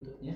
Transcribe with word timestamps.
bentuknya 0.00 0.32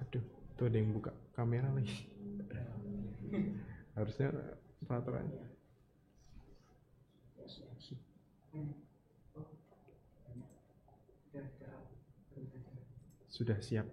Aduh, 0.00 0.24
tuh 0.56 0.64
ada 0.68 0.76
yang 0.76 0.92
buka 0.92 1.12
kamera 1.36 1.68
lagi. 1.72 2.08
Harusnya 3.96 4.28
peraturannya. 4.84 5.60
Sudah 13.40 13.56
siap. 13.56 13.88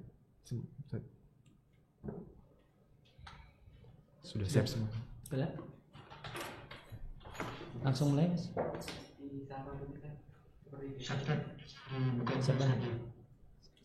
Sudah 4.28 4.44
siap 4.44 4.68
semua. 4.68 4.92
Boleh? 5.32 5.48
langsung 7.80 8.12
mulai 8.12 8.28
mas. 8.28 8.52
Hmm, 11.88 12.20
siapa 12.44 12.64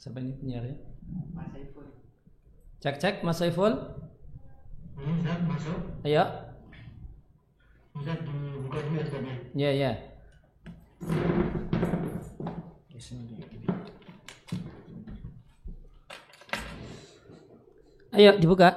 siapa 0.01 0.19
ini 0.19 0.34
penyiarnya 0.34 0.75
cek 2.83 2.98
cek 2.98 3.15
mas 3.23 3.39
Saiful. 3.39 3.70
Hmm, 4.98 5.23
Ustaz, 5.23 5.39
masuk. 5.47 5.79
ayo. 6.03 6.25
Ustaz, 7.95 8.19
dibuka 8.27 8.83
dulu 8.83 8.98
ya, 8.98 9.70
ya. 9.70 9.70
ya 9.70 9.70
ya 9.70 9.92
ayo 18.12 18.36
dibuka 18.36 18.68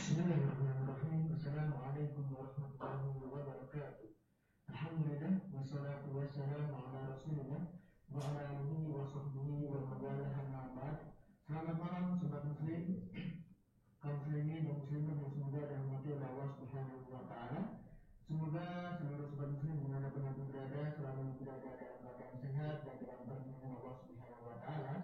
Bismillahirrahmanirrahim. 0.00 1.36
Assalamualaikum 1.36 2.24
warahmatullahi 2.34 3.20
wabarakatuh. 3.20 4.10
Alhamdulillah 4.72 5.44
wassalatu 5.52 6.08
wassalamu 6.16 6.72
ala 6.72 7.14
Rasulillah 7.14 7.62
wa 8.08 8.18
ala 8.24 8.42
alihi 8.48 8.88
wa 8.88 9.04
sahbihi 9.04 9.68
wa 9.68 9.86
man 9.86 9.98
walah 10.00 10.34
amma 10.40 10.62
ba'd. 10.72 11.20
Selamat 11.50 11.82
malam 11.82 12.14
sobat 12.14 12.46
muslim. 12.46 13.10
Kaum 13.98 14.22
muslimin 14.22 14.70
dan 14.70 14.78
muslimat 14.86 15.18
yang 15.18 15.34
semoga 15.34 15.60
dirahmati 15.66 16.08
oleh 16.14 16.26
Allah 16.30 16.48
Subhanahu 16.54 17.10
wa 17.10 17.22
taala. 17.26 17.60
Semoga 18.22 18.66
seluruh 19.02 19.26
sobat 19.34 19.48
muslim 19.58 19.74
di 19.82 19.86
mana 19.90 20.14
pun 20.14 20.30
anda 20.30 20.46
berada 20.46 20.94
selalu 20.94 21.34
berada 21.42 21.70
dalam 21.74 21.98
keadaan 22.06 22.34
sehat 22.38 22.76
dan 22.86 22.96
dalam 23.02 23.22
perlindungan 23.26 23.72
Allah 23.82 23.94
Subhanahu 23.98 24.46
wa 24.46 24.56
taala. 24.62 24.94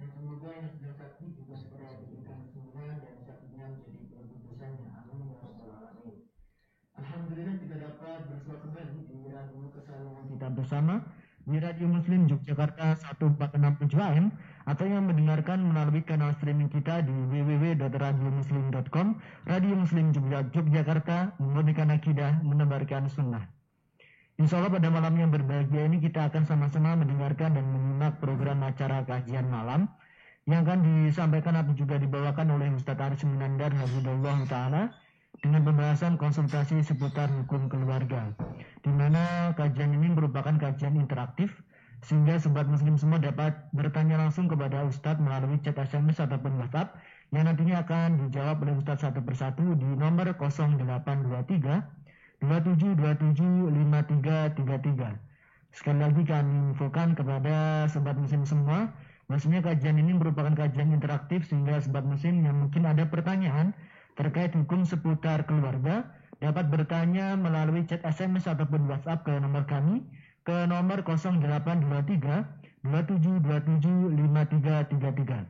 Dan 0.00 0.08
semoga 0.08 0.48
yang 0.56 0.72
sedang 0.72 0.96
sakit 0.96 1.30
juga 1.36 1.54
segera 1.60 1.88
diberikan 2.00 2.48
kesembuhan 2.48 2.96
dan 3.04 3.14
sakitnya 3.20 3.64
menjadi 3.68 4.00
penebus 4.08 4.40
dosanya. 4.48 4.88
Amin 5.04 5.28
ya 5.28 5.36
rabbal 5.36 5.68
alamin. 5.68 6.16
Alhamdulillah 6.96 7.54
kita 10.40 10.56
bersama 10.56 11.04
di 11.44 11.56
Radio 11.60 11.88
Muslim 11.88 12.28
Yogyakarta 12.28 12.96
1467 13.16 13.96
AM 13.96 14.32
atau 14.64 14.84
yang 14.88 15.04
mendengarkan 15.04 15.60
melalui 15.60 16.00
kanal 16.04 16.32
streaming 16.36 16.68
kita 16.72 17.04
di 17.04 17.12
www.radiomuslim.com 17.12 19.20
Radio 19.44 19.74
Muslim 19.76 20.16
Yogyakarta 20.16 21.36
memurnikan 21.40 21.92
akidah 21.92 22.40
menebarkan 22.40 23.08
sunnah. 23.12 23.44
Insya 24.40 24.64
Allah 24.64 24.72
pada 24.72 24.88
malam 24.88 25.12
yang 25.20 25.28
berbahagia 25.28 25.84
ini 25.84 26.00
kita 26.00 26.32
akan 26.32 26.48
sama-sama 26.48 26.96
mendengarkan 26.96 27.52
dan 27.52 27.64
menyimak 27.68 28.16
program 28.16 28.64
acara 28.64 29.04
kajian 29.04 29.44
malam 29.44 29.92
yang 30.48 30.64
akan 30.64 31.04
disampaikan 31.04 31.60
atau 31.60 31.76
juga 31.76 32.00
dibawakan 32.00 32.56
oleh 32.56 32.72
Ustadz 32.72 33.04
Aris 33.04 33.28
Munandar 33.28 33.76
Hafidullah 33.76 34.40
Ta'ala 34.48 34.96
dengan 35.38 35.62
pembahasan 35.64 36.18
konsultasi 36.18 36.82
seputar 36.82 37.30
hukum 37.30 37.70
keluarga 37.70 38.34
di 38.82 38.90
mana 38.90 39.54
kajian 39.54 39.94
ini 39.94 40.10
merupakan 40.12 40.58
kajian 40.58 40.98
interaktif 40.98 41.62
sehingga 42.00 42.40
sobat 42.40 42.64
muslim 42.64 42.96
semua 42.96 43.20
dapat 43.20 43.52
bertanya 43.76 44.16
langsung 44.16 44.48
kepada 44.48 44.88
Ustadz 44.88 45.20
melalui 45.20 45.60
chat 45.60 45.76
SMS 45.76 46.16
ataupun 46.20 46.56
WhatsApp 46.60 46.96
yang 47.30 47.46
nantinya 47.46 47.84
akan 47.84 48.26
dijawab 48.26 48.64
oleh 48.64 48.74
Ustadz 48.80 49.04
satu 49.04 49.20
persatu 49.20 49.76
di 49.76 49.84
nomor 49.84 50.32
0823 50.32 52.00
27275333. 52.40 55.12
Sekali 55.70 56.00
lagi 56.00 56.24
kami 56.24 56.72
infokan 56.72 57.12
kepada 57.12 57.84
sobat 57.92 58.16
muslim 58.16 58.48
semua, 58.48 58.88
maksudnya 59.28 59.60
kajian 59.60 60.00
ini 60.00 60.16
merupakan 60.16 60.56
kajian 60.56 60.88
interaktif 60.90 61.46
sehingga 61.46 61.78
sobat 61.84 62.08
muslim 62.08 62.42
yang 62.42 62.56
mungkin 62.64 62.88
ada 62.88 63.04
pertanyaan 63.06 63.76
terkait 64.18 64.50
hukum 64.56 64.84
seputar 64.86 65.46
keluarga 65.46 66.04
dapat 66.40 66.72
bertanya 66.72 67.36
melalui 67.36 67.84
chat 67.84 68.00
SMS 68.02 68.48
ataupun 68.48 68.88
WhatsApp 68.88 69.28
ke 69.28 69.36
nomor 69.36 69.68
kami 69.68 70.00
ke 70.42 70.66
nomor 70.66 71.04
0823 71.04 72.60
27275333. 72.80 75.44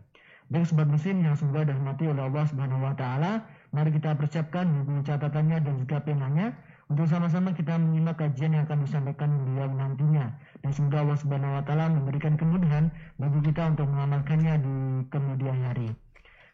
Baik 0.50 0.66
sobat 0.66 0.90
muslim 0.90 1.22
yang 1.22 1.38
semoga 1.38 1.62
dirahmati 1.62 2.10
oleh 2.10 2.26
Allah 2.26 2.42
Subhanahu 2.50 2.82
wa 2.82 2.90
taala, 2.98 3.46
mari 3.70 3.94
kita 3.94 4.18
persiapkan 4.18 4.66
buku 4.82 5.06
catatannya 5.06 5.62
dan 5.62 5.78
juga 5.78 6.02
penanya 6.02 6.58
untuk 6.90 7.06
sama-sama 7.06 7.54
kita 7.54 7.78
menyimak 7.78 8.18
kajian 8.18 8.58
yang 8.58 8.66
akan 8.66 8.82
disampaikan 8.82 9.30
beliau 9.30 9.70
nantinya. 9.70 10.26
Dan 10.66 10.74
semoga 10.74 11.06
Allah 11.06 11.22
Subhanahu 11.22 11.54
wa 11.54 11.62
taala 11.62 11.86
memberikan 11.94 12.34
kemudahan 12.34 12.90
bagi 13.22 13.46
kita 13.46 13.78
untuk 13.78 13.86
mengamalkannya 13.94 14.58
di 14.58 15.06
kemudian 15.06 15.70
hari. 15.70 15.94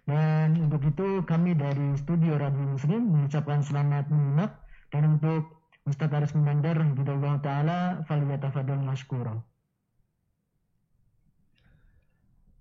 Dan 0.07 0.71
untuk 0.71 0.87
itu 0.87 1.27
kami 1.27 1.59
dari 1.59 1.99
studio 1.99 2.39
Radio 2.39 2.63
Muslim 2.63 3.11
mengucapkan 3.11 3.59
selamat 3.59 4.07
menyimak 4.07 4.55
dan 4.95 5.19
untuk 5.19 5.67
Ustaz 5.83 6.15
Aris 6.15 6.31
Mendandar 6.31 6.79
Hidayah 6.79 7.43
Ta'ala 7.43 7.79
Faliyatafadol 8.07 8.87
Mashkura. 8.87 9.35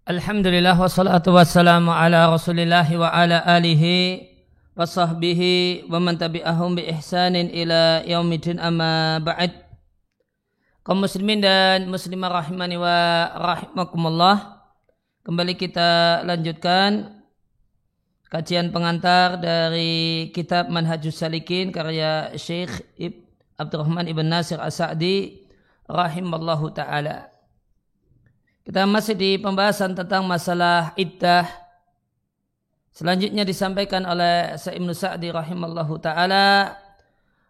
Alhamdulillah 0.09 0.73
wassalatu 0.73 1.37
wassalamu 1.37 1.93
ala 1.93 2.33
rasulillah 2.33 2.85
wa 2.97 3.13
ala 3.13 3.45
alihi 3.45 4.25
wa 4.73 4.85
sahbihi 4.85 5.85
wa 5.85 6.01
man 6.01 6.17
tabi'ahum 6.17 6.77
bi 6.81 6.89
ihsanin 6.89 7.49
ila 7.53 8.05
yaumidin 8.09 8.57
amma 8.57 9.21
ba'd 9.21 9.53
kaum 10.85 11.01
muslimin 11.01 11.41
dan 11.41 11.89
muslimah 11.89 12.41
rahimani 12.41 12.77
wa 12.77 12.97
rahimakumullah 13.33 14.61
kembali 15.25 15.57
kita 15.57 16.21
lanjutkan 16.21 17.14
kajian 18.35 18.75
pengantar 18.75 19.39
dari 19.39 20.27
kitab 20.35 20.67
Manhajus 20.67 21.15
Salikin 21.15 21.71
karya 21.71 22.35
Syekh 22.35 22.83
Ib 22.99 23.23
Abdurrahman 23.55 24.11
Ibn 24.11 24.27
Nasir 24.27 24.59
As-Sa'di 24.59 25.47
rahimallahu 25.87 26.75
taala 26.75 27.31
kita 28.65 28.81
masih 28.89 29.13
di 29.13 29.31
pembahasan 29.37 29.93
tentang 29.93 30.25
masalah 30.25 30.89
iddah. 30.97 31.45
Selanjutnya 32.89 33.45
disampaikan 33.45 34.01
oleh 34.09 34.57
Sa'ibnu 34.57 34.89
Sa'di 34.89 35.29
rahimallahu 35.29 36.01
ta'ala 36.01 36.73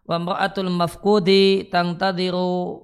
wa 0.04 0.18
mra'atul 0.20 0.68
mafqudi 0.68 1.72
tangtadiru 1.72 2.84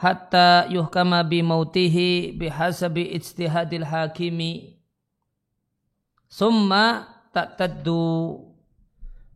hatta 0.00 0.64
yuhkama 0.72 1.20
bi 1.28 1.44
mautihi 1.44 2.32
bihasabi 2.40 3.12
ijtihadil 3.20 3.84
hakimi 3.84 4.80
summa 6.24 7.17
ta'taddu 7.32 8.48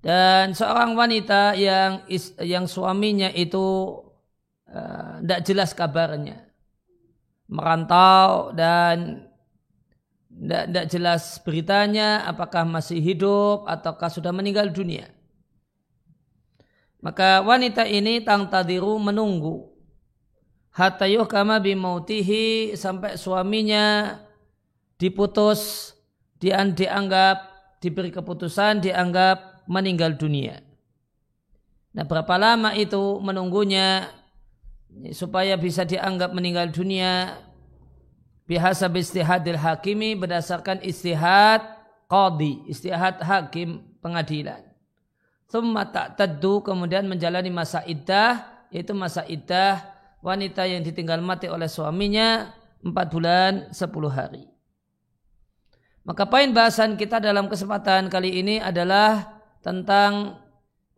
dan 0.03 0.51
seorang 0.51 0.99
wanita 0.99 1.55
yang 1.55 2.03
is, 2.11 2.35
yang 2.43 2.67
suaminya 2.67 3.31
itu 3.31 3.97
tidak 5.23 5.41
jelas 5.47 5.71
kabarnya. 5.77 6.43
Merantau 7.47 8.51
dan 8.57 9.29
tidak 10.33 10.87
jelas 10.91 11.39
beritanya 11.45 12.25
apakah 12.27 12.65
masih 12.67 12.99
hidup 12.99 13.69
ataukah 13.69 14.09
sudah 14.09 14.35
meninggal 14.35 14.73
dunia. 14.73 15.07
Maka 16.99 17.45
wanita 17.45 17.87
ini 17.87 18.25
tang 18.25 18.49
tadiru 18.49 18.99
menunggu. 18.99 19.71
Hatta 20.73 21.05
yuhkama 21.05 21.61
bimautihi 21.61 22.73
sampai 22.75 23.21
suaminya 23.21 24.17
diputus 24.97 25.93
dian 26.41 26.73
dianggap 26.73 27.52
diberi 27.83 28.15
keputusan 28.15 28.79
dianggap 28.79 29.67
meninggal 29.67 30.15
dunia. 30.15 30.63
Nah 31.93 32.07
berapa 32.07 32.39
lama 32.39 32.73
itu 32.79 33.19
menunggunya 33.19 34.09
supaya 35.11 35.59
bisa 35.59 35.83
dianggap 35.83 36.31
meninggal 36.31 36.71
dunia 36.71 37.43
bihasa 38.47 38.87
istihadil 38.87 39.59
hakimi 39.59 40.15
berdasarkan 40.15 40.79
istihad 40.87 41.61
qadi, 42.07 42.65
istihad 42.71 43.19
hakim 43.19 43.83
pengadilan. 43.99 44.63
Thumma 45.51 45.85
ta'taddu 45.91 46.65
kemudian 46.65 47.05
menjalani 47.05 47.53
masa 47.53 47.85
iddah 47.85 48.47
yaitu 48.73 48.97
masa 48.97 49.27
iddah 49.29 49.85
wanita 50.25 50.65
yang 50.65 50.81
ditinggal 50.81 51.21
mati 51.21 51.51
oleh 51.51 51.69
suaminya 51.69 52.57
4 52.81 52.89
bulan 53.13 53.53
10 53.69 54.09
hari. 54.09 54.52
Maka 56.03 56.27
poin 56.27 56.51
bahasan 56.51 56.99
kita 56.99 57.23
dalam 57.23 57.47
kesempatan 57.47 58.11
kali 58.11 58.43
ini 58.43 58.59
adalah 58.59 59.39
tentang 59.63 60.43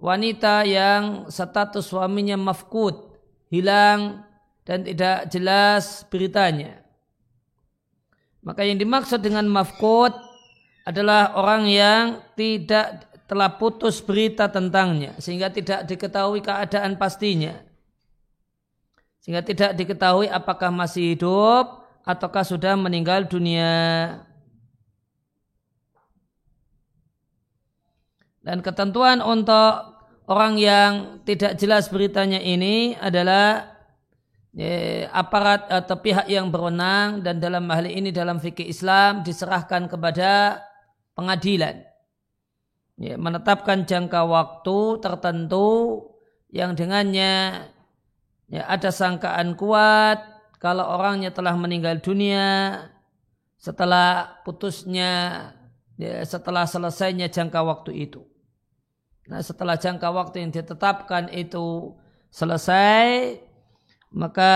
wanita 0.00 0.64
yang 0.64 1.28
status 1.28 1.92
suaminya 1.92 2.40
mafkud, 2.40 3.12
hilang 3.52 4.24
dan 4.64 4.80
tidak 4.80 5.28
jelas 5.28 6.08
beritanya. 6.08 6.80
Maka 8.44 8.64
yang 8.64 8.80
dimaksud 8.80 9.20
dengan 9.20 9.44
mafkud 9.48 10.12
adalah 10.84 11.36
orang 11.36 11.64
yang 11.68 12.04
tidak 12.36 13.08
telah 13.24 13.56
putus 13.56 14.04
berita 14.04 14.52
tentangnya 14.52 15.16
sehingga 15.16 15.48
tidak 15.48 15.88
diketahui 15.88 16.44
keadaan 16.44 17.00
pastinya. 17.00 17.56
Sehingga 19.24 19.40
tidak 19.40 19.72
diketahui 19.72 20.28
apakah 20.28 20.68
masih 20.68 21.16
hidup 21.16 21.88
ataukah 22.04 22.44
sudah 22.44 22.76
meninggal 22.76 23.24
dunia. 23.24 23.72
Dan 28.44 28.60
ketentuan 28.60 29.24
untuk 29.24 29.96
orang 30.28 30.60
yang 30.60 30.92
tidak 31.24 31.56
jelas 31.56 31.88
beritanya 31.88 32.36
ini 32.40 32.92
adalah 32.92 33.72
ya, 34.52 35.08
aparat 35.16 35.68
atau 35.72 35.96
pihak 35.96 36.28
yang 36.28 36.52
berwenang 36.52 37.24
dan 37.24 37.40
dalam 37.40 37.64
hal 37.72 37.88
ini 37.88 38.12
dalam 38.12 38.36
fikih 38.36 38.68
Islam 38.68 39.24
diserahkan 39.24 39.88
kepada 39.88 40.60
pengadilan. 41.16 41.82
Ya, 42.94 43.18
menetapkan 43.18 43.88
jangka 43.88 44.22
waktu 44.22 45.02
tertentu 45.02 46.04
yang 46.54 46.78
dengannya 46.78 47.66
ya, 48.46 48.62
ada 48.70 48.94
sangkaan 48.94 49.58
kuat 49.58 50.22
kalau 50.62 50.86
orangnya 50.94 51.34
telah 51.34 51.58
meninggal 51.58 51.98
dunia 51.98 52.78
setelah 53.58 54.38
putusnya 54.46 55.10
ya, 55.98 56.22
setelah 56.22 56.68
selesainya 56.68 57.26
jangka 57.26 57.60
waktu 57.66 58.06
itu. 58.06 58.33
Nah 59.24 59.40
setelah 59.40 59.80
jangka 59.80 60.08
waktu 60.12 60.44
yang 60.44 60.52
ditetapkan 60.52 61.32
itu 61.32 61.96
selesai, 62.28 63.40
maka 64.14 64.52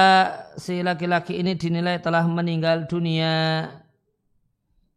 si 0.60 0.84
laki-laki 0.84 1.40
ini 1.40 1.56
dinilai 1.56 1.98
telah 1.98 2.22
meninggal 2.28 2.84
dunia. 2.84 3.66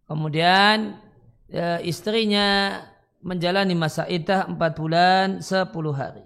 Kemudian 0.05 0.99
ya, 1.47 1.79
istrinya 1.79 2.81
menjalani 3.23 3.77
masa 3.77 4.09
iddah 4.11 4.49
4 4.49 4.59
bulan 4.75 5.27
10 5.39 5.93
hari. 5.95 6.25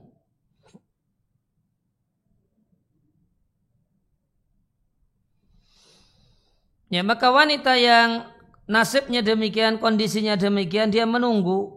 Ya, 6.89 7.03
maka 7.03 7.27
wanita 7.27 7.75
yang 7.75 8.29
nasibnya 8.69 9.19
demikian, 9.19 9.81
kondisinya 9.81 10.39
demikian, 10.39 10.93
dia 10.93 11.03
menunggu 11.03 11.74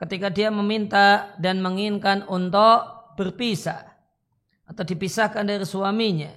ketika 0.00 0.32
dia 0.32 0.48
meminta 0.48 1.36
dan 1.36 1.60
menginginkan 1.60 2.24
untuk 2.24 3.14
berpisah 3.20 3.84
atau 4.64 4.82
dipisahkan 4.82 5.44
dari 5.44 5.66
suaminya 5.68 6.32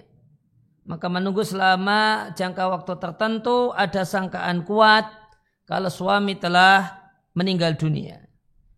maka 0.84 1.08
menunggu 1.08 1.48
selama 1.48 2.32
jangka 2.36 2.64
waktu 2.68 2.94
tertentu 3.00 3.72
ada 3.72 4.04
sangkaan 4.04 4.68
kuat 4.68 5.08
kalau 5.64 5.88
suami 5.88 6.36
telah 6.36 6.92
meninggal 7.32 7.80
dunia. 7.80 8.20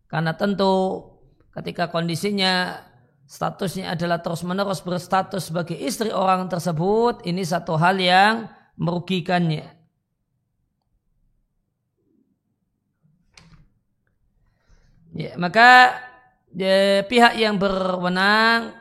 Karena 0.05 0.37
tentu 0.37 1.01
ketika 1.49 1.89
kondisinya 1.89 2.77
statusnya 3.25 3.97
adalah 3.97 4.21
terus-menerus 4.21 4.85
berstatus 4.85 5.49
sebagai 5.49 5.73
istri 5.73 6.13
orang 6.13 6.45
tersebut 6.45 7.25
ini 7.25 7.41
satu 7.41 7.73
hal 7.73 7.97
yang 7.97 8.53
merugikannya 8.77 9.74
Ya, 15.15 15.31
maka 15.39 15.95
ya, 16.51 17.07
pihak 17.07 17.39
yang 17.39 17.55
berwenang 17.55 18.75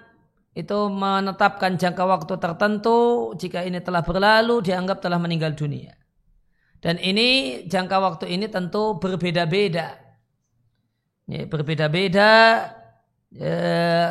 itu 0.59 0.91
menetapkan 0.91 1.79
jangka 1.79 2.03
waktu 2.03 2.35
tertentu 2.43 3.31
jika 3.39 3.63
ini 3.63 3.79
telah 3.79 4.03
berlalu 4.03 4.59
dianggap 4.59 4.99
telah 4.99 5.23
meninggal 5.23 5.55
dunia. 5.55 5.95
Dan 6.83 6.99
ini 6.99 7.63
jangka 7.71 7.97
waktu 8.03 8.35
ini 8.35 8.51
tentu 8.51 8.99
berbeda-beda. 8.99 9.95
Ya, 11.31 11.47
berbeda-beda 11.47 12.33
ya, 13.31 13.57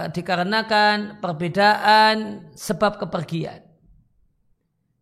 dikarenakan 0.08 1.20
perbedaan 1.20 2.16
sebab 2.56 3.04
kepergian. 3.04 3.68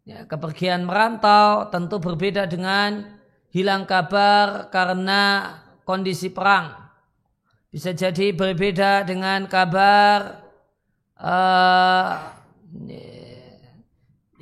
Ya, 0.09 0.25
kepergian 0.25 0.89
merantau 0.89 1.69
tentu 1.69 2.01
berbeda 2.01 2.49
dengan 2.49 3.21
hilang 3.53 3.85
kabar 3.85 4.73
karena 4.73 5.53
kondisi 5.85 6.33
perang 6.33 6.80
bisa 7.71 7.95
jadi 7.95 8.35
berbeda 8.35 9.07
dengan 9.07 9.47
kabar 9.47 10.43
uh, 11.15 12.19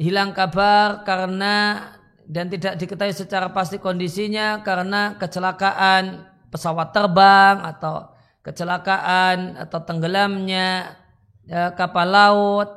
hilang 0.01 0.33
kabar 0.33 1.05
karena 1.05 1.85
dan 2.25 2.49
tidak 2.49 2.73
diketahui 2.81 3.13
secara 3.13 3.53
pasti 3.53 3.77
kondisinya 3.77 4.65
karena 4.65 5.13
kecelakaan 5.21 6.25
pesawat 6.49 6.89
terbang 6.89 7.61
atau 7.61 8.09
kecelakaan 8.41 9.61
atau 9.61 9.79
tenggelamnya 9.85 10.97
ya, 11.45 11.69
kapal 11.77 12.09
laut. 12.09 12.69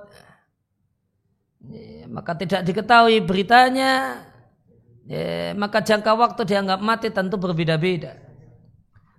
Ya, 1.65 2.05
maka 2.13 2.37
tidak 2.37 2.61
diketahui 2.69 3.25
beritanya. 3.25 4.25
Ya, 5.09 5.57
maka 5.57 5.81
jangka 5.81 6.13
waktu 6.13 6.45
dianggap 6.45 6.81
mati 6.85 7.09
tentu 7.09 7.41
berbeda-beda 7.41 8.22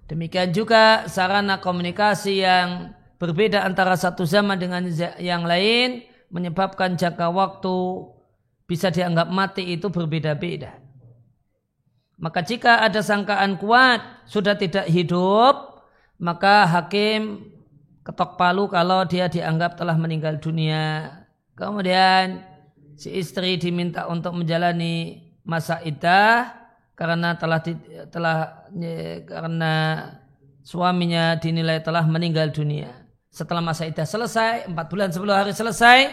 Demikian 0.08 0.52
juga 0.52 1.08
sarana 1.08 1.64
komunikasi 1.64 2.44
yang 2.44 2.92
berbeda 3.16 3.64
antara 3.64 3.96
satu 3.96 4.28
zaman 4.28 4.60
dengan 4.60 4.84
yang 5.16 5.48
lain 5.48 6.04
menyebabkan 6.28 7.00
jangka 7.00 7.32
waktu 7.32 7.78
bisa 8.68 8.92
dianggap 8.92 9.32
mati 9.32 9.76
itu 9.76 9.88
berbeda-beda. 9.88 10.76
Maka 12.20 12.44
jika 12.44 12.84
ada 12.84 13.00
sangkaan 13.00 13.60
kuat 13.60 14.28
sudah 14.28 14.56
tidak 14.56 14.88
hidup, 14.92 15.84
maka 16.20 16.68
hakim 16.68 17.52
ketok 18.04 18.36
palu 18.36 18.68
kalau 18.68 19.08
dia 19.08 19.32
dianggap 19.32 19.80
telah 19.80 19.96
meninggal 19.96 20.40
dunia. 20.40 21.16
Kemudian 21.56 22.44
si 23.00 23.12
istri 23.14 23.56
diminta 23.60 24.08
untuk 24.08 24.36
menjalani 24.36 25.20
masa 25.44 25.84
iddah 25.84 26.63
karena 26.94 27.38
telah 27.38 27.60
telah 28.10 28.38
karena 29.26 29.74
suaminya 30.64 31.38
dinilai 31.38 31.84
telah 31.84 32.06
meninggal 32.06 32.50
dunia. 32.50 32.90
Setelah 33.34 33.66
masa 33.66 33.90
iddah 33.90 34.06
selesai, 34.06 34.70
empat 34.70 34.86
bulan 34.94 35.10
sebelum 35.10 35.34
hari 35.34 35.54
selesai, 35.54 36.10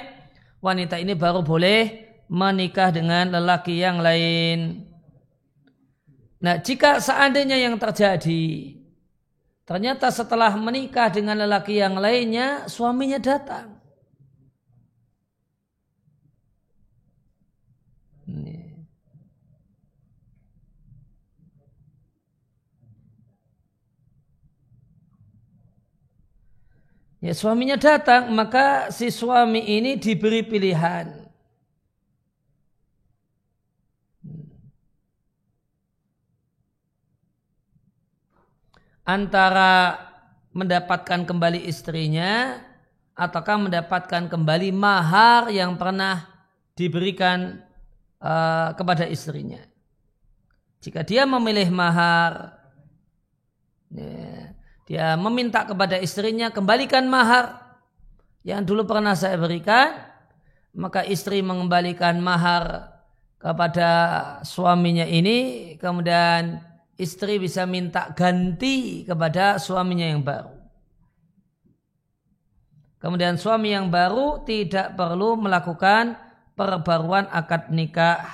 wanita 0.61 0.97
ini 0.97 1.13
baru 1.13 1.45
boleh 1.45 2.09
menikah 2.33 2.89
dengan 2.95 3.29
lelaki 3.29 3.77
yang 3.81 4.01
lain. 4.01 4.89
Nah, 6.41 6.57
jika 6.57 6.97
seandainya 6.97 7.61
yang 7.61 7.77
terjadi, 7.77 8.73
ternyata 9.69 10.09
setelah 10.09 10.57
menikah 10.57 11.13
dengan 11.13 11.37
lelaki 11.37 11.77
yang 11.77 12.01
lainnya, 12.01 12.65
suaminya 12.65 13.21
datang. 13.21 13.80
Ya 27.21 27.37
suaminya 27.37 27.77
datang 27.77 28.33
maka 28.33 28.89
si 28.89 29.13
suami 29.13 29.61
ini 29.61 30.01
diberi 30.01 30.41
pilihan. 30.41 31.29
Antara 39.05 40.01
mendapatkan 40.57 41.29
kembali 41.29 41.69
istrinya 41.69 42.57
ataukah 43.13 43.69
mendapatkan 43.69 44.33
kembali 44.33 44.73
mahar 44.73 45.53
yang 45.53 45.77
pernah 45.77 46.25
diberikan 46.73 47.61
uh, 48.17 48.73
kepada 48.73 49.05
istrinya. 49.05 49.61
Jika 50.81 51.05
dia 51.05 51.29
memilih 51.29 51.69
mahar, 51.69 52.57
ya, 53.93 54.40
dia 54.91 55.15
meminta 55.15 55.63
kepada 55.63 56.03
istrinya 56.03 56.51
kembalikan 56.51 57.07
mahar 57.07 57.79
yang 58.43 58.67
dulu 58.67 58.91
pernah 58.91 59.15
saya 59.15 59.39
berikan 59.39 60.11
maka 60.75 61.03
istri 61.07 61.43
mengembalikan 61.43 62.19
mahar 62.23 62.95
kepada 63.41 63.91
suaminya 64.45 65.09
ini, 65.09 65.73
kemudian 65.81 66.61
istri 67.01 67.41
bisa 67.41 67.65
minta 67.65 68.13
ganti 68.13 69.03
kepada 69.09 69.57
suaminya 69.57 70.07
yang 70.07 70.21
baru. 70.21 70.53
Kemudian 73.01 73.41
suami 73.41 73.73
yang 73.73 73.89
baru 73.89 74.45
tidak 74.45 74.93
perlu 74.93 75.41
melakukan 75.41 76.21
perbaruan 76.53 77.25
akad 77.33 77.73
nikah. 77.73 78.29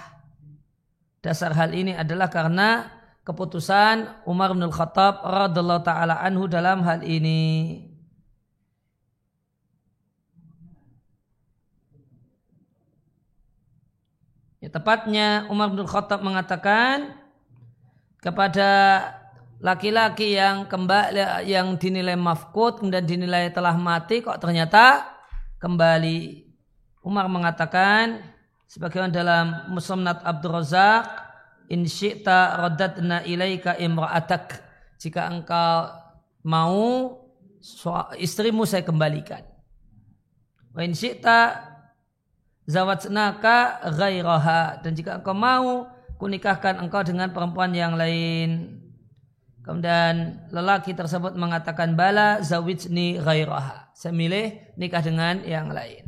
Dasar 1.22 1.54
hal 1.54 1.70
ini 1.70 1.94
adalah 1.94 2.26
karena 2.26 2.95
keputusan 3.26 4.22
Umar 4.22 4.54
bin 4.54 4.70
Khattab 4.70 5.26
radhiallahu 5.26 5.82
taala 5.82 6.22
anhu 6.22 6.46
dalam 6.46 6.86
hal 6.86 7.02
ini. 7.02 7.82
Ya, 14.62 14.70
tepatnya 14.70 15.50
Umar 15.50 15.74
bin 15.74 15.82
Khattab 15.82 16.22
mengatakan 16.22 17.18
kepada 18.22 19.02
laki-laki 19.58 20.38
yang 20.38 20.70
kembali 20.70 21.46
yang 21.50 21.74
dinilai 21.80 22.14
mafkut 22.14 22.78
kemudian 22.78 23.06
dinilai 23.08 23.48
telah 23.50 23.72
mati 23.78 24.20
kok 24.20 24.36
ternyata 24.36 25.16
kembali 25.62 26.44
Umar 27.00 27.24
mengatakan 27.32 28.20
sebagaimana 28.68 29.14
dalam 29.14 29.46
Muslimnat 29.72 30.20
Abdul 30.26 30.60
Razak 30.60 31.25
in 31.70 31.86
syi'ta 31.86 32.60
radadna 32.66 33.22
ilaika 33.26 33.78
imra'atak. 33.78 34.62
Jika 34.96 35.28
engkau 35.28 35.92
mau 36.46 37.12
istrimu 38.16 38.64
saya 38.64 38.86
kembalikan. 38.86 39.42
Wa 40.72 40.80
in 40.86 40.94
syi'ta 40.94 41.62
zawatnaka 42.68 43.86
ghairaha. 43.94 44.80
Dan 44.80 44.94
jika 44.94 45.18
engkau 45.18 45.34
mau 45.34 45.90
kunikahkan 46.16 46.80
engkau 46.80 47.02
dengan 47.02 47.34
perempuan 47.34 47.74
yang 47.74 47.98
lain. 47.98 48.82
Kemudian 49.66 50.46
lelaki 50.54 50.94
tersebut 50.94 51.34
mengatakan 51.34 51.98
bala 51.98 52.38
zawijni 52.40 53.18
ghairaha. 53.18 53.90
Saya 53.98 54.14
milih 54.14 54.78
nikah 54.78 55.02
dengan 55.02 55.42
yang 55.42 55.74
lain 55.74 56.05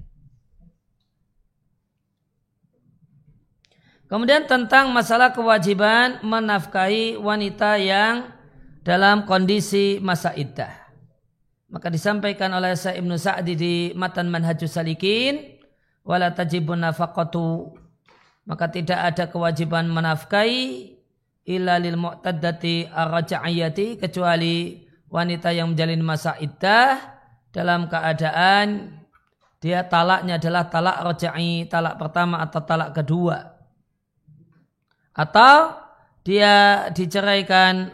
Kemudian 4.09 4.49
tentang 4.49 4.89
masalah 4.89 5.37
kewajiban 5.37 6.25
menafkahi 6.25 7.21
wanita 7.21 7.77
yang 7.77 8.33
dalam 8.81 9.29
kondisi 9.29 10.01
masa 10.01 10.33
iddah. 10.33 10.73
Maka 11.69 11.93
disampaikan 11.93 12.49
oleh 12.57 12.73
Sa'ib 12.73 13.05
Ibnu 13.05 13.21
Sa'di 13.21 13.53
di 13.53 13.75
Matan 13.93 14.33
Manhajus 14.33 14.73
Salikin 14.73 15.61
wala 16.01 16.33
tajibun 16.33 16.81
nafaqatu 16.81 17.77
maka 18.49 18.73
tidak 18.73 18.97
ada 18.97 19.29
kewajiban 19.29 19.85
menafkahi 19.93 20.97
illa 21.45 21.77
lil 21.77 22.01
mu'taddati 22.01 22.89
ar-raja'iyati 22.89 24.01
kecuali 24.01 24.89
wanita 25.13 25.53
yang 25.53 25.77
menjalin 25.77 26.01
masa 26.01 26.41
iddah 26.41 26.97
dalam 27.53 27.93
keadaan 27.93 28.97
dia 29.61 29.85
talaknya 29.85 30.41
adalah 30.41 30.71
talak 30.73 30.97
raja'i, 31.03 31.67
talak 31.69 31.99
pertama 31.99 32.39
atau 32.41 32.63
talak 32.63 32.95
kedua. 32.95 33.58
Atau 35.19 35.75
dia 36.23 36.87
diceraikan 36.95 37.91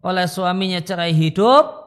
oleh 0.00 0.24
suaminya 0.24 0.80
cerai 0.80 1.12
hidup 1.12 1.84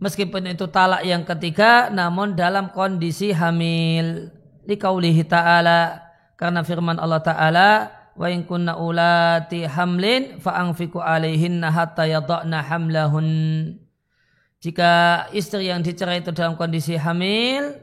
meskipun 0.00 0.56
itu 0.56 0.64
talak 0.72 1.04
yang 1.04 1.28
ketiga 1.28 1.92
namun 1.92 2.32
dalam 2.32 2.72
kondisi 2.72 3.36
hamil. 3.36 4.32
Liqaulihi 4.64 5.28
ta'ala 5.28 6.02
karena 6.34 6.64
firman 6.64 6.96
Allah 6.96 7.22
ta'ala 7.22 7.70
wa 8.16 8.26
in 8.32 8.48
kunna 8.48 8.80
ulati 8.80 9.68
hamlin 9.68 10.40
fa 10.40 10.58
anfiqu 10.58 10.98
alaihinna 10.98 11.70
hatta 11.70 12.08
yadhna 12.08 12.64
hamlahun. 12.64 13.28
Jika 14.64 15.28
istri 15.36 15.68
yang 15.68 15.84
dicerai 15.84 16.24
itu 16.24 16.32
dalam 16.32 16.56
kondisi 16.56 16.96
hamil 16.96 17.76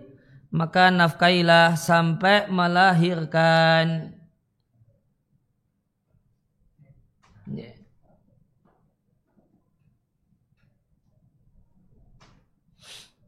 maka 0.50 0.90
nafkailah 0.90 1.78
sampai 1.78 2.50
melahirkan 2.50 4.18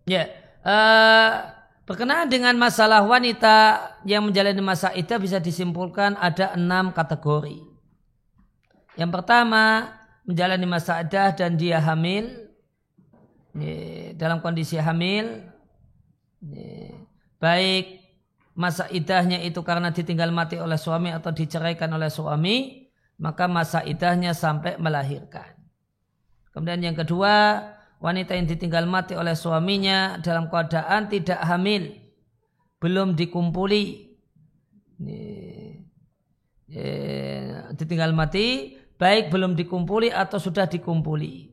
yeah. 0.06 0.30
uh, 0.66 1.56
Berkenaan 1.86 2.34
dengan 2.34 2.58
masalah 2.58 3.06
wanita 3.06 3.78
yang 4.10 4.26
menjalani 4.26 4.58
masa 4.58 4.90
iddah 4.98 5.22
bisa 5.22 5.38
disimpulkan 5.38 6.18
ada 6.18 6.58
enam 6.58 6.90
kategori. 6.90 7.62
Yang 8.98 9.12
pertama, 9.14 9.94
menjalani 10.26 10.66
masa 10.66 11.06
iddah 11.06 11.38
dan 11.38 11.54
dia 11.62 11.78
hamil. 11.78 12.50
Dalam 14.18 14.42
kondisi 14.42 14.82
hamil, 14.82 15.46
baik 17.38 18.02
masa 18.58 18.90
idahnya 18.90 19.46
itu 19.46 19.62
karena 19.62 19.94
ditinggal 19.94 20.34
mati 20.34 20.58
oleh 20.58 20.82
suami 20.82 21.14
atau 21.14 21.30
diceraikan 21.30 21.94
oleh 21.94 22.10
suami, 22.10 22.90
maka 23.22 23.46
masa 23.46 23.86
idahnya 23.86 24.34
sampai 24.34 24.82
melahirkan. 24.82 25.54
Kemudian 26.50 26.82
yang 26.82 26.98
kedua, 26.98 27.62
wanita 28.00 28.36
yang 28.36 28.48
ditinggal 28.48 28.86
mati 28.86 29.16
oleh 29.16 29.34
suaminya 29.34 30.20
dalam 30.20 30.52
keadaan 30.52 31.08
tidak 31.08 31.40
hamil, 31.44 31.96
belum 32.80 33.16
dikumpuli, 33.16 34.16
ditinggal 37.76 38.12
mati, 38.12 38.78
baik 39.00 39.32
belum 39.32 39.56
dikumpuli 39.56 40.12
atau 40.12 40.40
sudah 40.40 40.68
dikumpuli. 40.68 41.52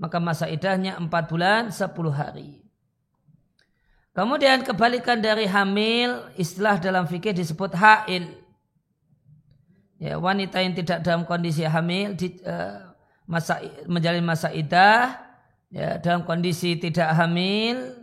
Maka 0.00 0.16
masa 0.16 0.48
idahnya 0.48 0.96
4 0.96 1.12
bulan 1.28 1.68
10 1.68 1.92
hari. 2.08 2.64
Kemudian 4.10 4.66
kebalikan 4.66 5.22
dari 5.22 5.46
hamil, 5.46 6.32
istilah 6.34 6.80
dalam 6.80 7.06
fikih 7.06 7.36
disebut 7.36 7.76
hail. 7.76 8.26
Ya, 10.00 10.16
wanita 10.16 10.64
yang 10.64 10.72
tidak 10.72 11.04
dalam 11.04 11.28
kondisi 11.28 11.60
hamil 11.62 12.16
di, 12.16 12.40
uh, 12.42 12.90
masa 13.28 13.60
menjalin 13.84 14.24
masa 14.24 14.48
idah 14.48 15.29
ya, 15.70 15.96
dalam 16.02 16.26
kondisi 16.26 16.76
tidak 16.76 17.14
hamil 17.14 17.94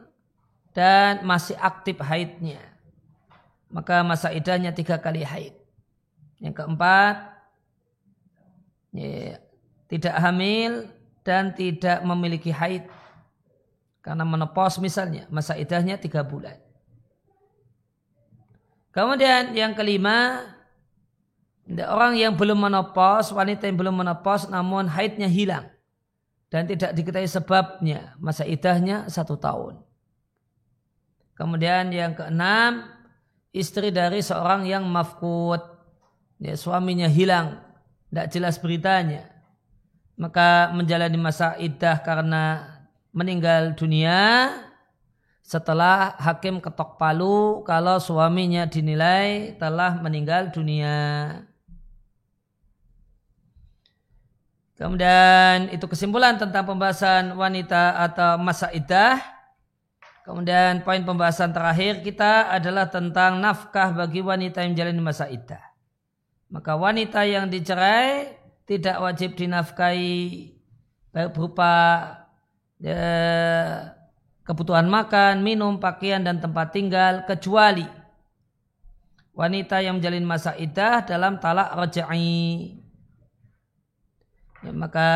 dan 0.71 1.21
masih 1.27 1.55
aktif 1.59 1.99
haidnya. 1.99 2.59
Maka 3.67 4.01
masa 4.01 4.31
idahnya 4.31 4.71
tiga 4.71 4.95
kali 4.95 5.21
haid. 5.27 5.53
Yang 6.39 6.63
keempat, 6.63 7.15
ya, 8.95 9.43
tidak 9.91 10.15
hamil 10.15 10.87
dan 11.27 11.51
tidak 11.51 11.99
memiliki 12.07 12.49
haid. 12.49 12.87
Karena 13.99 14.23
menopos 14.23 14.79
misalnya, 14.79 15.27
masa 15.27 15.59
idahnya 15.59 15.99
tiga 15.99 16.23
bulan. 16.23 16.55
Kemudian 18.95 19.51
yang 19.51 19.75
kelima, 19.75 20.47
orang 21.67 22.15
yang 22.15 22.33
belum 22.33 22.71
menopos, 22.71 23.35
wanita 23.35 23.67
yang 23.67 23.75
belum 23.75 23.99
menopos 23.99 24.47
namun 24.47 24.87
haidnya 24.87 25.27
hilang 25.27 25.67
dan 26.47 26.67
tidak 26.67 26.95
diketahui 26.95 27.27
sebabnya 27.27 28.15
masa 28.19 28.47
idahnya 28.47 29.07
satu 29.11 29.35
tahun. 29.35 29.79
Kemudian 31.37 31.93
yang 31.93 32.17
keenam 32.17 32.87
istri 33.53 33.93
dari 33.93 34.23
seorang 34.23 34.65
yang 34.65 34.87
mafkut 34.87 35.61
ya, 36.41 36.57
suaminya 36.57 37.05
hilang 37.05 37.61
tidak 38.09 38.27
jelas 38.33 38.55
beritanya 38.57 39.37
maka 40.17 40.73
menjalani 40.73 41.15
masa 41.15 41.53
idah 41.61 42.01
karena 42.01 42.73
meninggal 43.13 43.77
dunia 43.77 44.49
setelah 45.45 46.17
hakim 46.19 46.59
ketok 46.59 46.97
palu 46.99 47.61
kalau 47.63 48.01
suaminya 48.01 48.67
dinilai 48.67 49.55
telah 49.55 49.95
meninggal 50.01 50.51
dunia. 50.51 50.97
Kemudian 54.77 55.73
itu 55.73 55.89
kesimpulan 55.89 56.37
tentang 56.37 56.69
pembahasan 56.69 57.33
wanita 57.33 57.97
atau 57.97 58.37
masa 58.37 58.69
idah. 58.69 59.17
Kemudian 60.21 60.85
poin 60.85 61.01
pembahasan 61.01 61.49
terakhir 61.49 62.05
kita 62.05 62.53
adalah 62.53 62.85
tentang 62.85 63.41
nafkah 63.41 63.89
bagi 63.89 64.21
wanita 64.21 64.61
yang 64.61 64.77
menjalani 64.77 65.01
masa 65.01 65.25
idah. 65.33 65.63
Maka 66.53 66.77
wanita 66.77 67.25
yang 67.25 67.49
dicerai 67.49 68.37
tidak 68.69 69.01
wajib 69.01 69.33
dinafkahi 69.33 70.53
baik 71.09 71.33
berupa 71.33 71.73
ya, 72.77 73.01
kebutuhan 74.45 74.85
makan, 74.85 75.41
minum, 75.41 75.81
pakaian 75.81 76.21
dan 76.21 76.37
tempat 76.37 76.69
tinggal 76.69 77.25
kecuali 77.25 77.87
wanita 79.33 79.81
yang 79.81 79.97
menjalin 79.97 80.27
masa 80.27 80.53
idah 80.53 81.01
dalam 81.01 81.41
talak 81.41 81.73
raja'i 81.73 82.77
Ya, 84.65 84.71
maka 84.73 85.09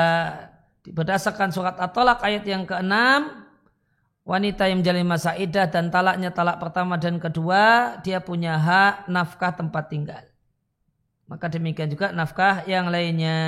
berdasarkan 0.86 1.50
surat 1.50 1.78
At-Tolak 1.78 2.22
ayat 2.22 2.46
yang 2.46 2.66
ke-6 2.66 2.94
wanita 4.22 4.70
yang 4.70 4.86
menjalani 4.86 5.08
masa 5.08 5.34
idah 5.34 5.66
dan 5.66 5.90
talaknya 5.90 6.30
talak 6.30 6.62
pertama 6.62 6.98
dan 6.98 7.18
kedua, 7.18 7.98
dia 8.06 8.22
punya 8.22 8.58
hak 8.58 9.10
nafkah 9.10 9.54
tempat 9.58 9.90
tinggal. 9.90 10.24
Maka 11.26 11.48
demikian 11.50 11.90
juga 11.90 12.12
nafkah 12.12 12.68
yang 12.68 12.92
lainnya. 12.92 13.40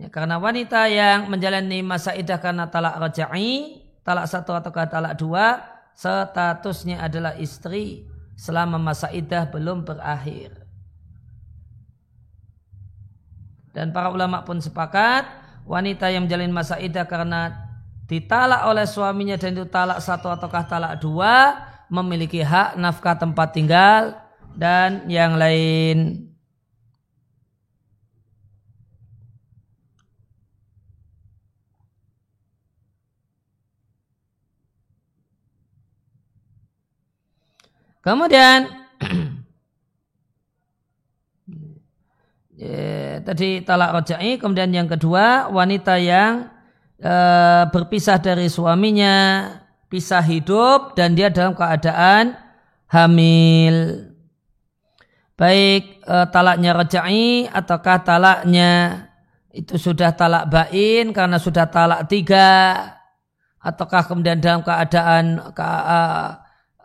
Ya, 0.00 0.08
karena 0.08 0.40
wanita 0.40 0.88
yang 0.88 1.28
menjalani 1.28 1.84
masa 1.84 2.16
idah 2.16 2.40
karena 2.40 2.66
talak 2.70 2.96
raja'i, 2.96 3.82
talak 4.02 4.26
satu 4.26 4.56
atau 4.56 4.72
talak 4.72 5.14
dua, 5.20 5.62
statusnya 5.94 7.04
adalah 7.04 7.36
istri 7.36 8.08
selama 8.34 8.80
masa 8.80 9.12
idah 9.12 9.46
belum 9.46 9.84
berakhir. 9.84 10.61
Dan 13.72 13.90
para 13.90 14.12
ulama 14.12 14.44
pun 14.44 14.60
sepakat, 14.60 15.24
wanita 15.64 16.12
yang 16.12 16.28
menjalin 16.28 16.52
masa 16.52 16.76
idah 16.76 17.08
karena 17.08 17.56
ditalak 18.04 18.68
oleh 18.68 18.84
suaminya 18.84 19.40
dan 19.40 19.56
itu 19.56 19.64
talak 19.64 20.04
satu 20.04 20.28
ataukah 20.28 20.68
talak 20.68 21.00
dua 21.00 21.64
memiliki 21.88 22.44
hak 22.44 22.76
nafkah 22.76 23.16
tempat 23.16 23.56
tinggal 23.56 24.12
dan 24.52 25.08
yang 25.08 25.40
lain. 25.40 26.28
Kemudian 38.02 38.81
ya, 42.62 43.18
tadi 43.26 43.66
talak 43.66 43.90
rojai, 43.90 44.38
kemudian 44.38 44.70
yang 44.70 44.86
kedua 44.86 45.50
wanita 45.50 45.98
yang 45.98 46.46
e, 47.02 47.14
berpisah 47.74 48.22
dari 48.22 48.46
suaminya, 48.46 49.50
pisah 49.90 50.22
hidup 50.22 50.94
dan 50.94 51.18
dia 51.18 51.26
dalam 51.34 51.58
keadaan 51.58 52.38
hamil. 52.86 54.06
Baik 55.34 56.06
e, 56.06 56.16
talaknya 56.30 56.70
rejai 56.78 57.50
ataukah 57.50 57.98
talaknya 58.06 58.70
itu 59.50 59.76
sudah 59.76 60.14
talak 60.14 60.46
bain 60.46 61.10
karena 61.10 61.42
sudah 61.42 61.66
talak 61.66 62.06
tiga? 62.06 62.78
Ataukah 63.62 64.06
kemudian 64.06 64.42
dalam 64.42 64.66
keadaan 64.66 65.38
ke, 65.54 65.62
uh, 65.62 66.42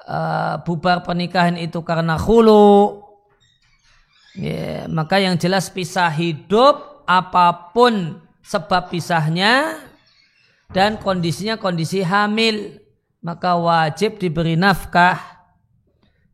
uh, 0.08 0.56
bubar 0.62 1.02
pernikahan 1.02 1.58
itu 1.58 1.82
karena 1.82 2.16
hulu 2.22 3.02
yeah, 4.38 4.86
maka 4.86 5.18
yang 5.18 5.36
jelas 5.42 5.74
pisah 5.74 6.14
hidup 6.14 7.04
apa 7.10 7.74
pun 7.74 8.22
sebab 8.46 8.94
pisahnya 8.94 9.82
dan 10.70 11.02
kondisinya 11.02 11.58
kondisi 11.58 12.06
hamil 12.06 12.78
maka 13.26 13.58
wajib 13.58 14.22
diberi 14.22 14.54
nafkah. 14.54 15.18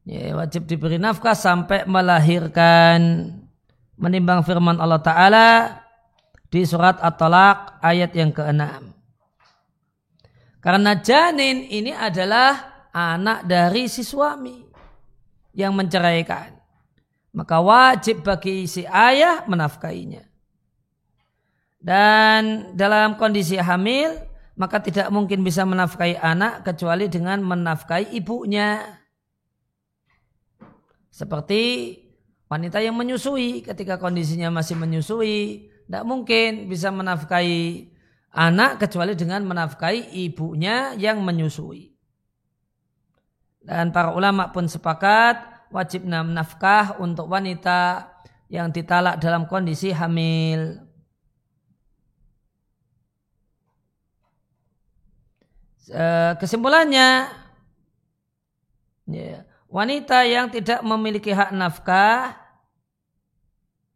Ya, 0.03 0.35
wajib 0.35 0.67
diberi 0.67 0.99
nafkah 0.99 1.33
sampai 1.33 1.87
melahirkan. 1.87 3.31
Menimbang 3.95 4.43
firman 4.43 4.75
Allah 4.83 4.99
Ta'ala 4.99 5.47
di 6.53 6.61
surat 6.69 7.01
At-Talaq 7.01 7.81
ayat 7.81 8.13
yang 8.13 8.29
ke-6 8.29 8.93
karena 10.63 10.95
janin 11.03 11.67
ini 11.67 11.91
adalah 11.91 12.87
anak 12.95 13.43
dari 13.43 13.91
si 13.91 13.99
suami 13.99 14.63
yang 15.51 15.75
menceraikan 15.75 16.55
maka 17.33 17.57
wajib 17.59 18.21
bagi 18.21 18.69
si 18.69 18.85
ayah 18.85 19.43
menafkainya 19.49 20.33
dan 21.83 22.71
dalam 22.79 23.19
kondisi 23.19 23.59
hamil, 23.59 24.15
maka 24.55 24.79
tidak 24.79 25.11
mungkin 25.11 25.43
bisa 25.43 25.67
menafkahi 25.67 26.15
anak 26.15 26.63
kecuali 26.63 27.11
dengan 27.11 27.43
menafkahi 27.43 28.15
ibunya. 28.15 28.79
Seperti 31.11 31.93
wanita 32.47 32.79
yang 32.79 32.95
menyusui 32.95 33.67
ketika 33.67 33.99
kondisinya 33.99 34.47
masih 34.47 34.79
menyusui, 34.79 35.67
tidak 35.83 36.03
mungkin 36.07 36.71
bisa 36.71 36.87
menafkahi 36.87 37.91
anak 38.31 38.87
kecuali 38.87 39.19
dengan 39.19 39.43
menafkahi 39.43 40.15
ibunya 40.23 40.95
yang 40.95 41.19
menyusui. 41.19 41.91
Dan 43.59 43.91
para 43.91 44.15
ulama 44.15 44.55
pun 44.55 44.71
sepakat 44.71 45.52
wajib 45.73 46.05
nafkah 46.05 47.01
untuk 47.01 47.25
wanita 47.25 48.13
yang 48.53 48.69
ditalak 48.69 49.17
dalam 49.17 49.49
kondisi 49.49 49.89
hamil. 49.89 50.77
Eh, 55.89 56.33
kesimpulannya 56.39 57.27
ya, 59.09 59.43
wanita 59.67 60.23
yang 60.23 60.47
tidak 60.47 60.79
memiliki 60.79 61.35
hak 61.35 61.51
nafkah 61.51 62.39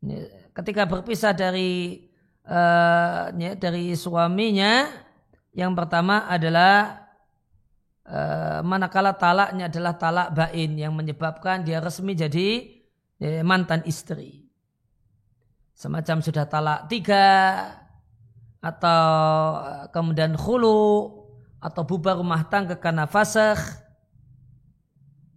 ya, 0.04 0.20
ketika 0.52 0.84
berpisah 0.84 1.32
dari 1.32 2.04
uh, 2.44 3.32
ya, 3.32 3.56
dari 3.56 3.96
suaminya 3.96 4.92
yang 5.56 5.72
pertama 5.80 6.28
adalah 6.28 7.07
uh, 8.08 8.60
manakala 8.64 9.14
talaknya 9.16 9.68
adalah 9.68 9.94
talak 10.00 10.34
bain 10.34 10.80
yang 10.80 10.96
menyebabkan 10.96 11.62
dia 11.62 11.84
resmi 11.84 12.16
jadi 12.16 12.68
ya, 13.20 13.44
mantan 13.44 13.84
istri 13.86 14.48
semacam 15.78 16.24
sudah 16.26 16.46
talak 16.50 16.90
tiga 16.90 17.30
atau 18.64 19.06
kemudian 19.94 20.34
khulu 20.34 21.14
atau 21.62 21.82
bubar 21.86 22.18
rumah 22.18 22.48
tangga 22.50 22.74
karena 22.74 23.06
fasakh 23.06 23.62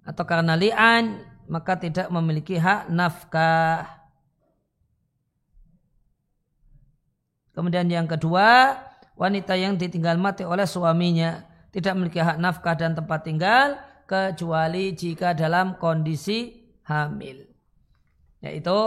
atau 0.00 0.24
karena 0.24 0.56
li'an 0.56 1.30
maka 1.50 1.74
tidak 1.74 2.06
memiliki 2.14 2.54
hak 2.54 2.86
nafkah. 2.94 3.90
Kemudian 7.50 7.90
yang 7.90 8.06
kedua, 8.06 8.78
wanita 9.18 9.58
yang 9.58 9.74
ditinggal 9.74 10.14
mati 10.14 10.46
oleh 10.46 10.64
suaminya 10.64 11.49
tidak 11.70 11.92
memiliki 11.94 12.20
hak 12.22 12.38
nafkah 12.38 12.74
dan 12.74 12.98
tempat 12.98 13.22
tinggal 13.22 13.78
kecuali 14.06 14.94
jika 14.94 15.34
dalam 15.34 15.78
kondisi 15.78 16.66
hamil. 16.86 17.46
Yaitu 18.42 18.78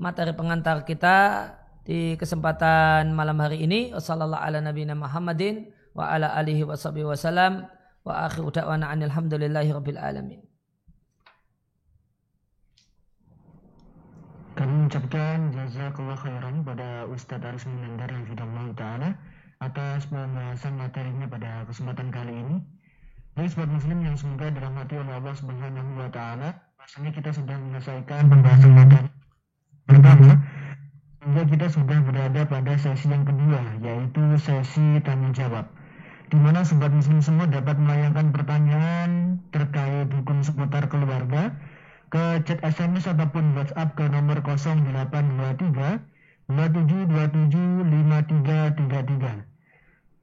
materi 0.00 0.32
pengantar 0.32 0.88
kita 0.88 1.50
di 1.84 2.16
kesempatan 2.16 3.12
malam 3.12 3.36
hari 3.40 3.64
ini. 3.68 3.92
Wassalamualaikum 3.92 4.40
warahmatullahi 4.40 4.96
wabarakatuh 4.96 5.78
wa 5.90 6.06
ala 6.06 6.28
alihi 6.38 6.62
wa 6.62 6.78
sahbihi 6.78 7.06
wa 7.06 7.18
salam 7.18 7.66
wa 8.06 8.30
da'wana 8.30 8.94
alhamdulillahi 8.94 9.74
rabbil 9.74 9.98
alamin. 9.98 10.40
Kami 14.54 14.72
mengucapkan 14.86 15.50
jazakallah 15.56 16.18
khairan 16.20 16.60
pada 16.60 17.08
Ustadz 17.08 17.48
Aris 17.48 17.64
Munandar 17.64 18.12
yang 18.12 18.76
Ta'ala 18.76 19.16
atas 19.60 20.08
pembahasan 20.08 20.80
materinya 20.80 21.28
pada 21.28 21.68
kesempatan 21.68 22.08
kali 22.08 22.32
ini. 22.32 22.56
Jadi 23.36 23.48
sobat 23.52 23.68
muslim 23.68 24.00
yang 24.00 24.16
semoga 24.16 24.48
dirahmati 24.48 24.96
oleh 24.96 25.20
Allah 25.20 25.36
Subhanahu 25.36 26.00
wa 26.00 26.08
taala, 26.08 26.64
rasanya 26.80 27.12
kita 27.12 27.30
sudah 27.30 27.56
menyelesaikan 27.60 28.24
pembahasan 28.26 28.72
materi 28.72 29.08
pertama 29.84 30.32
hingga 31.20 31.44
kita 31.44 31.68
sudah 31.68 31.98
berada 32.08 32.40
pada 32.48 32.72
sesi 32.80 33.12
yang 33.12 33.28
kedua 33.28 33.60
yaitu 33.84 34.22
sesi 34.40 34.96
tanya 35.04 35.28
jawab 35.36 35.68
di 36.30 36.38
mana 36.38 36.62
sobat 36.62 36.94
muslim 36.94 37.18
semua 37.20 37.50
dapat 37.50 37.74
melayangkan 37.76 38.32
pertanyaan 38.32 39.42
terkait 39.52 40.08
hukum 40.14 40.40
seputar 40.46 40.88
keluarga 40.88 41.52
ke 42.08 42.40
chat 42.46 42.62
SMS 42.62 43.10
ataupun 43.10 43.58
WhatsApp 43.58 43.98
ke 43.98 44.06
nomor 44.08 44.40
0823 44.42 46.10
27275333. 46.50 49.49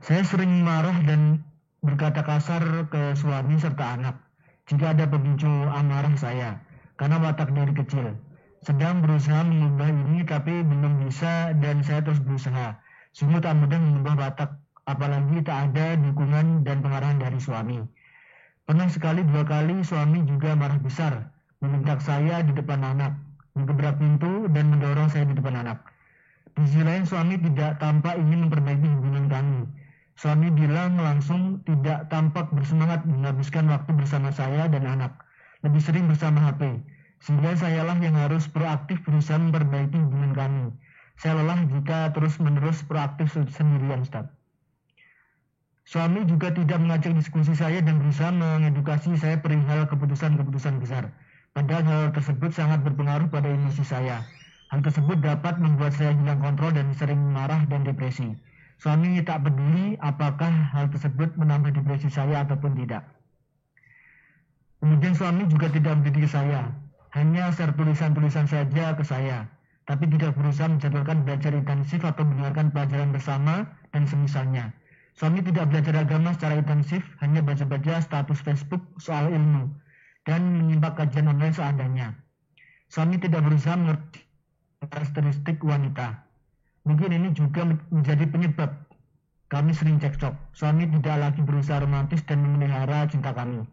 Saya 0.05 0.21
sering 0.29 0.61
marah 0.61 0.97
dan 1.09 1.41
berkata 1.81 2.21
kasar 2.23 2.87
ke 2.93 3.17
suami 3.17 3.57
serta 3.57 3.99
anak 3.99 4.17
jika 4.71 4.95
ada 4.95 5.07
pemicu 5.07 5.51
amarah 5.51 6.15
saya 6.15 6.61
karena 7.01 7.19
watak 7.19 7.51
dari 7.57 7.73
kecil. 7.75 8.15
Sedang 8.63 9.03
berusaha 9.03 9.43
mengubah 9.43 9.91
ini 9.91 10.23
tapi 10.23 10.63
belum 10.63 11.03
bisa 11.03 11.51
dan 11.59 11.83
saya 11.83 11.99
terus 12.07 12.23
berusaha. 12.23 12.79
Sungguh 13.11 13.43
tak 13.43 13.59
mudah 13.59 13.75
mengubah 13.75 14.15
watak 14.15 14.55
apalagi 14.87 15.43
tak 15.43 15.75
ada 15.75 15.99
dukungan 15.99 16.63
dan 16.63 16.79
pengarahan 16.79 17.19
dari 17.19 17.43
suami. 17.43 17.83
Pernah 18.63 18.87
sekali 18.87 19.27
dua 19.27 19.43
kali 19.43 19.83
suami 19.83 20.23
juga 20.23 20.55
marah 20.55 20.79
besar, 20.79 21.35
meminta 21.59 21.99
saya 21.99 22.47
di 22.47 22.55
depan 22.55 22.87
anak, 22.87 23.19
menggebrak 23.59 23.99
pintu 23.99 24.47
dan 24.55 24.71
mendorong 24.71 25.11
saya 25.11 25.27
di 25.27 25.35
depan 25.35 25.59
anak. 25.59 25.83
Di 26.55 26.63
sisi 26.63 26.87
lain 26.87 27.03
suami 27.03 27.43
tidak 27.43 27.83
tampak 27.83 28.15
ingin 28.15 28.47
memperbaiki 28.47 28.87
hubungan 28.87 29.27
kami. 29.27 29.67
Suami 30.15 30.55
bilang 30.55 31.03
langsung 31.03 31.67
tidak 31.67 32.07
tampak 32.15 32.47
bersemangat 32.55 33.03
menghabiskan 33.11 33.67
waktu 33.67 33.91
bersama 33.91 34.31
saya 34.31 34.71
dan 34.71 34.87
anak. 34.87 35.19
Lebih 35.67 35.83
sering 35.83 36.07
bersama 36.07 36.39
HP. 36.47 36.79
Sehingga 37.23 37.55
sayalah 37.55 37.95
yang 38.03 38.19
harus 38.19 38.51
proaktif 38.51 38.99
berusaha 39.07 39.39
memperbaiki 39.39 39.95
hubungan 39.95 40.35
kami. 40.35 40.65
Saya 41.23 41.39
lelah 41.39 41.63
jika 41.71 42.11
terus-menerus 42.11 42.83
proaktif 42.83 43.31
sendirian, 43.31 44.03
Ustaz. 44.03 44.27
Suami 45.87 46.27
juga 46.27 46.51
tidak 46.51 46.79
mengajak 46.83 47.15
diskusi 47.15 47.55
saya 47.55 47.79
dan 47.83 48.03
berusaha 48.03 48.35
mengedukasi 48.35 49.15
saya 49.19 49.39
perihal 49.39 49.87
keputusan-keputusan 49.87 50.83
besar. 50.83 51.15
Padahal 51.55 51.85
hal 51.85 52.05
tersebut 52.11 52.51
sangat 52.55 52.83
berpengaruh 52.83 53.31
pada 53.31 53.51
emosi 53.51 53.87
saya. 53.87 54.23
Hal 54.73 54.81
tersebut 54.81 55.21
dapat 55.21 55.61
membuat 55.63 55.93
saya 55.95 56.17
hilang 56.17 56.41
kontrol 56.41 56.75
dan 56.75 56.91
sering 56.97 57.21
marah 57.31 57.63
dan 57.69 57.85
depresi. 57.87 58.35
Suami 58.83 59.21
tak 59.23 59.47
peduli 59.47 59.95
apakah 60.03 60.49
hal 60.49 60.91
tersebut 60.91 61.39
menambah 61.39 61.77
depresi 61.77 62.11
saya 62.11 62.43
ataupun 62.43 62.75
tidak. 62.83 63.05
Kemudian 64.83 65.15
suami 65.15 65.47
juga 65.47 65.71
tidak 65.71 66.03
mendidik 66.03 66.27
saya, 66.27 66.67
hanya 67.13 67.53
share 67.53 67.77
tulisan-tulisan 67.77 68.49
saja 68.49 68.97
ke 68.97 69.05
saya, 69.05 69.45
tapi 69.85 70.09
tidak 70.09 70.33
berusaha 70.37 70.69
menjadwalkan 70.69 71.29
belajar 71.29 71.53
intensif 71.53 72.01
atau 72.01 72.25
mendengarkan 72.25 72.73
pelajaran 72.73 73.13
bersama 73.13 73.69
dan 73.93 74.09
semisalnya. 74.09 74.73
Suami 75.13 75.45
tidak 75.45 75.69
belajar 75.69 76.09
agama 76.09 76.33
secara 76.33 76.57
intensif, 76.65 77.05
hanya 77.21 77.45
baca-baca 77.45 78.01
status 78.01 78.41
Facebook 78.41 78.81
soal 78.97 79.29
ilmu 79.29 79.69
dan 80.25 80.41
menyimak 80.57 80.97
kajian 80.97 81.29
online 81.29 81.53
seadanya. 81.53 82.17
Suami 82.89 83.21
tidak 83.21 83.45
berusaha 83.45 83.77
mengerti 83.77 84.25
karakteristik 84.81 85.61
wanita. 85.61 86.17
Mungkin 86.89 87.13
ini 87.13 87.29
juga 87.37 87.69
menjadi 87.93 88.25
penyebab 88.27 88.73
kami 89.53 89.77
sering 89.77 90.01
cekcok. 90.01 90.33
Suami 90.57 90.89
tidak 90.89 91.17
lagi 91.21 91.45
berusaha 91.45 91.85
romantis 91.85 92.25
dan 92.25 92.41
memelihara 92.41 93.05
cinta 93.07 93.37
kami. 93.37 93.69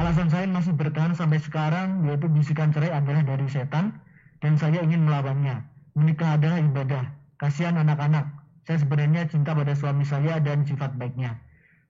Alasan 0.00 0.32
saya 0.32 0.48
masih 0.48 0.72
bertahan 0.72 1.12
sampai 1.12 1.36
sekarang 1.36 2.08
yaitu 2.08 2.24
bisikan 2.32 2.72
cerai 2.72 2.88
adalah 2.96 3.20
dari 3.20 3.44
setan 3.48 3.92
dan 4.40 4.56
saya 4.56 4.80
ingin 4.80 5.04
melawannya. 5.04 5.60
Menikah 5.92 6.40
adalah 6.40 6.56
ibadah. 6.64 7.04
Kasihan 7.36 7.76
anak-anak, 7.76 8.24
saya 8.64 8.80
sebenarnya 8.80 9.28
cinta 9.28 9.52
pada 9.52 9.76
suami 9.76 10.08
saya 10.08 10.40
dan 10.40 10.64
sifat 10.64 10.96
baiknya. 10.96 11.36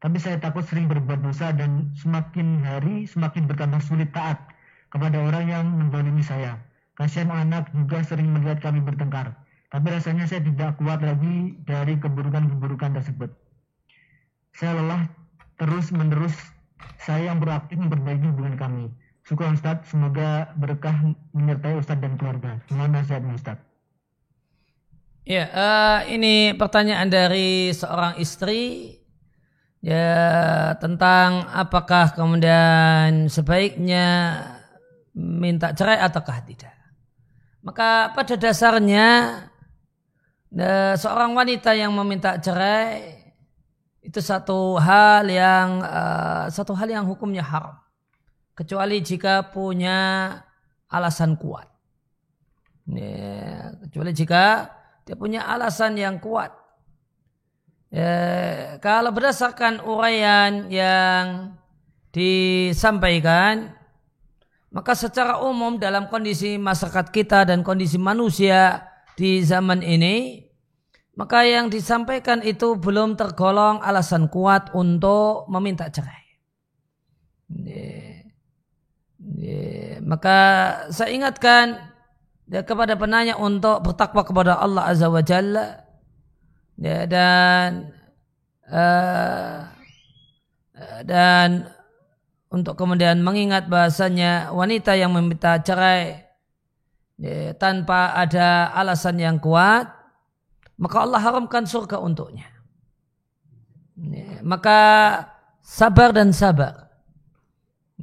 Tapi 0.02 0.18
saya 0.18 0.42
takut 0.42 0.66
sering 0.66 0.90
berbuat 0.90 1.22
dosa 1.22 1.54
dan 1.54 1.94
semakin 1.94 2.66
hari 2.66 3.06
semakin 3.06 3.46
bertambah 3.46 3.78
sulit 3.86 4.10
taat 4.10 4.34
kepada 4.90 5.22
orang 5.22 5.46
yang 5.46 5.64
mendolimi 5.70 6.26
saya. 6.26 6.58
Kasihan 6.98 7.30
anak 7.30 7.70
juga 7.70 8.02
sering 8.02 8.34
melihat 8.34 8.58
kami 8.58 8.82
bertengkar. 8.82 9.30
Tapi 9.70 9.88
rasanya 9.88 10.28
saya 10.28 10.44
tidak 10.44 10.76
kuat 10.76 11.00
lagi 11.00 11.56
dari 11.64 11.96
keburukan-keburukan 11.96 12.98
tersebut. 12.98 13.30
Saya 14.52 14.76
lelah 14.76 15.08
terus 15.56 15.88
menerus 15.94 16.34
saya 17.02 17.34
yang 17.34 17.38
proaktif 17.42 17.76
memperbaiki 17.78 18.26
hubungan 18.30 18.54
kami. 18.58 18.84
Syukur 19.22 19.54
Ustaz, 19.54 19.86
semoga 19.86 20.50
berkah 20.58 21.14
menyertai 21.30 21.78
Ustaz 21.78 21.98
dan 22.02 22.18
keluarga. 22.18 22.58
Semoga 22.66 23.00
nasihat 23.00 23.22
Ustaz. 23.30 23.58
Ya, 25.22 25.46
uh, 25.54 25.98
ini 26.10 26.50
pertanyaan 26.58 27.06
dari 27.06 27.70
seorang 27.70 28.18
istri 28.18 28.98
ya 29.78 30.74
tentang 30.82 31.46
apakah 31.46 32.10
kemudian 32.18 33.30
sebaiknya 33.30 34.06
minta 35.14 35.70
cerai 35.70 36.02
ataukah 36.02 36.42
tidak. 36.42 36.74
Maka 37.62 38.10
pada 38.10 38.34
dasarnya 38.34 39.08
uh, 40.58 40.94
seorang 40.98 41.38
wanita 41.38 41.70
yang 41.78 41.94
meminta 41.94 42.42
cerai 42.42 43.21
itu 44.02 44.18
satu 44.18 44.76
hal 44.82 45.30
yang 45.30 45.78
uh, 45.80 46.50
satu 46.50 46.74
hal 46.74 46.90
yang 46.90 47.06
hukumnya 47.06 47.46
haram 47.46 47.78
kecuali 48.52 48.98
jika 49.00 49.48
punya 49.54 49.98
alasan 50.90 51.38
kuat. 51.38 51.70
Ya, 52.90 53.72
kecuali 53.86 54.10
jika 54.12 54.74
dia 55.06 55.16
punya 55.16 55.46
alasan 55.46 55.96
yang 55.96 56.18
kuat. 56.18 56.50
Ya, 57.94 58.76
kalau 58.82 59.14
berdasarkan 59.14 59.86
uraian 59.86 60.66
yang 60.66 61.54
disampaikan, 62.12 63.72
maka 64.72 64.96
secara 64.96 65.40
umum 65.44 65.76
dalam 65.76 66.08
kondisi 66.08 66.56
masyarakat 66.56 67.12
kita 67.12 67.44
dan 67.48 67.60
kondisi 67.60 68.00
manusia 68.00 68.88
di 69.16 69.44
zaman 69.44 69.84
ini, 69.84 70.44
maka 71.12 71.44
yang 71.44 71.68
disampaikan 71.68 72.40
itu 72.40 72.72
belum 72.80 73.20
tergolong 73.20 73.84
alasan 73.84 74.32
kuat 74.32 74.72
untuk 74.72 75.44
meminta 75.52 75.92
cerai. 75.92 76.24
Maka 80.02 80.38
saya 80.90 81.12
ingatkan 81.12 81.78
ya, 82.48 82.64
kepada 82.64 82.96
penanya 82.96 83.36
untuk 83.36 83.80
bertakwa 83.84 84.24
kepada 84.24 84.56
Allah 84.56 84.88
Azza 84.88 85.08
wa 85.12 85.20
Jalla 85.20 85.84
ya, 86.80 87.04
dan 87.04 87.92
uh, 88.72 89.68
dan 91.06 91.70
untuk 92.52 92.74
kemudian 92.74 93.22
mengingat 93.22 93.70
bahasanya 93.70 94.50
wanita 94.52 94.96
yang 94.98 95.14
meminta 95.14 95.60
cerai 95.62 96.24
ya, 97.20 97.54
tanpa 97.56 98.16
ada 98.16 98.72
alasan 98.74 99.20
yang 99.20 99.36
kuat 99.38 100.01
maka 100.82 100.96
Allah 101.06 101.22
haramkan 101.22 101.62
surga 101.62 102.02
untuknya 102.02 102.50
ya, 103.94 104.42
maka 104.42 104.78
sabar 105.62 106.10
dan 106.10 106.34
sabar 106.34 106.90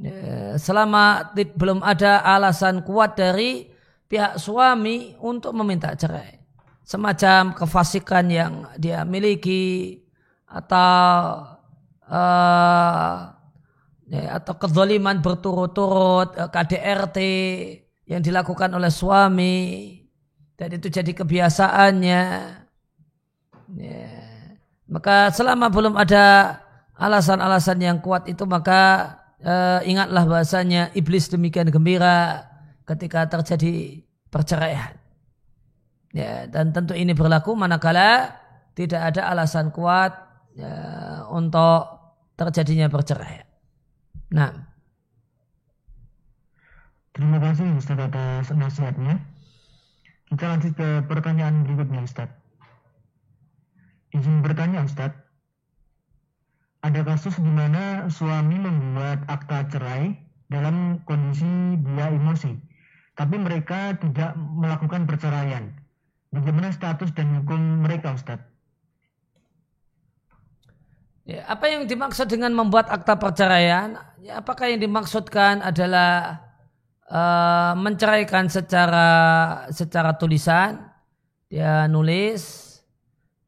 ya, 0.00 0.56
selama 0.56 1.36
belum 1.36 1.84
ada 1.84 2.24
alasan 2.24 2.80
kuat 2.80 3.20
dari 3.20 3.68
pihak 4.10 4.42
suami 4.42 5.14
untuk 5.22 5.54
meminta 5.54 5.94
cerai. 5.94 6.42
Semacam 6.82 7.54
kefasikan 7.54 8.26
yang 8.26 8.66
dia 8.74 9.06
miliki 9.06 10.02
atau 10.50 11.46
uh, 12.10 13.30
atau 14.10 14.54
kezaliman 14.58 15.22
berturut-turut 15.22 16.34
uh, 16.34 16.50
KDRT 16.50 17.18
yang 18.10 18.18
dilakukan 18.18 18.74
oleh 18.74 18.90
suami 18.90 19.94
dan 20.58 20.74
itu 20.74 20.90
jadi 20.90 21.14
kebiasaannya. 21.14 22.22
Ya. 23.76 24.10
Maka 24.90 25.30
selama 25.30 25.70
belum 25.70 25.94
ada 25.94 26.58
alasan-alasan 26.98 27.78
yang 27.80 27.98
kuat 28.02 28.26
itu 28.26 28.42
maka 28.44 29.14
uh, 29.40 29.80
ingatlah 29.86 30.26
bahasanya 30.26 30.90
iblis 30.92 31.30
demikian 31.30 31.70
gembira 31.70 32.44
ketika 32.84 33.30
terjadi 33.30 34.02
perceraian. 34.28 34.98
Ya, 36.10 36.50
dan 36.50 36.74
tentu 36.74 36.98
ini 36.98 37.14
berlaku 37.14 37.54
manakala 37.54 38.34
tidak 38.74 39.14
ada 39.14 39.30
alasan 39.30 39.70
kuat 39.70 40.10
ya, 40.58 40.74
untuk 41.30 41.86
terjadinya 42.34 42.90
perceraian. 42.90 43.46
Nah. 44.34 44.50
Terima 47.10 47.38
kasih 47.42 47.74
Ustaz 47.78 47.98
atas 47.98 48.50
nasihatnya. 48.54 49.18
Kita 50.30 50.46
lanjut 50.46 50.72
ke 50.78 50.88
pertanyaan 51.10 51.66
berikutnya 51.66 52.06
Ustaz. 52.06 52.39
Izin 54.10 54.42
bertanya 54.42 54.82
Ustaz. 54.82 55.14
Ada 56.80 57.04
kasus 57.04 57.36
di 57.36 57.52
mana 57.52 58.08
suami 58.08 58.56
membuat 58.56 59.22
akta 59.28 59.68
cerai 59.68 60.16
dalam 60.48 61.04
kondisi 61.04 61.76
dia 61.76 62.08
emosi 62.08 62.70
tapi 63.20 63.36
mereka 63.36 63.92
tidak 64.00 64.32
melakukan 64.32 65.04
perceraian. 65.04 65.76
Bagaimana 66.32 66.72
status 66.72 67.12
dan 67.12 67.42
hukum 67.42 67.84
mereka, 67.84 68.16
Ustadz? 68.16 68.48
Ya, 71.28 71.44
apa 71.44 71.68
yang 71.68 71.84
dimaksud 71.84 72.32
dengan 72.32 72.56
membuat 72.56 72.88
akta 72.88 73.20
perceraian? 73.20 74.00
Ya, 74.24 74.40
apakah 74.40 74.72
yang 74.72 74.80
dimaksudkan 74.80 75.60
adalah 75.60 76.40
uh, 77.12 77.76
menceraikan 77.76 78.48
secara 78.48 79.08
secara 79.68 80.16
tulisan? 80.16 80.80
Dia 81.52 81.90
nulis 81.92 82.69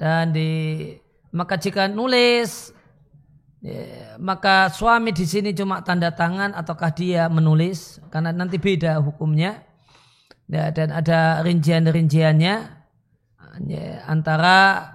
dan 0.03 0.35
di 0.35 0.51
maka 1.31 1.55
jika 1.55 1.87
nulis 1.87 2.75
ya, 3.62 4.19
maka 4.19 4.67
suami 4.75 5.15
di 5.15 5.23
sini 5.23 5.55
cuma 5.55 5.79
tanda 5.87 6.11
tangan 6.11 6.59
ataukah 6.59 6.91
dia 6.91 7.31
menulis 7.31 8.03
karena 8.11 8.35
nanti 8.35 8.59
beda 8.59 8.99
hukumnya. 8.99 9.62
Ya, 10.51 10.69
dan 10.75 10.91
ada 10.91 11.41
rincian-rinciannya 11.47 12.57
ya, 13.71 13.87
antara 14.11 14.91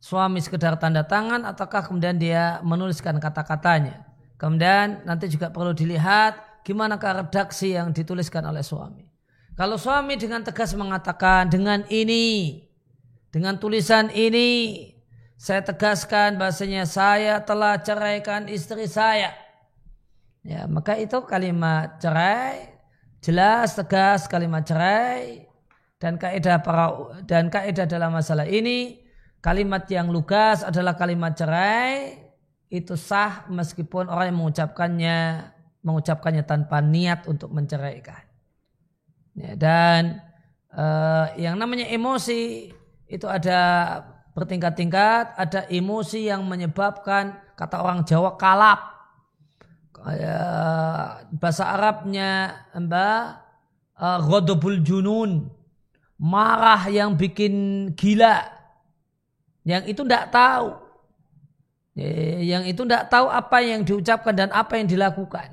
suami 0.00 0.40
sekedar 0.40 0.80
tanda 0.80 1.04
tangan 1.04 1.44
ataukah 1.44 1.84
kemudian 1.86 2.16
dia 2.16 2.58
menuliskan 2.64 3.20
kata-katanya. 3.20 4.08
Kemudian 4.40 5.04
nanti 5.04 5.28
juga 5.28 5.52
perlu 5.52 5.76
dilihat 5.76 6.64
gimana 6.64 6.96
redaksi 6.96 7.76
yang 7.76 7.92
dituliskan 7.92 8.42
oleh 8.48 8.64
suami. 8.64 9.04
Kalau 9.52 9.76
suami 9.76 10.16
dengan 10.16 10.42
tegas 10.42 10.72
mengatakan 10.74 11.52
dengan 11.52 11.84
ini 11.92 12.65
dengan 13.36 13.60
tulisan 13.60 14.08
ini 14.16 14.80
saya 15.36 15.60
tegaskan 15.60 16.40
bahasanya 16.40 16.88
saya 16.88 17.44
telah 17.44 17.76
ceraikan 17.84 18.48
istri 18.48 18.88
saya. 18.88 19.36
Ya, 20.40 20.64
maka 20.64 20.96
itu 20.96 21.20
kalimat 21.28 22.00
cerai 22.00 22.80
jelas 23.20 23.76
tegas 23.76 24.24
kalimat 24.24 24.64
cerai 24.64 25.44
dan 26.00 26.16
kaidah 26.16 26.64
para 26.64 27.12
dan 27.28 27.52
kaidah 27.52 27.84
dalam 27.84 28.16
masalah 28.16 28.48
ini 28.48 29.04
kalimat 29.44 29.84
yang 29.92 30.08
lugas 30.08 30.64
adalah 30.64 30.96
kalimat 30.96 31.36
cerai 31.36 32.16
itu 32.72 32.96
sah 32.96 33.44
meskipun 33.52 34.08
orang 34.08 34.32
yang 34.32 34.38
mengucapkannya 34.40 35.18
mengucapkannya 35.84 36.40
tanpa 36.48 36.80
niat 36.80 37.28
untuk 37.28 37.52
menceraikan. 37.52 38.24
Ya, 39.36 39.52
dan 39.60 40.24
uh, 40.72 41.36
yang 41.36 41.60
namanya 41.60 41.84
emosi 41.92 42.72
itu 43.06 43.26
ada 43.30 43.60
bertingkat-tingkat, 44.34 45.38
ada 45.38 45.64
emosi 45.70 46.28
yang 46.28 46.44
menyebabkan 46.44 47.38
kata 47.56 47.80
orang 47.80 48.04
Jawa 48.04 48.36
kalap. 48.36 48.94
bahasa 51.40 51.66
Arabnya 51.66 52.62
mbak 52.76 53.42
uh, 53.98 54.18
ghadabul 54.22 54.78
junun, 54.84 55.50
marah 56.20 56.84
yang 56.86 57.16
bikin 57.16 57.90
gila. 57.96 58.44
Yang 59.66 59.96
itu 59.96 60.02
tidak 60.06 60.30
tahu. 60.30 60.68
Yang 61.96 62.76
itu 62.76 62.82
tidak 62.84 63.08
tahu 63.08 63.26
apa 63.32 63.58
yang 63.64 63.80
diucapkan 63.82 64.36
dan 64.36 64.48
apa 64.52 64.76
yang 64.76 64.86
dilakukan. 64.86 65.48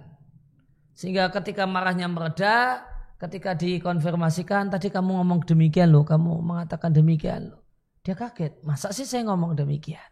Sehingga 0.93 1.31
ketika 1.33 1.63
marahnya 1.65 2.05
mereda, 2.05 2.83
ketika 3.21 3.55
dikonfirmasikan 3.55 4.69
tadi 4.73 4.91
kamu 4.91 5.21
ngomong 5.21 5.45
demikian 5.47 5.89
loh, 5.93 6.03
kamu 6.03 6.43
mengatakan 6.43 6.91
demikian 6.91 7.53
loh. 7.53 7.61
Dia 8.03 8.19
kaget, 8.19 8.59
masa 8.67 8.91
sih 8.91 9.07
saya 9.07 9.23
ngomong 9.31 9.55
demikian? 9.55 10.03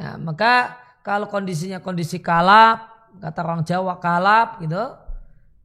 Nah, 0.00 0.16
maka 0.16 0.80
kalau 1.04 1.28
kondisinya 1.28 1.84
kondisi 1.84 2.16
kalap, 2.16 3.12
kata 3.20 3.40
orang 3.44 3.60
Jawa 3.60 4.00
kalap 4.00 4.56
gitu, 4.64 4.80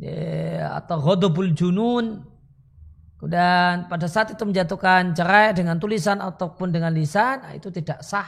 ya, 0.04 0.76
atau 0.76 1.00
godobul 1.00 1.56
junun, 1.56 2.28
dan 3.24 3.88
pada 3.88 4.12
saat 4.12 4.36
itu 4.36 4.44
menjatuhkan 4.44 5.16
cerai 5.16 5.56
dengan 5.56 5.80
tulisan 5.80 6.20
ataupun 6.20 6.76
dengan 6.76 6.92
lisan, 6.92 7.40
nah 7.40 7.56
itu 7.56 7.72
tidak 7.72 8.04
sah 8.04 8.28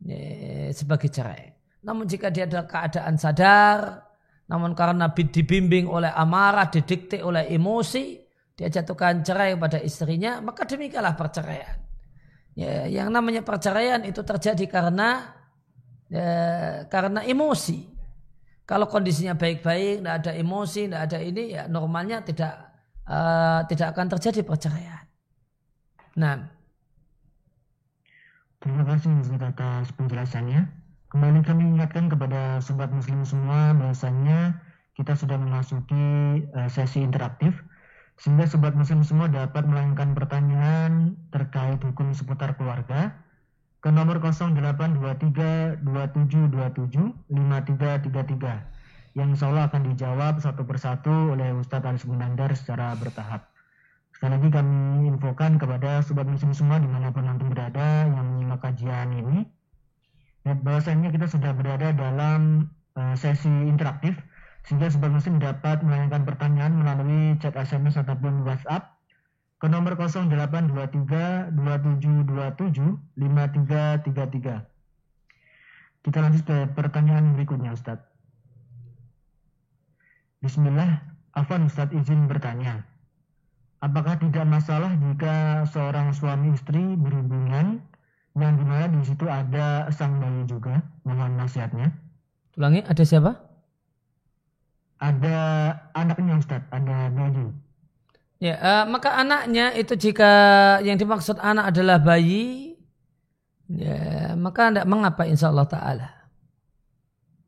ya, 0.00 0.72
sebagai 0.72 1.12
cerai. 1.12 1.52
Namun 1.84 2.08
jika 2.08 2.32
dia 2.32 2.48
adalah 2.48 2.64
keadaan 2.64 3.20
sadar, 3.20 4.05
namun 4.46 4.78
karena 4.78 5.10
dibimbing 5.10 5.90
oleh 5.90 6.10
amarah, 6.14 6.70
didikte 6.70 7.18
oleh 7.18 7.50
emosi, 7.50 8.14
dia 8.54 8.70
jatuhkan 8.70 9.26
cerai 9.26 9.58
pada 9.58 9.82
istrinya, 9.82 10.38
maka 10.38 10.62
demikianlah 10.62 11.18
perceraian. 11.18 11.76
Ya, 12.56 12.88
yang 12.88 13.12
namanya 13.12 13.44
perceraian 13.44 14.06
itu 14.06 14.22
terjadi 14.22 14.64
karena 14.70 15.34
ya, 16.08 16.30
karena 16.86 17.26
emosi. 17.26 17.98
Kalau 18.66 18.90
kondisinya 18.90 19.34
baik-baik, 19.38 20.02
tidak 20.02 20.14
ada 20.24 20.32
emosi, 20.34 20.80
tidak 20.88 21.02
ada 21.10 21.18
ini, 21.22 21.44
ya 21.54 21.70
normalnya 21.70 22.22
tidak 22.22 22.54
uh, 23.06 23.62
tidak 23.66 23.94
akan 23.94 24.06
terjadi 24.14 24.40
perceraian. 24.42 25.02
Nah, 26.16 26.48
terima 28.62 28.82
kasih 28.88 29.10
atas 29.36 29.90
penjelasannya. 29.94 30.85
Kembali 31.16 31.40
kami 31.48 31.64
ingatkan 31.72 32.12
kepada 32.12 32.60
sobat 32.60 32.92
muslim 32.92 33.24
semua 33.24 33.72
bahwasanya 33.72 34.60
kita 35.00 35.16
sudah 35.16 35.40
memasuki 35.40 36.44
uh, 36.52 36.68
sesi 36.68 37.00
interaktif 37.00 37.56
sehingga 38.20 38.44
sobat 38.44 38.76
muslim 38.76 39.00
semua 39.00 39.24
dapat 39.24 39.64
melayangkan 39.64 40.12
pertanyaan 40.12 41.16
terkait 41.32 41.80
hukum 41.80 42.12
seputar 42.12 42.52
keluarga 42.60 43.16
ke 43.80 43.88
nomor 43.88 44.20
0823 44.20 45.88
2727 45.88 46.52
5333 47.32 49.16
yang 49.16 49.32
insya 49.32 49.48
Allah 49.48 49.72
akan 49.72 49.88
dijawab 49.88 50.36
satu 50.44 50.68
persatu 50.68 51.32
oleh 51.32 51.48
Ustadz 51.56 51.96
Aris 51.96 52.04
Gunandar 52.04 52.52
secara 52.52 52.92
bertahap. 52.92 53.48
Sekali 54.12 54.36
lagi 54.36 54.52
kami 54.52 55.08
infokan 55.08 55.56
kepada 55.56 56.04
sobat 56.04 56.28
muslim 56.28 56.52
semua 56.52 56.76
di 56.76 56.92
mana 56.92 57.08
pun 57.08 57.24
nanti 57.24 57.48
berada 57.48 58.04
yang 58.04 58.36
menyimak 58.36 58.60
kajian 58.60 59.16
ini. 59.16 59.55
Dan 60.46 60.62
bahwasanya 60.62 61.10
kita 61.10 61.26
sudah 61.26 61.50
berada 61.58 61.90
dalam 61.90 62.70
uh, 62.94 63.18
sesi 63.18 63.50
interaktif 63.50 64.14
sehingga 64.62 64.94
sobat 64.94 65.10
muslim 65.10 65.42
dapat 65.42 65.82
melayangkan 65.82 66.22
pertanyaan 66.22 66.78
melalui 66.78 67.34
chat 67.42 67.58
SMS 67.58 67.98
ataupun 67.98 68.46
WhatsApp 68.46 68.94
ke 69.58 69.66
nomor 69.66 69.98
0823 69.98 71.50
2727 71.50 72.78
5333. 73.18 76.06
Kita 76.06 76.18
lanjut 76.22 76.46
ke 76.46 76.70
pertanyaan 76.78 77.34
berikutnya 77.34 77.74
Ustaz. 77.74 77.98
Bismillah, 80.38 81.02
Afan 81.34 81.66
Ustaz 81.66 81.90
izin 81.90 82.30
bertanya. 82.30 82.86
Apakah 83.82 84.14
tidak 84.22 84.46
masalah 84.46 84.94
jika 84.94 85.66
seorang 85.74 86.14
suami 86.14 86.54
istri 86.54 86.94
berhubungan 86.94 87.82
yang 88.36 88.54
di 88.60 88.64
mana 88.68 88.86
di 88.92 89.00
situ 89.02 89.24
ada 89.24 89.88
sang 89.90 90.20
bayi 90.20 90.44
juga? 90.44 90.84
Mohon 91.08 91.40
nasihatnya. 91.40 91.88
Ulangi, 92.56 92.84
ada 92.84 93.02
siapa? 93.04 93.46
ada 95.00 95.38
anaknya 95.92 96.40
Ustaz, 96.40 96.62
ada 96.72 97.12
bayi. 97.12 97.52
Ya, 98.36 98.54
uh, 98.60 98.84
maka 98.88 99.16
anaknya 99.16 99.72
itu 99.72 99.96
jika 99.96 100.30
yang 100.84 101.00
dimaksud 101.00 101.40
anak 101.40 101.72
adalah 101.72 101.96
bayi, 102.00 102.76
ya, 103.68 104.36
maka 104.36 104.68
tidak 104.72 104.88
mengapa 104.88 105.24
insya 105.24 105.48
Allah 105.48 105.68
Ta'ala. 105.68 106.08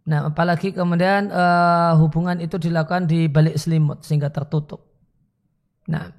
Nah, 0.08 0.32
apalagi 0.32 0.72
kemudian 0.72 1.28
uh, 1.28 1.92
hubungan 2.00 2.40
itu 2.40 2.56
dilakukan 2.56 3.04
di 3.04 3.28
balik 3.28 3.60
selimut 3.60 4.00
sehingga 4.04 4.32
tertutup. 4.32 4.88
Nah. 5.88 6.17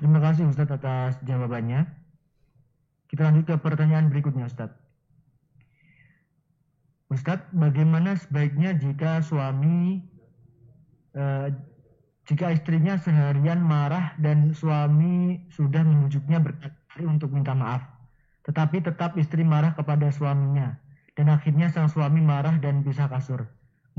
Terima 0.00 0.16
kasih 0.16 0.48
Ustaz 0.48 0.72
atas 0.72 1.20
jawabannya. 1.28 1.84
Kita 3.04 3.28
lanjut 3.28 3.44
ke 3.52 3.54
pertanyaan 3.60 4.08
berikutnya 4.08 4.48
Ustaz. 4.48 4.72
Ustadz, 7.12 7.52
bagaimana 7.52 8.16
sebaiknya 8.16 8.72
jika 8.80 9.20
suami, 9.20 10.00
eh, 11.12 11.52
jika 12.24 12.54
istrinya 12.54 12.96
seharian 12.96 13.60
marah 13.60 14.16
dan 14.16 14.56
suami 14.56 15.44
sudah 15.52 15.84
membujuknya 15.84 16.38
berkali-kali 16.38 17.04
untuk 17.04 17.34
minta 17.34 17.52
maaf, 17.52 17.84
tetapi 18.48 18.80
tetap 18.80 19.20
istri 19.20 19.44
marah 19.44 19.76
kepada 19.76 20.08
suaminya, 20.08 20.80
dan 21.12 21.28
akhirnya 21.28 21.68
sang 21.68 21.92
suami 21.92 22.24
marah 22.24 22.56
dan 22.56 22.80
pisah 22.80 23.10
kasur. 23.10 23.44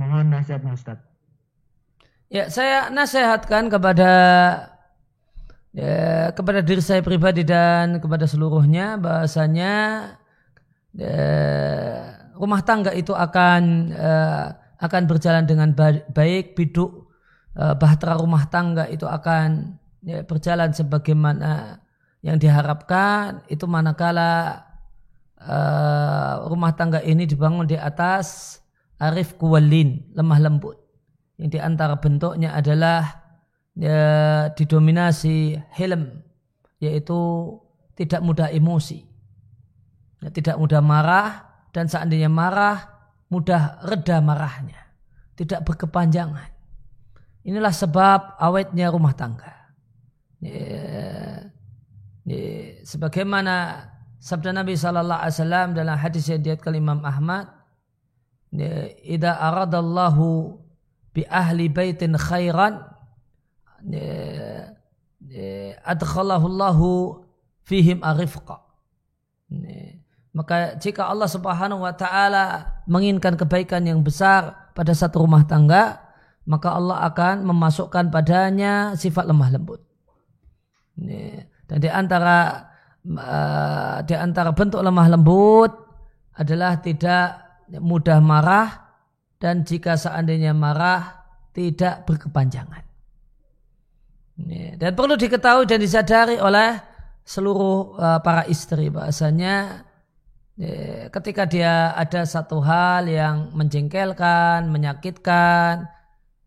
Mohon 0.01 0.33
nasihatnya 0.33 0.73
Ustadz. 0.73 1.05
Ya, 2.31 2.47
saya 2.47 2.87
nasihatkan 2.87 3.67
kepada 3.67 4.09
ya, 5.75 6.31
kepada 6.36 6.60
diri 6.63 6.84
saya 6.84 6.99
pribadi 7.03 7.43
dan 7.43 7.99
kepada 7.99 8.27
seluruhnya 8.27 8.99
bahasanya 8.99 9.73
ya, 10.95 11.19
rumah 12.36 12.62
tangga 12.65 12.91
itu 12.95 13.15
akan 13.15 13.93
uh, 13.95 14.45
akan 14.81 15.01
berjalan 15.05 15.45
dengan 15.45 15.77
baik, 16.10 16.57
biduk 16.57 17.13
uh, 17.53 17.77
bahtera 17.77 18.17
rumah 18.17 18.49
tangga 18.49 18.89
itu 18.89 19.05
akan 19.05 19.77
ya, 20.01 20.25
berjalan 20.25 20.73
sebagaimana 20.73 21.77
yang 22.25 22.41
diharapkan. 22.41 23.45
Itu 23.45 23.69
manakala 23.69 24.65
uh, 25.38 26.49
rumah 26.49 26.73
tangga 26.73 26.97
ini 27.05 27.29
dibangun 27.29 27.69
di 27.69 27.77
atas 27.77 28.57
arif 28.97 29.38
kuwalin 29.38 30.01
lemah 30.17 30.39
lembut. 30.41 30.77
Yang 31.38 31.57
di 31.57 31.60
antara 31.62 31.97
bentuknya 31.97 32.53
adalah 32.57 33.20
ya, 33.77 34.49
didominasi 34.55 35.60
helm 35.75 36.23
yaitu 36.81 37.17
tidak 37.95 38.21
mudah 38.25 38.49
emosi 38.49 39.05
ya, 40.25 40.29
tidak 40.34 40.55
mudah 40.57 40.81
marah 40.81 41.45
dan 41.71 41.88
seandainya 41.88 42.27
marah 42.27 42.89
mudah 43.31 43.79
reda 43.86 44.19
marahnya 44.19 44.79
tidak 45.38 45.63
berkepanjangan 45.63 46.51
inilah 47.47 47.71
sebab 47.71 48.38
awetnya 48.38 48.91
rumah 48.91 49.15
tangga 49.15 49.53
yeah. 50.43 51.47
Yeah. 52.27 52.84
sebagaimana 52.86 53.88
sabda 54.21 54.53
Nabi 54.53 54.77
sallallahu 54.77 55.21
alaihi 55.25 55.38
wasallam 55.41 55.67
dalam 55.73 55.95
hadis 55.97 56.29
yang 56.29 56.45
diriwayatkan 56.45 56.73
Imam 56.77 57.01
Ahmad 57.01 57.49
idza 58.51 59.31
aradallahu 59.39 60.60
bi 61.15 61.23
ahli 61.25 61.71
baitin 61.71 62.19
khairan 62.19 62.84
adkhalahu 65.85 66.45
Allahu 66.47 66.89
fihim 67.65 68.01
arifqa 68.01 68.61
maka 70.31 70.79
jika 70.79 71.11
Allah 71.11 71.27
Subhanahu 71.27 71.83
wa 71.83 71.91
taala 71.91 72.79
menginginkan 72.87 73.35
kebaikan 73.35 73.83
yang 73.83 73.99
besar 73.99 74.71
pada 74.71 74.95
satu 74.95 75.27
rumah 75.27 75.43
tangga 75.43 75.99
maka 76.47 76.71
Allah 76.71 77.03
akan 77.11 77.43
memasukkan 77.45 78.09
padanya 78.09 78.95
sifat 78.95 79.27
lemah 79.27 79.49
lembut 79.51 79.81
dan 81.67 81.77
di 81.79 81.89
antara 81.89 82.67
uh, 83.07 83.97
di 84.03 84.15
antara 84.15 84.51
bentuk 84.51 84.83
lemah 84.83 85.07
lembut 85.07 85.71
adalah 86.35 86.79
tidak 86.83 87.39
mudah 87.79 88.19
marah 88.19 88.91
dan 89.39 89.63
jika 89.63 89.95
seandainya 89.95 90.51
marah 90.51 91.23
tidak 91.55 92.03
berkepanjangan. 92.07 92.90
Dan 94.77 94.91
perlu 94.97 95.13
diketahui 95.19 95.69
dan 95.69 95.77
disadari 95.77 96.41
oleh 96.41 96.80
seluruh 97.21 97.95
uh, 98.01 98.19
para 98.25 98.49
istri 98.49 98.89
bahasanya 98.89 99.86
ketika 101.10 101.49
dia 101.49 101.89
ada 101.97 102.21
satu 102.21 102.62
hal 102.62 103.10
yang 103.10 103.49
menjengkelkan, 103.58 104.69
menyakitkan, 104.69 105.89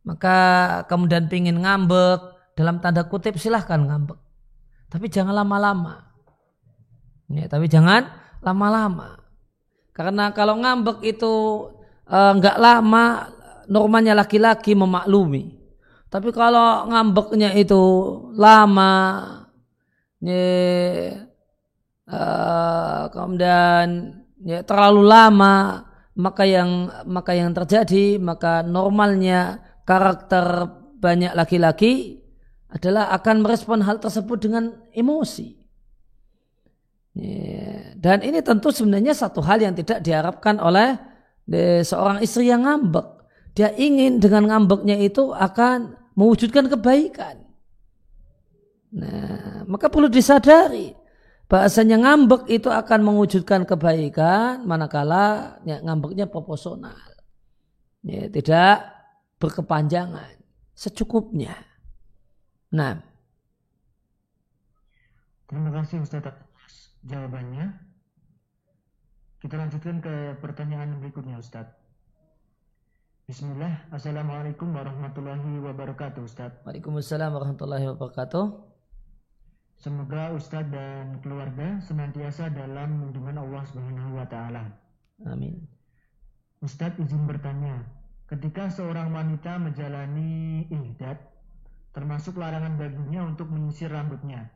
maka 0.07 0.38
kemudian 0.87 1.26
pingin 1.26 1.59
ngambek, 1.59 2.22
dalam 2.54 2.78
tanda 2.78 3.11
kutip 3.11 3.35
silahkan 3.42 3.83
ngambek. 3.83 4.14
Tapi 4.87 5.11
jangan 5.11 5.35
lama-lama. 5.42 6.14
Ya, 7.26 7.50
tapi 7.50 7.66
jangan 7.66 8.07
lama-lama. 8.38 9.18
Karena 9.90 10.30
kalau 10.30 10.62
ngambek 10.62 11.02
itu 11.02 11.35
enggak 12.07 12.54
lama, 12.62 13.35
normanya 13.66 14.14
laki-laki 14.14 14.78
memaklumi. 14.78 15.59
Tapi 16.14 16.31
kalau 16.31 16.87
ngambeknya 16.94 17.59
itu 17.59 17.83
lama, 18.38 18.94
ya, 20.22 20.46
uh, 22.07 23.11
kemudian 23.11 24.14
ya, 24.46 24.62
terlalu 24.62 25.11
lama, 25.11 25.83
maka 26.14 26.46
yang 26.46 26.87
maka 27.11 27.35
yang 27.35 27.50
terjadi 27.50 28.22
maka 28.22 28.62
normalnya 28.62 29.59
karakter 29.83 30.70
banyak 31.03 31.35
laki-laki 31.35 32.22
adalah 32.70 33.11
akan 33.11 33.42
merespon 33.42 33.83
hal 33.83 33.98
tersebut 33.98 34.38
dengan 34.38 34.70
emosi. 34.94 35.50
Ya, 37.18 37.90
dan 37.98 38.22
ini 38.22 38.38
tentu 38.38 38.70
sebenarnya 38.70 39.18
satu 39.18 39.42
hal 39.42 39.59
yang 39.59 39.74
tidak 39.74 39.98
diharapkan 40.07 40.62
oleh 40.62 40.94
seorang 41.83 42.22
istri 42.22 42.55
yang 42.55 42.62
ngambek. 42.62 43.27
Dia 43.59 43.74
ingin 43.74 44.22
dengan 44.22 44.46
ngambeknya 44.46 45.03
itu 45.03 45.35
akan 45.35 46.03
mewujudkan 46.14 46.70
kebaikan. 46.70 47.42
Nah, 48.94 49.66
maka 49.66 49.90
perlu 49.90 50.07
disadari 50.07 50.94
bahasanya 51.50 51.98
ngambek 52.00 52.46
itu 52.46 52.70
akan 52.70 53.00
mewujudkan 53.03 53.66
kebaikan 53.66 54.62
manakala 54.62 55.59
ya, 55.66 55.83
ngambeknya 55.83 56.31
proporsional. 56.31 56.96
Ya, 58.05 58.31
tidak 58.31 58.87
berkepanjangan, 59.42 60.38
secukupnya. 60.77 61.57
Nah. 62.70 63.00
Terima 65.48 65.70
kasih 65.74 66.03
Ustaz 66.03 66.24
atas 66.24 66.74
jawabannya. 67.05 67.74
Kita 69.44 69.61
lanjutkan 69.61 70.00
ke 70.00 70.40
pertanyaan 70.40 70.96
berikutnya 71.00 71.37
Ustaz. 71.37 71.68
Bismillah. 73.24 73.88
Assalamualaikum 73.88 74.68
warahmatullahi 74.76 75.56
wabarakatuh 75.64 76.28
Ustaz. 76.28 76.60
Waalaikumsalam 76.68 77.32
warahmatullahi 77.32 77.88
wabarakatuh. 77.96 78.52
Semoga 79.80 80.37
Ustaz 80.37 80.68
dan 80.68 81.24
keluarga 81.24 81.80
senantiasa 81.80 82.52
dalam 82.52 83.00
lindungan 83.00 83.40
Allah 83.40 83.64
Subhanahu 83.64 84.20
wa 84.20 84.28
taala. 84.28 84.76
Amin. 85.24 85.56
Ustadz 86.60 87.00
izin 87.00 87.24
bertanya, 87.24 87.88
ketika 88.28 88.68
seorang 88.68 89.08
wanita 89.16 89.56
menjalani 89.56 90.68
ihdat, 90.68 91.16
termasuk 91.96 92.37
larangan 92.37 92.76
baginya 92.76 93.24
untuk 93.24 93.48
menyisir 93.48 93.88
rambutnya. 93.88 94.52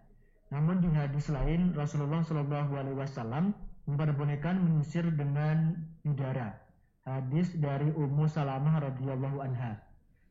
Namun 0.53 0.85
di 0.85 0.93
hadis 0.93 1.33
lain 1.33 1.73
Rasulullah 1.73 2.21
Shallallahu 2.21 2.77
Alaihi 2.77 3.01
Wasallam 3.01 3.57
memperbolehkan 3.89 4.61
menyisir 4.61 5.09
dengan 5.09 5.73
udara. 6.05 6.68
Hadis 7.09 7.57
dari 7.57 7.89
Ummu 7.89 8.29
Salamah 8.29 8.85
radhiyallahu 8.85 9.41
anha. 9.41 9.81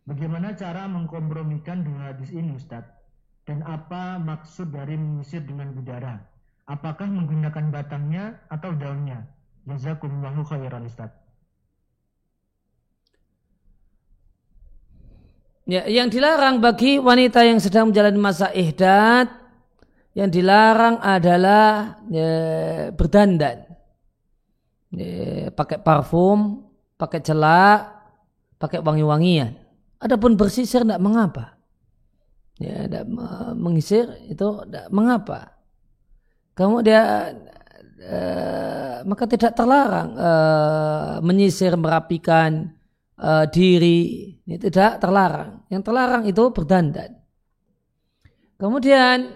Bagaimana 0.06 0.54
cara 0.54 0.86
mengkompromikan 0.86 1.82
dua 1.82 2.14
hadis 2.14 2.30
ini 2.30 2.54
Ustaz? 2.54 2.86
Dan 3.50 3.66
apa 3.66 4.22
maksud 4.22 4.70
dari 4.70 4.94
menyisir 4.94 5.42
dengan 5.42 5.74
udara? 5.74 6.22
Apakah 6.70 7.10
menggunakan 7.10 7.74
batangnya 7.74 8.38
atau 8.54 8.78
daunnya? 8.78 9.26
Jazakumullahu 9.66 10.46
khairan 10.46 10.86
Ustaz. 10.86 11.10
Ya, 15.66 15.90
yang 15.90 16.14
dilarang 16.14 16.62
bagi 16.62 17.02
wanita 17.02 17.42
yang 17.42 17.58
sedang 17.58 17.90
menjalani 17.90 18.22
masa 18.22 18.54
ihdat 18.54 19.34
yang 20.14 20.30
dilarang 20.30 21.02
adalah 21.02 22.00
ya, 22.08 22.32
berdandan. 22.94 23.66
Ya, 24.94 25.52
pakai 25.52 25.84
parfum, 25.84 26.67
pakai 26.98 27.22
celak, 27.22 27.80
pakai 28.58 28.82
wangi-wangian. 28.82 29.54
Adapun 30.02 30.38
bersisir 30.38 30.82
tidak 30.86 31.02
mengapa. 31.02 31.58
Ya, 32.58 32.90
tidak 32.90 33.06
mengisir 33.54 34.10
itu 34.26 34.66
tidak 34.66 34.90
mengapa. 34.90 35.58
Kamu 36.58 36.82
dia 36.82 37.34
eh, 38.02 38.98
maka 39.06 39.24
tidak 39.30 39.54
terlarang 39.54 40.10
eh, 40.18 41.14
menyisir 41.22 41.78
merapikan 41.78 42.78
uh, 43.22 43.46
diri 43.50 44.34
ini 44.46 44.56
tidak 44.62 45.02
terlarang. 45.02 45.66
Yang 45.68 45.82
terlarang 45.86 46.24
itu 46.30 46.44
berdandan. 46.54 47.12
Kemudian 48.58 49.34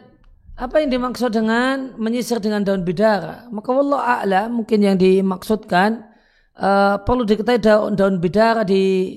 apa 0.58 0.76
yang 0.82 0.90
dimaksud 0.94 1.34
dengan 1.34 1.98
menyisir 1.98 2.42
dengan 2.42 2.66
daun 2.66 2.86
bidara? 2.86 3.50
Maka 3.50 3.70
Allah 3.74 4.02
a'la 4.22 4.42
mungkin 4.50 4.80
yang 4.82 4.98
dimaksudkan 4.98 6.11
uh, 6.58 7.00
perlu 7.04 7.24
diketahui 7.24 7.62
daun 7.62 7.94
daun 7.96 8.16
bidara 8.20 8.66
di 8.66 9.16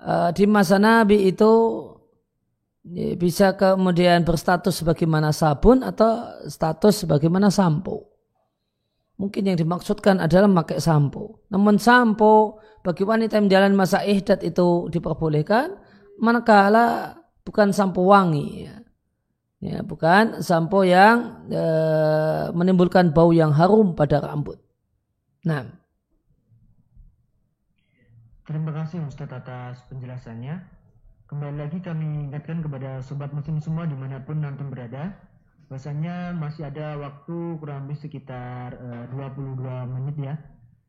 uh, 0.00 0.30
di 0.32 0.44
masa 0.48 0.80
Nabi 0.80 1.28
itu 1.28 1.52
bisa 3.18 3.58
kemudian 3.58 4.22
berstatus 4.22 4.78
sebagaimana 4.78 5.34
sabun 5.34 5.82
atau 5.82 6.22
status 6.46 7.02
sebagaimana 7.02 7.50
sampo. 7.50 8.14
Mungkin 9.18 9.48
yang 9.48 9.58
dimaksudkan 9.58 10.22
adalah 10.22 10.46
memakai 10.46 10.78
sampo. 10.78 11.42
Namun 11.50 11.82
sampo 11.82 12.62
bagi 12.86 13.02
wanita 13.02 13.40
yang 13.40 13.50
menjalani 13.50 13.74
masa 13.74 14.06
ihdat 14.06 14.44
itu 14.46 14.86
diperbolehkan 14.92 15.74
manakala 16.22 17.18
bukan 17.42 17.74
sampo 17.74 18.06
wangi 18.06 18.70
ya. 18.70 18.76
ya 19.58 19.78
bukan 19.82 20.44
sampo 20.44 20.86
yang 20.86 21.48
e, 21.48 21.64
menimbulkan 22.54 23.10
bau 23.10 23.34
yang 23.34 23.50
harum 23.50 23.98
pada 23.98 24.22
rambut. 24.22 24.62
Nah. 25.42 25.85
Terima 28.46 28.70
kasih 28.70 29.02
Ustaz 29.02 29.26
atas 29.34 29.82
penjelasannya. 29.90 30.62
Kembali 31.26 31.66
lagi 31.66 31.82
kami 31.82 32.30
ingatkan 32.30 32.62
kepada 32.62 33.02
sobat 33.02 33.34
muslim 33.34 33.58
semua 33.58 33.90
di 33.90 33.98
mana 33.98 34.22
pun 34.22 34.38
nanti 34.38 34.62
berada 34.62 35.18
bahwasanya 35.66 36.30
masih 36.30 36.70
ada 36.70 36.94
waktu 36.94 37.58
kurang 37.58 37.90
lebih 37.90 37.98
sekitar 37.98 38.78
eh, 38.78 39.10
uh, 39.10 39.34
22 39.34 39.66
menit 39.98 40.14
ya 40.22 40.38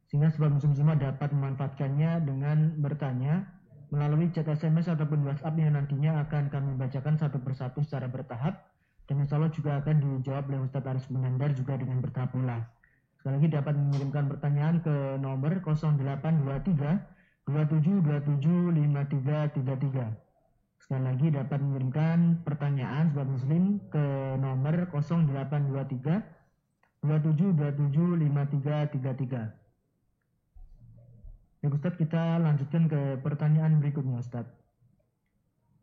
sehingga 0.06 0.30
sobat 0.30 0.54
muslim 0.54 0.78
semua 0.78 1.02
dapat 1.02 1.34
memanfaatkannya 1.34 2.30
dengan 2.30 2.78
bertanya 2.78 3.50
melalui 3.90 4.30
chat 4.30 4.46
SMS 4.46 4.86
ataupun 4.94 5.26
WhatsApp 5.26 5.58
yang 5.58 5.74
nantinya 5.74 6.30
akan 6.30 6.54
kami 6.54 6.78
bacakan 6.78 7.18
satu 7.18 7.42
persatu 7.42 7.82
secara 7.82 8.06
bertahap 8.06 8.70
dan 9.10 9.18
insya 9.18 9.42
Allah 9.42 9.50
juga 9.50 9.82
akan 9.82 9.98
dijawab 9.98 10.46
oleh 10.54 10.62
Ustadz 10.62 10.94
Aris 10.94 11.10
Munandar 11.10 11.58
juga 11.58 11.74
dengan 11.74 12.06
bertahap 12.06 12.38
pula. 12.38 12.70
Sekali 13.18 13.42
lagi 13.42 13.50
dapat 13.50 13.74
mengirimkan 13.74 14.30
pertanyaan 14.30 14.78
ke 14.86 15.18
nomor 15.18 15.58
0823 15.58 17.17
2727 17.48 18.76
5333. 18.76 20.84
Sekali 20.84 21.04
lagi 21.04 21.28
dapat 21.32 21.60
mengirimkan 21.64 22.44
pertanyaan 22.44 23.12
sobat 23.12 23.28
muslim 23.28 23.80
ke 23.88 24.04
nomor 24.40 24.88
0823 24.92 26.24
2727 27.08 28.28
Ya 31.58 31.74
Ustaz 31.74 31.98
kita 31.98 32.38
lanjutkan 32.38 32.86
ke 32.92 33.18
pertanyaan 33.24 33.80
berikutnya 33.82 34.22
Ustaz. 34.22 34.46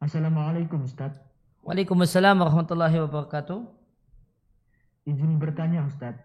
Assalamualaikum 0.04 0.84
Ustaz. 0.84 1.16
Waalaikumsalam 1.64 2.44
warahmatullahi 2.44 3.00
wabarakatuh. 3.08 3.64
Izin 5.08 5.40
bertanya 5.40 5.88
Ustadz, 5.88 6.20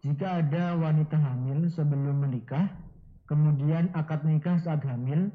jika 0.00 0.40
ada 0.40 0.76
wanita 0.76 1.16
hamil 1.16 1.68
sebelum 1.68 2.20
menikah, 2.20 2.68
kemudian 3.30 3.94
akad 3.94 4.26
nikah 4.26 4.58
saat 4.58 4.82
hamil, 4.82 5.30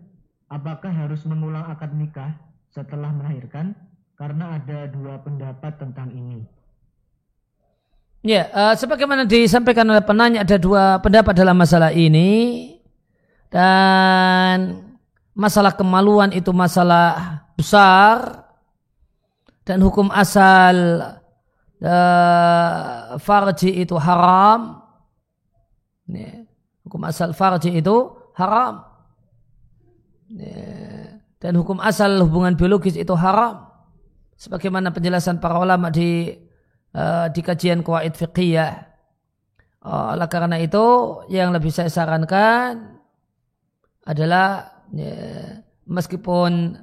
apakah 0.52 0.92
harus 0.92 1.24
mengulang 1.24 1.64
akad 1.72 1.96
nikah 1.96 2.36
setelah 2.76 3.08
melahirkan? 3.16 3.72
Karena 4.20 4.60
ada 4.60 4.92
dua 4.92 5.24
pendapat 5.24 5.80
tentang 5.80 6.12
ini. 6.12 6.44
Ya, 8.26 8.52
uh, 8.52 8.74
sebagaimana 8.76 9.24
disampaikan 9.24 9.88
oleh 9.88 10.04
penanya 10.04 10.44
ada 10.44 10.60
dua 10.60 11.00
pendapat 11.00 11.32
dalam 11.38 11.56
masalah 11.56 11.94
ini 11.94 12.74
dan 13.54 14.82
masalah 15.38 15.72
kemaluan 15.78 16.34
itu 16.34 16.50
masalah 16.50 17.46
besar 17.54 18.50
dan 19.62 19.78
hukum 19.84 20.10
asal 20.10 20.76
uh, 21.86 23.20
farji 23.22 23.86
itu 23.86 23.94
haram. 23.94 24.82
Ini, 26.10 26.45
hukum 26.96 27.12
asal 27.12 27.36
farji 27.36 27.76
itu 27.76 28.16
haram. 28.40 28.88
Ini, 30.32 30.56
dan 31.44 31.60
hukum 31.60 31.84
asal 31.84 32.24
hubungan 32.24 32.56
biologis 32.56 32.96
itu 32.96 33.12
haram. 33.20 33.68
Sebagaimana 34.40 34.96
penjelasan 34.96 35.44
para 35.44 35.60
ulama 35.60 35.92
di 35.92 36.32
uh, 36.96 37.28
di 37.36 37.44
kajian 37.44 37.84
kuwait 37.84 38.16
fiqhiyah. 38.16 38.96
Oleh 39.84 40.30
karena 40.32 40.56
itu 40.56 41.20
yang 41.28 41.52
lebih 41.52 41.68
saya 41.68 41.92
sarankan 41.92 42.96
adalah 44.08 44.80
ya, 44.96 45.60
meskipun 45.84 46.80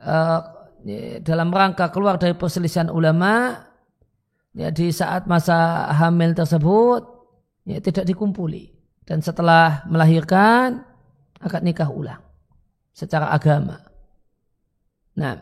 uh, 0.00 0.40
ya, 0.80 1.20
dalam 1.20 1.52
rangka 1.52 1.92
keluar 1.92 2.16
dari 2.16 2.32
perselisihan 2.32 2.88
ulama 2.88 3.60
ya 4.56 4.72
di 4.72 4.88
saat 4.88 5.28
masa 5.28 5.92
hamil 5.92 6.32
tersebut 6.32 7.04
ya 7.68 7.78
tidak 7.78 8.10
dikumpuli 8.10 8.71
dan 9.06 9.18
setelah 9.20 9.82
melahirkan 9.90 10.86
akad 11.42 11.62
nikah 11.66 11.90
ulang 11.90 12.22
secara 12.94 13.32
agama. 13.34 13.82
Nah. 15.18 15.38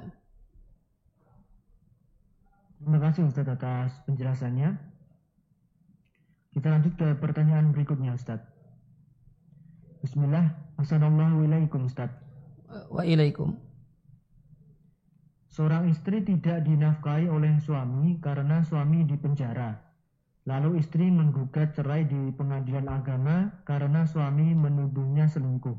Terima 2.80 2.98
kasih 2.98 3.28
Ustaz 3.28 3.44
atas 3.44 3.92
penjelasannya. 4.08 4.72
Kita 6.50 6.66
lanjut 6.72 6.96
ke 6.96 7.08
pertanyaan 7.20 7.70
berikutnya 7.70 8.16
Ustaz. 8.16 8.40
Bismillah. 10.00 10.56
Assalamualaikum 10.80 11.84
Ustaz. 11.84 12.08
Wa 12.88 13.04
ilaikum. 13.04 13.52
Seorang 15.50 15.92
istri 15.92 16.24
tidak 16.24 16.64
dinafkahi 16.64 17.28
oleh 17.28 17.58
suami 17.60 18.16
karena 18.22 18.64
suami 18.64 19.04
di 19.04 19.18
penjara. 19.18 19.89
Lalu 20.50 20.82
istri 20.82 21.06
menggugat 21.06 21.78
cerai 21.78 22.02
di 22.10 22.34
pengadilan 22.34 22.90
agama 22.90 23.54
karena 23.62 24.02
suami 24.02 24.50
menuduhnya 24.50 25.30
selingkuh. 25.30 25.78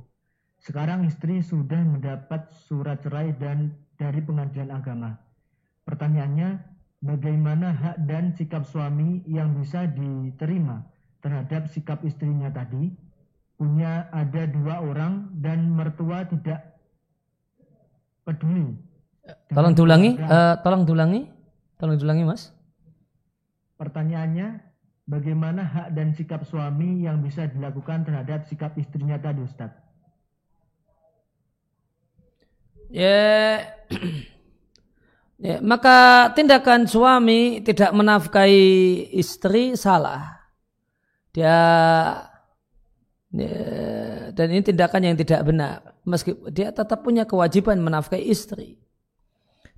Sekarang 0.63 1.03
istri 1.03 1.43
sudah 1.43 1.84
mendapat 1.84 2.47
surat 2.72 3.03
cerai 3.03 3.36
dan 3.36 3.76
dari 3.99 4.24
pengadilan 4.24 4.72
agama. 4.72 5.19
Pertanyaannya, 5.84 6.63
bagaimana 7.03 7.76
hak 7.76 8.07
dan 8.07 8.32
sikap 8.32 8.63
suami 8.63 9.28
yang 9.28 9.51
bisa 9.59 9.91
diterima 9.91 10.88
terhadap 11.19 11.67
sikap 11.67 11.99
istrinya 12.07 12.47
tadi? 12.47 12.95
Punya 13.59 14.07
ada 14.15 14.47
dua 14.47 14.80
orang 14.80 15.36
dan 15.43 15.67
mertua 15.67 16.24
tidak 16.32 16.80
peduli 18.24 18.80
Tolong 19.51 19.74
diulangi, 19.78 20.17
uh, 20.17 20.57
tolong 20.65 20.84
diulangi, 20.88 21.30
tolong 21.78 21.95
diulangi 21.99 22.24
mas. 22.26 22.49
Pertanyaannya, 23.82 24.62
bagaimana 25.10 25.66
hak 25.66 25.98
dan 25.98 26.14
sikap 26.14 26.46
suami 26.46 27.02
yang 27.02 27.18
bisa 27.26 27.50
dilakukan 27.50 28.06
terhadap 28.06 28.46
sikap 28.46 28.78
istrinya 28.78 29.18
tadi 29.18 29.42
Ustaz? 29.42 29.74
Ya, 32.94 33.66
ya, 35.50 35.58
maka 35.66 36.30
tindakan 36.38 36.86
suami 36.86 37.66
tidak 37.66 37.90
menafkahi 37.90 38.70
istri 39.18 39.74
salah. 39.74 40.46
Dia 41.34 41.58
ya, 43.34 43.58
dan 44.30 44.48
ini 44.54 44.62
tindakan 44.62 45.10
yang 45.10 45.18
tidak 45.18 45.42
benar. 45.42 45.98
Meski 46.06 46.38
dia 46.54 46.70
tetap 46.70 47.02
punya 47.02 47.26
kewajiban 47.26 47.82
menafkahi 47.82 48.30
istri 48.30 48.78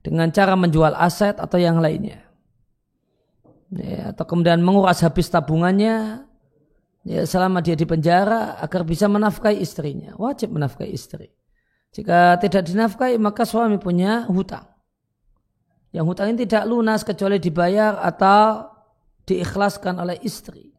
dengan 0.04 0.28
cara 0.36 0.60
menjual 0.60 0.92
aset 0.92 1.40
atau 1.40 1.56
yang 1.56 1.80
lainnya. 1.80 2.33
Ya, 3.74 4.14
atau 4.14 4.26
kemudian 4.30 4.62
menguras 4.62 5.02
habis 5.02 5.32
tabungannya 5.34 6.28
ya, 7.02 7.22
selama 7.26 7.64
dia 7.64 7.74
di 7.74 7.90
penjara 7.90 8.62
agar 8.62 8.86
bisa 8.86 9.10
menafkahi 9.10 9.58
istrinya. 9.58 10.14
Wajib 10.20 10.54
menafkahi 10.54 10.92
istri. 10.94 11.34
Jika 11.94 12.38
tidak 12.42 12.70
dinafkahi 12.70 13.18
maka 13.18 13.46
suami 13.46 13.82
punya 13.82 14.30
hutang. 14.30 14.66
Yang 15.94 16.06
hutang 16.10 16.28
ini 16.34 16.38
tidak 16.46 16.64
lunas 16.66 17.06
kecuali 17.06 17.38
dibayar 17.38 18.02
atau 18.02 18.66
diikhlaskan 19.30 20.02
oleh 20.02 20.18
istri. 20.26 20.74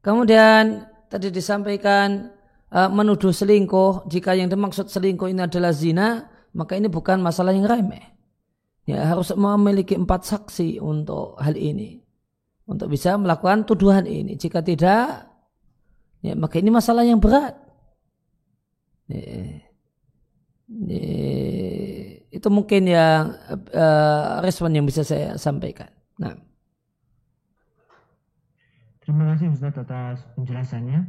Kemudian 0.00 0.88
tadi 1.12 1.28
disampaikan 1.28 2.32
uh, 2.72 2.88
menuduh 2.88 3.32
selingkuh. 3.32 4.08
Jika 4.08 4.32
yang 4.32 4.48
dimaksud 4.48 4.88
selingkuh 4.88 5.28
ini 5.28 5.44
adalah 5.44 5.70
zina, 5.76 6.32
maka 6.56 6.80
ini 6.80 6.88
bukan 6.88 7.20
masalah 7.20 7.52
yang 7.52 7.68
remeh 7.68 8.12
ya 8.86 9.14
harus 9.14 9.30
memiliki 9.34 9.94
empat 9.94 10.26
saksi 10.26 10.82
untuk 10.82 11.38
hal 11.38 11.54
ini 11.54 12.01
untuk 12.72 12.88
bisa 12.88 13.14
melakukan 13.20 13.68
tuduhan 13.68 14.08
ini. 14.08 14.34
Jika 14.40 14.64
tidak 14.64 15.28
ya 16.22 16.32
maka 16.38 16.56
ini 16.56 16.70
masalah 16.72 17.04
yang 17.04 17.20
berat. 17.20 17.58
Ya, 19.10 19.20
ya, 20.88 21.04
itu 22.32 22.48
mungkin 22.48 22.88
yang 22.88 23.36
uh, 23.76 24.40
respon 24.40 24.72
yang 24.72 24.88
bisa 24.88 25.04
saya 25.04 25.36
sampaikan. 25.36 25.92
Nah. 26.16 26.38
Terima 29.02 29.34
kasih 29.34 29.52
Ustadz 29.52 29.82
atas 29.82 30.24
penjelasannya. 30.38 31.04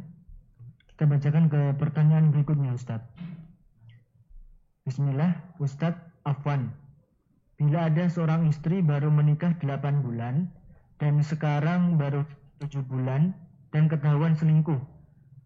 Kita 0.94 1.06
bacakan 1.06 1.46
ke 1.46 1.60
pertanyaan 1.78 2.34
berikutnya 2.34 2.74
Ustadz. 2.74 3.06
Bismillah 4.84 5.56
Ustadz 5.62 6.02
Afwan. 6.28 6.74
Bila 7.54 7.86
ada 7.86 8.04
seorang 8.10 8.50
istri 8.50 8.82
baru 8.82 9.08
menikah 9.14 9.54
8 9.62 10.04
bulan 10.04 10.50
dan 10.98 11.18
sekarang 11.20 11.98
baru 11.98 12.22
7 12.62 12.82
bulan 12.86 13.34
dan 13.74 13.90
ketahuan 13.90 14.38
selingkuh. 14.38 14.78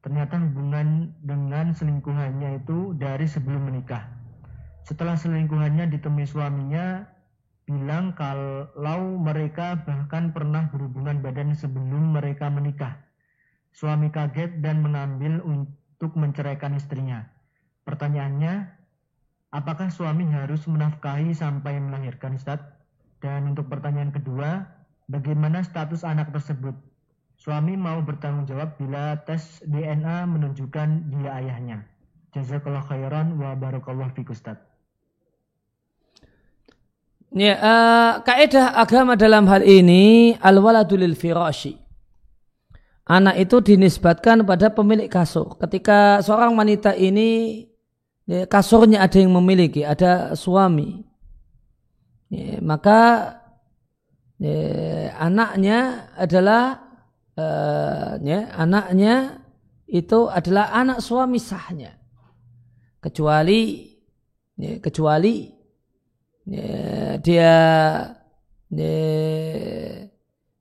Ternyata 0.05 0.39
hubungan 0.39 1.11
dengan 1.25 1.75
selingkuhannya 1.75 2.63
itu 2.63 2.95
dari 2.97 3.27
sebelum 3.27 3.67
menikah. 3.67 4.07
Setelah 4.87 5.19
selingkuhannya 5.19 5.91
ditemui 5.93 6.25
suaminya 6.25 7.05
bilang 7.69 8.17
kalau 8.17 9.21
mereka 9.21 9.77
bahkan 9.85 10.33
pernah 10.33 10.73
berhubungan 10.73 11.21
badan 11.21 11.53
sebelum 11.53 12.17
mereka 12.17 12.49
menikah. 12.49 12.97
Suami 13.77 14.09
kaget 14.09 14.65
dan 14.65 14.81
mengambil 14.81 15.45
untuk 15.45 16.17
menceraikan 16.17 16.73
istrinya. 16.73 17.29
Pertanyaannya, 17.85 18.65
apakah 19.53 19.93
suami 19.93 20.25
harus 20.33 20.65
menafkahi 20.65 21.37
sampai 21.37 21.77
melahirkan 21.77 22.37
Ustaz? 22.41 22.65
Dan 23.21 23.53
untuk 23.53 23.69
pertanyaan 23.69 24.15
kedua, 24.15 24.78
bagaimana 25.09 25.65
status 25.65 26.05
anak 26.05 26.31
tersebut? 26.31 26.77
Suami 27.39 27.79
mau 27.79 28.03
bertanggung 28.03 28.45
jawab 28.47 28.77
bila 28.77 29.19
tes 29.25 29.63
DNA 29.65 30.27
menunjukkan 30.27 30.89
dia 31.11 31.31
ayahnya. 31.39 31.87
Jazakallah 32.35 32.85
khairan 32.85 33.41
wa 33.41 33.57
barakallah 33.57 34.11
fiik 34.13 34.31
Ustaz. 34.31 34.59
Ya, 37.29 37.61
uh, 37.61 38.13
kaidah 38.25 38.73
agama 38.73 39.13
dalam 39.13 39.45
hal 39.53 39.61
ini 39.61 40.35
al-waladul 40.41 41.13
firashi. 41.13 41.77
Anak 43.09 43.41
itu 43.41 43.61
dinisbatkan 43.65 44.45
pada 44.45 44.69
pemilik 44.73 45.09
kasur. 45.09 45.57
Ketika 45.57 46.21
seorang 46.21 46.57
wanita 46.57 46.93
ini 46.93 47.65
ya, 48.29 48.45
kasurnya 48.45 49.01
ada 49.01 49.17
yang 49.17 49.33
memiliki, 49.33 49.81
ada 49.81 50.37
suami, 50.37 51.05
ya, 52.29 52.61
maka 52.61 53.33
ya, 54.39 55.15
anaknya 55.19 56.11
adalah 56.15 56.79
uh, 57.35 58.19
ya, 58.23 58.51
anaknya 58.55 59.45
itu 59.91 60.31
adalah 60.31 60.73
anak 60.75 61.03
suami 61.03 61.43
sahnya, 61.43 61.95
kecuali 63.03 63.91
ya, 64.57 64.79
kecuali 64.83 65.51
ya, 66.47 67.19
dia 67.21 67.55
ya, 68.71 68.95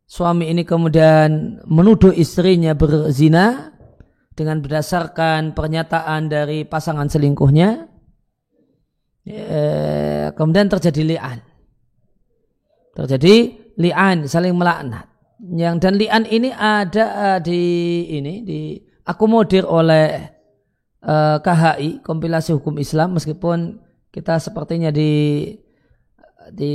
suami 0.07 0.49
ini 0.49 0.65
kemudian 0.65 1.61
menuduh 1.67 2.11
istrinya 2.15 2.73
berzina 2.73 3.73
dengan 4.37 4.61
berdasarkan 4.61 5.57
pernyataan 5.57 6.29
dari 6.29 6.65
pasangan 6.65 7.09
selingkuhnya. 7.09 7.89
Kemudian 10.37 10.71
terjadi 10.71 11.01
li'an. 11.03 11.43
Terjadi 12.95 13.59
li'an 13.77 14.25
saling 14.25 14.57
melaknat. 14.57 15.07
Yang 15.37 15.75
dan 15.85 15.93
li'an 16.01 16.23
ini 16.25 16.49
ada 16.49 17.05
uh, 17.13 17.39
di 17.39 17.61
ini 18.09 18.41
di 18.41 18.59
akomodir 19.05 19.63
oleh 19.63 20.33
uh, 21.05 21.37
KHI 21.39 22.01
kompilasi 22.01 22.57
hukum 22.57 22.81
Islam 22.81 23.15
meskipun 23.15 23.77
kita 24.09 24.41
sepertinya 24.41 24.89
di 24.89 25.53
di 26.51 26.73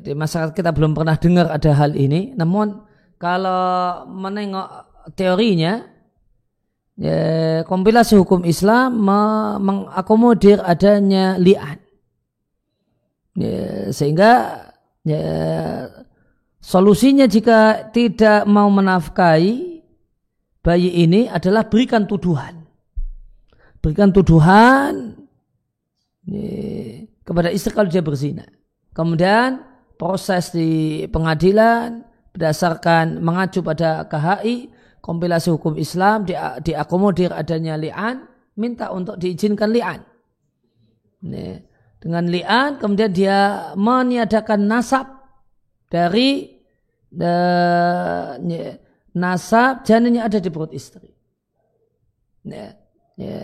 di 0.00 0.12
masyarakat 0.16 0.56
kita 0.56 0.74
belum 0.74 0.96
pernah 0.96 1.14
dengar 1.14 1.46
ada 1.54 1.70
hal 1.76 1.94
ini. 1.94 2.34
Namun 2.34 2.82
kalau 3.20 4.04
menengok 4.10 4.68
teorinya 5.14 5.86
ya, 6.98 7.20
kompilasi 7.62 8.18
hukum 8.18 8.42
Islam 8.42 8.98
mengakomodir 9.62 10.62
adanya 10.62 11.38
li'an. 11.38 11.78
Ya, 13.38 13.94
sehingga 13.94 14.66
ya, 15.06 15.22
Solusinya 16.68 17.24
jika 17.24 17.88
tidak 17.96 18.44
mau 18.44 18.68
menafkahi 18.68 19.80
bayi 20.60 21.00
ini 21.00 21.24
adalah 21.24 21.64
berikan 21.64 22.04
tuduhan. 22.04 22.60
Berikan 23.80 24.12
tuduhan 24.12 25.16
kepada 27.24 27.48
istri 27.48 27.72
kalau 27.72 27.88
dia 27.88 28.04
berzina. 28.04 28.44
Kemudian 28.92 29.64
proses 29.96 30.52
di 30.52 31.08
pengadilan 31.08 32.04
berdasarkan 32.36 33.16
mengacu 33.16 33.64
pada 33.64 34.04
KHI, 34.04 34.68
kompilasi 35.00 35.48
hukum 35.56 35.72
Islam, 35.80 36.28
di, 36.28 36.36
diakomodir 36.68 37.32
adanya 37.32 37.80
li'an, 37.80 38.28
minta 38.60 38.92
untuk 38.92 39.16
diizinkan 39.16 39.72
li'an. 39.72 40.04
Dengan 41.96 42.28
li'an 42.28 42.76
kemudian 42.76 43.08
dia 43.08 43.72
meniadakan 43.72 44.68
nasab 44.68 45.08
dari 45.88 46.57
nasab 49.16 49.84
janinnya 49.84 50.28
ada 50.28 50.38
di 50.38 50.50
perut 50.52 50.72
istri. 50.76 51.08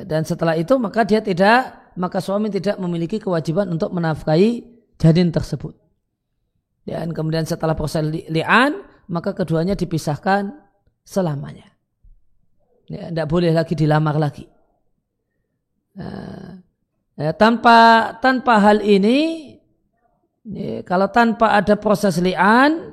Dan 0.05 0.23
setelah 0.25 0.55
itu 0.57 0.77
maka 0.77 1.05
dia 1.05 1.25
tidak 1.25 1.93
maka 1.95 2.19
suami 2.19 2.51
tidak 2.51 2.77
memiliki 2.77 3.23
kewajiban 3.23 3.71
untuk 3.71 3.95
menafkahi 3.95 4.65
janin 4.99 5.31
tersebut. 5.31 5.79
Dan 6.85 7.17
kemudian 7.17 7.49
setelah 7.49 7.73
proses 7.73 8.05
li'an 8.29 8.85
maka 9.09 9.33
keduanya 9.33 9.73
dipisahkan 9.73 10.53
selamanya. 11.05 11.73
Ya, 12.89 13.09
tidak 13.09 13.29
boleh 13.33 13.57
lagi 13.57 13.73
dilamar 13.73 14.21
lagi. 14.21 14.45
Nah, 15.97 16.61
ya, 17.17 17.33
tanpa 17.33 18.13
tanpa 18.21 18.61
hal 18.61 18.85
ini 18.85 19.55
Ya, 20.45 20.85
kalau 20.85 21.09
tanpa 21.09 21.57
ada 21.57 21.73
proses 21.73 22.21
li'an, 22.21 22.93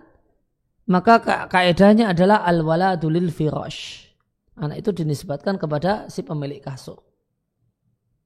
maka 0.89 1.45
kaedahnya 1.45 2.09
adalah 2.11 2.41
al-waladu 2.47 3.11
lil 3.11 3.29
firash. 3.29 4.09
Anak 4.57 4.81
itu 4.81 4.91
dinisbatkan 5.03 5.57
kepada 5.61 6.09
si 6.09 6.25
pemilik 6.25 6.61
kasur. 6.61 7.01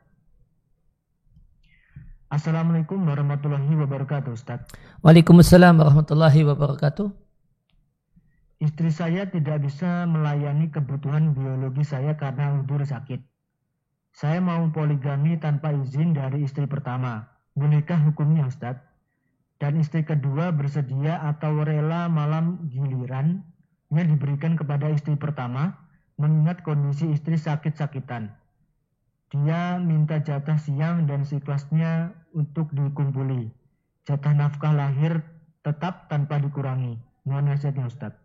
Assalamualaikum 2.27 2.99
warahmatullahi 2.99 3.79
wabarakatuh 3.79 4.36
Ustaz. 4.36 4.67
Waalaikumsalam 4.99 5.79
warahmatullahi 5.79 6.43
wabarakatuh. 6.43 7.24
Istri 8.55 8.87
saya 8.87 9.27
tidak 9.27 9.67
bisa 9.67 10.07
melayani 10.07 10.71
kebutuhan 10.71 11.35
biologi 11.35 11.83
saya 11.83 12.15
karena 12.15 12.55
udur 12.55 12.87
sakit. 12.87 13.19
Saya 14.15 14.39
mau 14.39 14.63
poligami 14.71 15.35
tanpa 15.35 15.75
izin 15.75 16.15
dari 16.15 16.47
istri 16.47 16.63
pertama. 16.63 17.27
Bolehkah 17.51 17.99
hukumnya 17.99 18.47
Ustaz? 18.47 18.79
Dan 19.59 19.75
istri 19.79 20.07
kedua 20.07 20.55
bersedia 20.55 21.19
atau 21.19 21.67
rela 21.67 22.07
malam 22.07 22.71
gilirannya 22.71 23.43
diberikan 23.91 24.55
kepada 24.55 24.87
istri 24.87 25.19
pertama 25.19 25.75
mengingat 26.15 26.63
kondisi 26.63 27.11
istri 27.11 27.35
sakit-sakitan. 27.35 28.31
Dia 29.35 29.83
minta 29.83 30.23
jatah 30.23 30.55
siang 30.55 31.11
dan 31.11 31.27
siklusnya 31.27 32.15
untuk 32.31 32.71
dikumpuli. 32.71 33.51
Jatah 34.07 34.31
nafkah 34.31 34.71
lahir 34.71 35.19
tetap 35.59 36.07
tanpa 36.07 36.39
dikurangi. 36.39 36.95
Mohon 37.27 37.51
nasihatnya 37.51 37.91
Ustaz. 37.91 38.24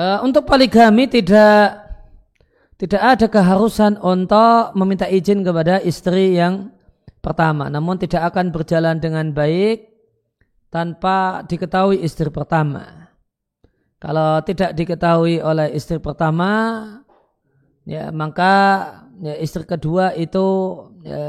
Uh, 0.00 0.24
untuk 0.24 0.48
poligami 0.48 1.12
tidak 1.12 1.76
tidak 2.80 3.02
ada 3.04 3.26
keharusan 3.28 4.00
untuk 4.00 4.72
meminta 4.72 5.04
izin 5.04 5.44
kepada 5.44 5.76
istri 5.84 6.40
yang 6.40 6.72
pertama. 7.20 7.68
Namun 7.68 8.00
tidak 8.00 8.32
akan 8.32 8.48
berjalan 8.48 8.96
dengan 8.96 9.36
baik 9.36 9.92
tanpa 10.72 11.44
diketahui 11.44 12.00
istri 12.00 12.32
pertama. 12.32 13.12
Kalau 14.00 14.40
tidak 14.40 14.72
diketahui 14.72 15.44
oleh 15.44 15.68
istri 15.76 16.00
pertama, 16.00 16.48
ya 17.84 18.08
maka 18.08 18.54
ya, 19.20 19.36
istri 19.36 19.68
kedua 19.68 20.16
itu 20.16 20.48
ya, 21.04 21.28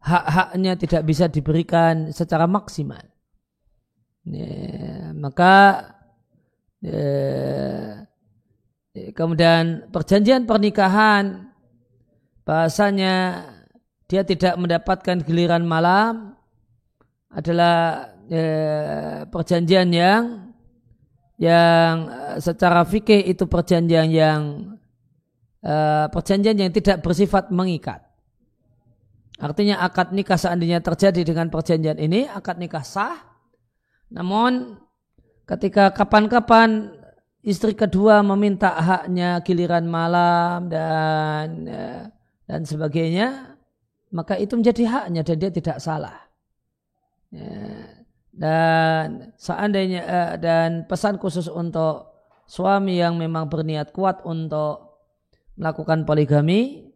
hak-haknya 0.00 0.80
tidak 0.80 1.04
bisa 1.04 1.28
diberikan 1.28 2.08
secara 2.08 2.48
maksimal. 2.48 3.04
Ya, 4.24 5.12
maka 5.12 5.84
kemudian 9.16 9.90
perjanjian 9.90 10.44
pernikahan 10.44 11.50
bahasanya 12.46 13.46
dia 14.06 14.22
tidak 14.22 14.54
mendapatkan 14.60 15.24
giliran 15.26 15.66
malam 15.66 16.38
adalah 17.32 18.06
ya, 18.30 18.46
perjanjian 19.26 19.88
yang 19.90 20.22
yang 21.36 22.08
secara 22.40 22.86
fikih 22.86 23.28
itu 23.28 23.44
perjanjian 23.44 24.08
yang 24.08 24.40
Eh, 25.66 26.06
perjanjian 26.14 26.54
yang 26.54 26.70
tidak 26.70 27.02
bersifat 27.02 27.50
mengikat. 27.50 27.98
Artinya 29.42 29.82
akad 29.82 30.14
nikah 30.14 30.38
seandainya 30.38 30.78
terjadi 30.78 31.26
dengan 31.26 31.50
perjanjian 31.50 31.98
ini, 31.98 32.30
akad 32.30 32.62
nikah 32.62 32.86
sah. 32.86 33.18
Namun 34.06 34.78
ketika 35.46 35.94
kapan-kapan 35.94 36.92
istri 37.46 37.72
kedua 37.72 38.20
meminta 38.26 38.74
haknya 38.74 39.40
giliran 39.46 39.86
malam 39.86 40.66
dan 40.66 41.46
eh, 41.70 42.02
dan 42.46 42.62
sebagainya, 42.62 43.56
maka 44.10 44.38
itu 44.38 44.58
menjadi 44.58 44.84
haknya 44.86 45.22
dan 45.22 45.36
dia 45.38 45.50
tidak 45.50 45.78
salah. 45.78 46.18
Ya. 47.30 47.94
Dan 48.36 49.32
seandainya 49.40 50.02
eh, 50.04 50.32
dan 50.42 50.84
pesan 50.84 51.16
khusus 51.16 51.48
untuk 51.48 52.12
suami 52.46 52.98
yang 52.98 53.18
memang 53.18 53.50
berniat 53.50 53.90
kuat 53.90 54.22
untuk 54.22 54.86
melakukan 55.58 56.04
poligami, 56.06 56.92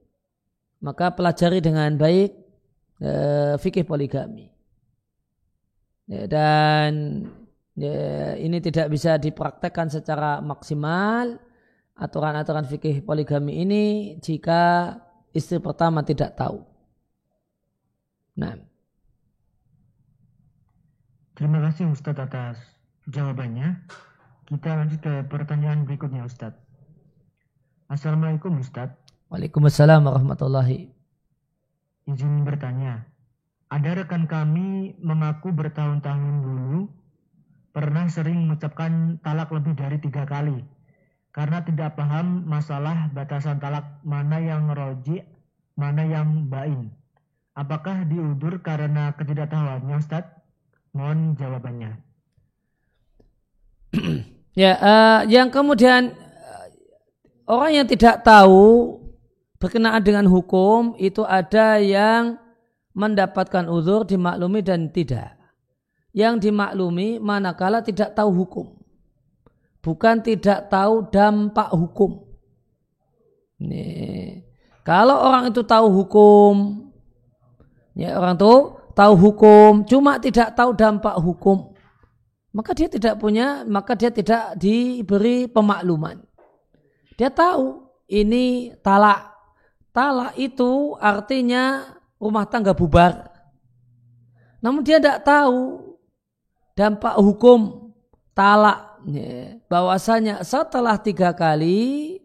maka 0.84 1.12
pelajari 1.12 1.58
dengan 1.64 1.96
baik 1.96 2.30
e, 3.00 3.12
fikih 3.56 3.84
poligami. 3.88 4.52
Ya, 6.06 6.26
dan 6.28 7.24
ya, 7.80 8.36
ini 8.36 8.60
tidak 8.60 8.92
bisa 8.92 9.16
dipraktekkan 9.16 9.88
secara 9.88 10.44
maksimal 10.44 11.40
aturan-aturan 11.96 12.68
fikih 12.68 13.00
poligami 13.04 13.64
ini 13.64 13.84
jika 14.20 14.96
istri 15.32 15.60
pertama 15.60 16.04
tidak 16.04 16.36
tahu. 16.36 16.64
Nah. 18.36 18.56
Terima 21.36 21.64
kasih 21.64 21.88
Ustadz 21.88 22.20
atas 22.20 22.56
jawabannya. 23.08 23.80
Kita 24.44 24.76
lanjut 24.76 25.00
ke 25.00 25.24
pertanyaan 25.30 25.88
berikutnya 25.88 26.28
Ustadz. 26.28 26.60
Assalamualaikum 27.88 28.60
Ustadz. 28.60 28.98
Waalaikumsalam 29.32 30.04
warahmatullahi. 30.04 30.90
Izin 32.10 32.42
bertanya. 32.42 33.06
Ada 33.70 34.02
rekan 34.02 34.26
kami 34.26 34.98
mengaku 34.98 35.54
bertahun-tahun 35.54 36.42
dulu 36.42 36.90
pernah 37.70 38.10
sering 38.10 38.46
mengucapkan 38.46 39.22
talak 39.22 39.50
lebih 39.54 39.78
dari 39.78 39.98
tiga 40.02 40.26
kali 40.26 40.62
karena 41.30 41.62
tidak 41.62 41.94
paham 41.94 42.42
masalah 42.42 43.06
batasan 43.14 43.62
talak 43.62 44.02
mana 44.02 44.42
yang 44.42 44.66
roji, 44.74 45.22
mana 45.78 46.02
yang 46.02 46.50
bain. 46.50 46.90
Apakah 47.54 48.06
diudur 48.06 48.58
karena 48.62 49.14
ketidaktahuannya 49.14 49.96
Ustaz? 49.98 50.26
Mohon 50.90 51.38
jawabannya. 51.38 51.92
ya, 54.60 54.72
uh, 54.78 55.20
yang 55.30 55.54
kemudian 55.54 56.14
uh, 56.18 56.66
orang 57.46 57.82
yang 57.82 57.86
tidak 57.86 58.26
tahu 58.26 58.98
berkenaan 59.62 60.02
dengan 60.02 60.26
hukum 60.26 60.98
itu 60.98 61.22
ada 61.22 61.78
yang 61.78 62.42
mendapatkan 62.90 63.70
uzur 63.70 64.02
dimaklumi 64.02 64.66
dan 64.66 64.90
tidak. 64.90 65.39
Yang 66.10 66.50
dimaklumi 66.50 67.22
manakala 67.22 67.80
tidak 67.80 68.14
tahu 68.18 68.30
hukum. 68.34 68.66
Bukan 69.80 70.20
tidak 70.20 70.68
tahu 70.68 71.08
dampak 71.08 71.70
hukum. 71.72 72.26
Nih. 73.60 74.44
Kalau 74.80 75.22
orang 75.22 75.52
itu 75.52 75.60
tahu 75.60 75.86
hukum, 75.92 76.54
ya 77.92 78.16
orang 78.16 78.34
itu 78.34 78.54
tahu 78.96 79.12
hukum, 79.12 79.84
cuma 79.84 80.16
tidak 80.16 80.56
tahu 80.56 80.72
dampak 80.72 81.14
hukum, 81.20 81.76
maka 82.50 82.74
dia 82.74 82.88
tidak 82.90 83.20
punya, 83.20 83.62
maka 83.68 83.94
dia 83.94 84.10
tidak 84.10 84.56
diberi 84.58 85.46
pemakluman. 85.46 86.18
Dia 87.14 87.30
tahu 87.30 87.86
ini 88.08 88.74
talak. 88.80 89.30
Talak 89.92 90.34
itu 90.40 90.96
artinya 90.98 91.94
rumah 92.16 92.46
tangga 92.48 92.72
bubar. 92.72 93.28
Namun 94.64 94.82
dia 94.82 94.98
tidak 94.98 95.22
tahu 95.22 95.89
dampak 96.80 97.20
hukum 97.20 97.92
talak. 98.32 99.04
Ya, 99.04 99.60
bahwasanya 99.68 100.44
setelah 100.44 100.96
tiga 101.00 101.32
kali 101.36 102.20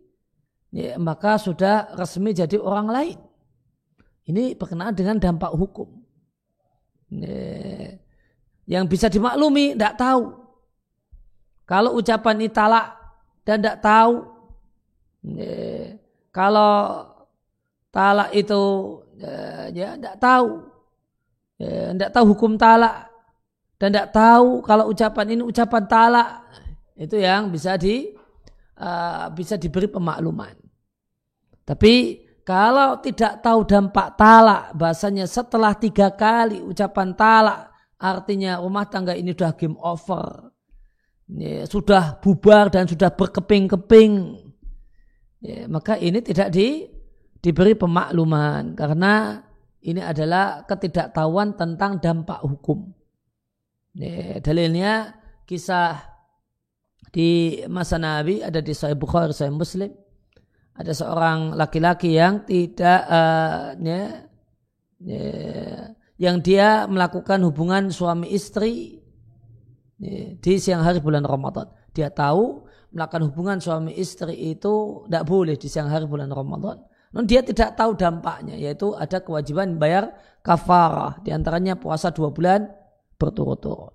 ya, 0.72 0.96
maka 0.96 1.36
sudah 1.36 1.92
resmi 2.00 2.32
jadi 2.32 2.56
orang 2.56 2.88
lain. 2.88 3.20
Ini 4.26 4.56
berkenaan 4.56 4.96
dengan 4.96 5.20
dampak 5.20 5.52
hukum. 5.52 5.92
Ya, 7.12 8.00
yang 8.64 8.88
bisa 8.88 9.12
dimaklumi 9.12 9.76
tidak 9.76 10.00
tahu. 10.00 10.24
Kalau 11.68 12.00
ucapan 12.00 12.40
ini 12.40 12.48
talak 12.48 12.96
dan 13.44 13.60
tidak 13.60 13.84
tahu. 13.84 14.16
Ya, 15.36 16.00
kalau 16.32 17.08
talak 17.96 18.36
itu 18.36 18.64
ya 19.72 19.96
tidak 19.96 20.20
tahu 20.20 20.68
ya 21.56 21.96
tidak 21.96 22.12
tahu 22.12 22.26
hukum 22.36 22.60
talak 22.60 23.08
dan 23.76 23.92
tidak 23.92 24.16
tahu 24.16 24.64
kalau 24.64 24.88
ucapan 24.88 25.36
ini 25.36 25.42
ucapan 25.44 25.84
talak. 25.86 26.30
Itu 26.96 27.20
yang 27.20 27.52
bisa 27.52 27.76
di 27.76 28.08
uh, 28.80 29.28
bisa 29.36 29.60
diberi 29.60 29.92
pemakluman. 29.92 30.56
Tapi 31.68 32.24
kalau 32.48 33.04
tidak 33.04 33.44
tahu 33.44 33.68
dampak 33.68 34.16
talak 34.16 34.72
bahasanya 34.80 35.28
setelah 35.28 35.76
tiga 35.76 36.14
kali 36.14 36.64
ucapan 36.64 37.12
talak 37.18 37.74
artinya 38.00 38.64
rumah 38.64 38.88
tangga 38.88 39.12
ini 39.12 39.36
sudah 39.36 39.52
game 39.60 39.76
over. 39.84 40.56
Ya, 41.26 41.66
sudah 41.66 42.22
bubar 42.22 42.70
dan 42.70 42.86
sudah 42.86 43.10
berkeping-keping. 43.10 44.14
Ya, 45.42 45.66
maka 45.66 45.98
ini 45.98 46.22
tidak 46.22 46.54
di 46.54 46.86
diberi 47.44 47.76
pemakluman. 47.76 48.78
Karena 48.78 49.42
ini 49.84 50.00
adalah 50.00 50.64
ketidaktahuan 50.64 51.58
tentang 51.60 51.98
dampak 52.00 52.40
hukum. 52.46 52.95
Ya, 53.96 54.44
dalilnya 54.44 55.16
kisah 55.48 56.04
di 57.16 57.64
masa 57.72 57.96
Nabi 57.96 58.44
ada 58.44 58.60
di 58.60 58.76
Sahih 58.76 59.00
Bukhari, 59.00 59.32
Sahih 59.32 59.56
Muslim. 59.56 59.92
Ada 60.76 60.92
seorang 60.92 61.56
laki-laki 61.56 62.20
yang 62.20 62.44
tidak 62.44 63.08
uh, 63.08 63.72
ya, 63.80 64.28
ya, 65.00 65.26
yang 66.20 66.44
dia 66.44 66.84
melakukan 66.92 67.40
hubungan 67.48 67.88
suami 67.88 68.36
istri 68.36 69.00
ya, 69.96 70.36
di 70.36 70.52
siang 70.60 70.84
hari 70.84 71.00
bulan 71.00 71.24
Ramadan. 71.24 71.72
Dia 71.96 72.12
tahu 72.12 72.68
melakukan 72.92 73.32
hubungan 73.32 73.64
suami 73.64 73.96
istri 73.96 74.52
itu 74.52 75.08
tidak 75.08 75.24
boleh 75.24 75.56
di 75.56 75.72
siang 75.72 75.88
hari 75.88 76.04
bulan 76.04 76.28
Ramadan 76.28 76.84
namun 77.16 77.32
dia 77.32 77.40
tidak 77.40 77.80
tahu 77.80 77.96
dampaknya, 77.96 78.60
yaitu 78.60 78.92
ada 78.92 79.24
kewajiban 79.24 79.80
bayar 79.80 80.12
kafarah. 80.44 81.16
Di 81.24 81.32
antaranya 81.32 81.80
puasa 81.80 82.12
dua 82.12 82.28
bulan 82.36 82.68
berturut-turut. 83.16 83.94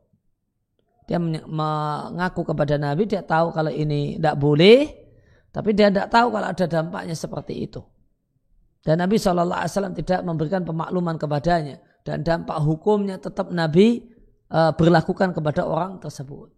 Dia 1.11 1.19
mengaku 1.19 2.47
kepada 2.47 2.79
Nabi, 2.79 3.11
dia 3.11 3.27
tahu 3.27 3.51
kalau 3.51 3.73
ini 3.75 4.15
tidak 4.17 4.37
boleh, 4.39 4.95
tapi 5.51 5.75
dia 5.75 5.91
tidak 5.91 6.15
tahu 6.15 6.31
kalau 6.31 6.47
ada 6.47 6.65
dampaknya 6.71 7.19
seperti 7.19 7.67
itu. 7.67 7.83
Dan 8.81 9.03
Nabi 9.03 9.21
SAW 9.21 9.93
tidak 9.93 10.25
memberikan 10.25 10.65
pemakluman 10.65 11.21
kepadanya. 11.21 11.83
Dan 12.01 12.25
dampak 12.25 12.57
hukumnya 12.65 13.21
tetap 13.21 13.53
Nabi 13.53 14.09
uh, 14.49 14.73
berlakukan 14.73 15.37
kepada 15.37 15.69
orang 15.69 16.01
tersebut. 16.01 16.49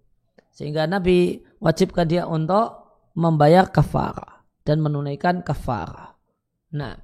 Sehingga 0.55 0.87
Nabi 0.87 1.43
wajibkan 1.59 2.07
dia 2.07 2.29
untuk 2.29 2.79
membayar 3.19 3.67
kafarah 3.67 4.47
dan 4.63 4.79
menunaikan 4.79 5.43
kafarah. 5.43 6.15
Nah. 6.71 6.95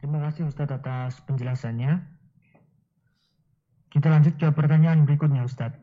Terima 0.00 0.18
kasih 0.26 0.48
Ustadz 0.48 0.80
atas 0.80 1.20
penjelasannya. 1.28 2.09
Kita 3.90 4.06
lanjut 4.06 4.38
ke 4.38 4.46
pertanyaan 4.54 5.02
berikutnya 5.02 5.42
Ustadz. 5.42 5.74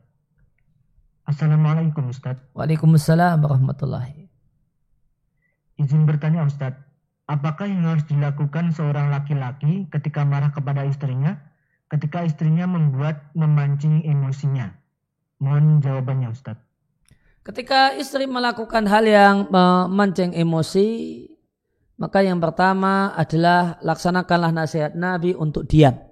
Assalamualaikum 1.27 2.07
Ustadz. 2.07 2.55
Waalaikumsalam 2.55 3.43
warahmatullahi. 3.43 4.31
Izin 5.75 6.07
bertanya 6.07 6.47
Ustadz, 6.47 6.79
apakah 7.27 7.67
yang 7.67 7.83
harus 7.83 8.07
dilakukan 8.07 8.71
seorang 8.71 9.11
laki-laki 9.11 9.91
ketika 9.91 10.23
marah 10.23 10.55
kepada 10.55 10.87
istrinya 10.87 11.35
ketika 11.91 12.23
istrinya 12.23 12.63
membuat 12.63 13.27
memancing 13.35 14.07
emosinya? 14.07 14.71
Mohon 15.43 15.83
jawabannya 15.83 16.31
Ustadz. 16.31 16.63
Ketika 17.43 17.91
istri 17.99 18.23
melakukan 18.23 18.87
hal 18.87 19.03
yang 19.03 19.51
memancing 19.51 20.31
emosi, 20.31 20.87
maka 21.99 22.23
yang 22.23 22.39
pertama 22.39 23.11
adalah 23.19 23.75
laksanakanlah 23.83 24.55
nasihat 24.55 24.95
Nabi 24.95 25.35
untuk 25.35 25.67
diam. 25.67 26.06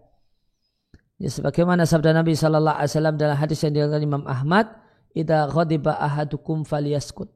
Ya, 1.15 1.31
sebagaimana 1.31 1.87
sabda 1.87 2.11
Nabi 2.11 2.35
Shallallahu 2.35 2.75
Alaihi 2.75 2.91
Wasallam 2.91 3.15
dalam 3.15 3.37
hadis 3.39 3.63
yang 3.63 3.71
diriwayatkan 3.71 4.03
Imam 4.03 4.23
Ahmad, 4.27 4.67
"Ida 5.15 5.47
ghadiba 5.47 5.95
ahadukum 5.95 6.67
falyaskut." 6.67 7.31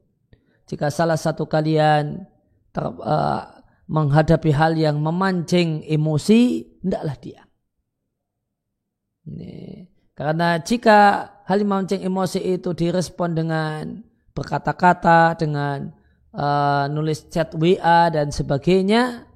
Jika 0.68 0.92
salah 0.92 1.16
satu 1.16 1.48
kalian 1.48 2.28
ter, 2.76 2.84
uh, 2.84 3.42
menghadapi 3.88 4.52
hal 4.52 4.76
yang 4.76 5.00
memancing 5.00 5.82
emosi, 5.88 6.62
hendaklah 6.84 7.16
diam. 7.18 7.48
Ini. 9.26 9.88
Karena 10.12 10.60
jika 10.60 10.98
hal 11.48 11.64
memancing 11.64 12.04
emosi 12.04 12.38
itu 12.60 12.76
direspon 12.76 13.32
dengan 13.32 14.04
berkata-kata, 14.36 15.40
dengan 15.40 15.88
uh, 16.36 16.84
nulis 16.92 17.32
chat 17.32 17.56
WA 17.56 18.12
dan 18.12 18.28
sebagainya, 18.28 19.29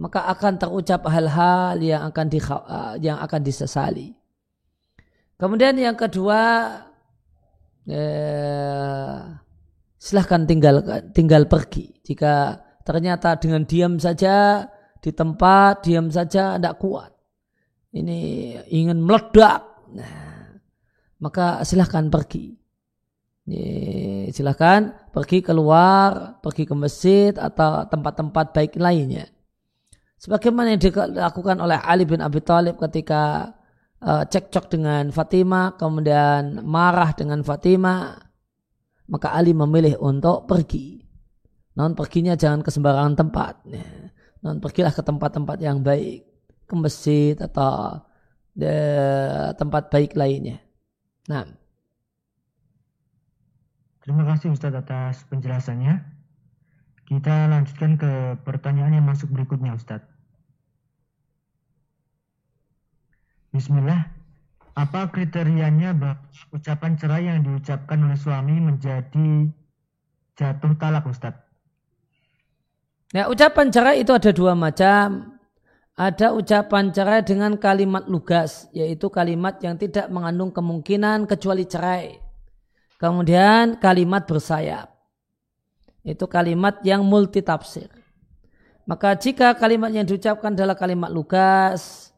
maka 0.00 0.24
akan 0.32 0.56
terucap 0.56 1.04
hal-hal 1.12 1.76
yang 1.84 2.08
akan 2.08 2.26
di, 2.32 2.40
uh, 2.40 2.96
yang 2.96 3.20
akan 3.20 3.40
disesali. 3.44 4.16
Kemudian 5.36 5.76
yang 5.76 5.96
kedua, 5.96 6.40
eh, 7.88 9.16
silahkan 9.96 10.44
tinggal 10.44 10.80
tinggal 11.12 11.48
pergi. 11.48 12.00
Jika 12.04 12.60
ternyata 12.84 13.36
dengan 13.36 13.64
diam 13.64 13.96
saja 14.00 14.68
di 15.00 15.12
tempat 15.12 15.84
diam 15.84 16.12
saja 16.12 16.60
tidak 16.60 16.76
kuat, 16.80 17.12
ini 17.96 18.52
ingin 18.68 19.00
meledak. 19.00 19.64
Nah, 19.96 20.60
maka 21.24 21.64
silahkan 21.64 22.08
pergi. 22.12 22.56
Silahkan 24.30 25.08
pergi 25.10 25.40
keluar, 25.40 26.36
pergi 26.44 26.68
ke 26.68 26.74
masjid 26.76 27.32
atau 27.32 27.88
tempat-tempat 27.88 28.52
baik 28.52 28.76
lainnya. 28.76 29.24
Sebagaimana 30.20 30.76
yang 30.76 30.82
dilakukan 30.84 31.64
oleh 31.64 31.80
Ali 31.80 32.04
bin 32.04 32.20
Abi 32.20 32.44
Thalib 32.44 32.76
ketika 32.76 33.56
uh, 34.04 34.20
cekcok 34.28 34.68
dengan 34.68 35.08
Fatimah, 35.08 35.80
kemudian 35.80 36.60
marah 36.60 37.16
dengan 37.16 37.40
Fatimah, 37.40 38.20
maka 39.08 39.32
Ali 39.32 39.56
memilih 39.56 39.96
untuk 39.96 40.44
pergi. 40.44 41.00
Non 41.72 41.96
perginya 41.96 42.36
jangan 42.36 42.60
ke 42.60 42.68
sembarangan 42.68 43.16
tempat. 43.16 43.64
Non 44.44 44.60
pergilah 44.60 44.92
ke 44.92 45.00
tempat-tempat 45.00 45.56
yang 45.64 45.80
baik, 45.80 46.28
ke 46.68 46.74
masjid 46.76 47.32
atau 47.40 48.04
de, 48.52 48.76
tempat 49.56 49.88
baik 49.88 50.20
lainnya. 50.20 50.60
Nah. 51.32 51.48
Terima 54.04 54.28
kasih 54.28 54.52
Ustadz 54.52 54.84
atas 54.84 55.24
penjelasannya. 55.32 56.19
Kita 57.10 57.50
lanjutkan 57.50 57.98
ke 57.98 58.38
pertanyaan 58.46 59.02
yang 59.02 59.06
masuk 59.10 59.34
berikutnya 59.34 59.74
Ustadz. 59.74 60.06
Bismillah, 63.50 64.06
apa 64.78 65.10
kriterianya 65.10 65.90
ucapan 66.54 66.94
cerai 66.94 67.26
yang 67.26 67.42
diucapkan 67.42 67.98
oleh 67.98 68.14
suami 68.14 68.62
menjadi 68.62 69.50
jatuh 70.38 70.78
talak 70.78 71.02
Ustadz? 71.10 71.42
Nah, 73.10 73.26
ucapan 73.26 73.74
cerai 73.74 74.06
itu 74.06 74.14
ada 74.14 74.30
dua 74.30 74.54
macam. 74.54 75.34
Ada 75.98 76.30
ucapan 76.30 76.94
cerai 76.94 77.26
dengan 77.26 77.58
kalimat 77.58 78.06
lugas, 78.06 78.70
yaitu 78.70 79.10
kalimat 79.10 79.58
yang 79.66 79.74
tidak 79.74 80.06
mengandung 80.14 80.54
kemungkinan 80.54 81.26
kecuali 81.26 81.66
cerai. 81.66 82.22
Kemudian 83.02 83.82
kalimat 83.82 84.30
bersayap. 84.30 84.99
Itu 86.00 86.24
kalimat 86.24 86.80
yang 86.84 87.04
multi 87.04 87.44
tafsir. 87.44 87.92
Maka 88.88 89.14
jika 89.14 89.54
kalimat 89.54 89.92
yang 89.92 90.08
diucapkan 90.08 90.56
adalah 90.56 90.74
kalimat 90.74 91.12
lugas, 91.12 92.10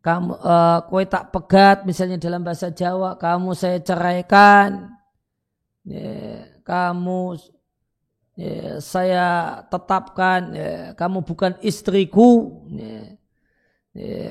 kamu 0.00 0.32
uh, 0.40 0.80
kue 0.88 1.04
tak 1.04 1.28
pegat 1.28 1.84
misalnya 1.84 2.16
dalam 2.16 2.40
bahasa 2.40 2.72
Jawa 2.72 3.20
kamu 3.20 3.52
saya 3.52 3.76
ceraikan 3.84 4.96
kamu 6.64 7.20
ya, 8.36 8.80
saya 8.80 9.26
tetapkan 9.68 10.40
kamu 10.96 11.18
bukan 11.20 11.52
istriku 11.60 12.64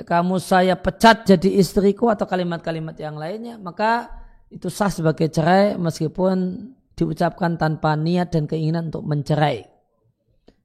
kamu 0.09 0.36
saya 0.41 0.74
pecat 0.74 1.30
jadi 1.30 1.61
istriku 1.61 2.09
atau 2.09 2.26
kalimat-kalimat 2.26 2.97
yang 2.97 3.13
lainnya 3.13 3.61
maka 3.61 4.09
itu 4.49 4.74
sah 4.74 4.89
sebagai 4.89 5.30
cerai 5.30 5.78
meskipun 5.78 6.74
diucapkan 7.00 7.56
tanpa 7.56 7.95
niat 7.95 8.36
dan 8.36 8.43
keinginan 8.43 8.91
untuk 8.91 9.08
mencerai 9.08 9.64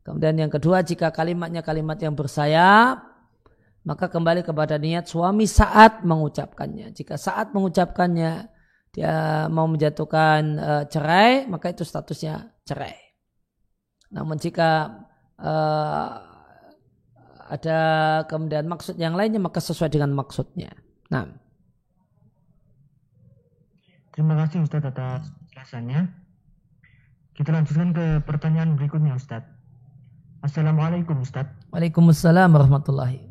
kemudian 0.02 0.34
yang 0.34 0.50
kedua 0.50 0.82
jika 0.82 1.14
kalimatnya 1.14 1.62
kalimat 1.62 1.96
yang 2.02 2.18
bersayap 2.18 3.14
maka 3.84 4.08
kembali 4.08 4.40
kepada 4.42 4.80
niat 4.80 5.04
suami 5.04 5.44
saat 5.44 6.02
mengucapkannya. 6.08 6.96
Jika 6.96 7.20
saat 7.20 7.52
mengucapkannya 7.52 8.48
dia 8.96 9.46
mau 9.52 9.68
menjatuhkan 9.68 10.42
uh, 10.56 10.84
cerai, 10.88 11.44
maka 11.44 11.68
itu 11.68 11.84
statusnya 11.84 12.48
cerai. 12.64 12.96
Namun 14.08 14.40
jika 14.40 15.04
uh, 15.36 16.08
ada 17.44 17.80
kemudian 18.24 18.64
maksud 18.64 18.96
yang 18.96 19.12
lainnya, 19.12 19.42
maka 19.42 19.60
sesuai 19.60 19.92
dengan 19.92 20.16
maksudnya. 20.16 20.72
Nah. 21.12 21.28
Terima 24.16 24.38
kasih 24.38 24.62
Ustadz 24.64 24.94
atas 24.94 25.28
jelasannya. 25.52 26.23
Kita 27.34 27.50
lanjutkan 27.50 27.90
ke 27.90 28.06
pertanyaan 28.22 28.78
berikutnya 28.78 29.18
Ustadz. 29.18 29.50
Assalamualaikum 30.46 31.18
Ustadz. 31.18 31.66
Waalaikumsalam 31.74 32.54
warahmatullahi 32.54 33.26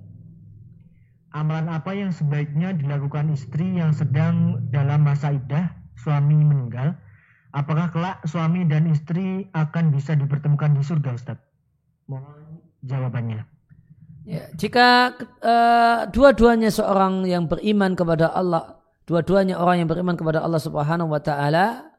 Amalan 1.32 1.72
apa 1.72 1.95
yang 1.95 2.12
sebaiknya 2.12 2.76
dilakukan 2.76 3.32
istri 3.32 3.80
yang 3.80 3.95
sedang 3.95 4.60
dalam 4.70 5.08
masa 5.08 5.34
iddah 5.34 5.72
suami 5.95 6.36
meninggal? 6.36 6.99
Apakah 7.56 7.89
kelak 7.95 8.20
suami 8.28 8.68
dan 8.68 8.91
istri 8.91 9.47
akan 9.56 9.95
bisa 9.95 10.20
dipertemukan 10.20 10.76
di 10.76 10.84
surga, 10.84 11.10
Ustaz? 11.16 11.39
Mohon 12.12 12.60
jawabannya. 12.84 13.41
Ya, 14.28 14.51
jika 14.54 15.16
uh, 15.41 16.12
dua-duanya 16.12 16.70
seorang 16.70 17.24
yang 17.24 17.47
beriman 17.47 17.95
kepada 17.95 18.30
Allah, 18.36 18.84
dua-duanya 19.08 19.58
orang 19.58 19.86
yang 19.86 19.89
beriman 19.89 20.20
kepada 20.20 20.43
Allah 20.43 20.60
Subhanahu 20.60 21.08
wa 21.08 21.22
taala 21.24 21.92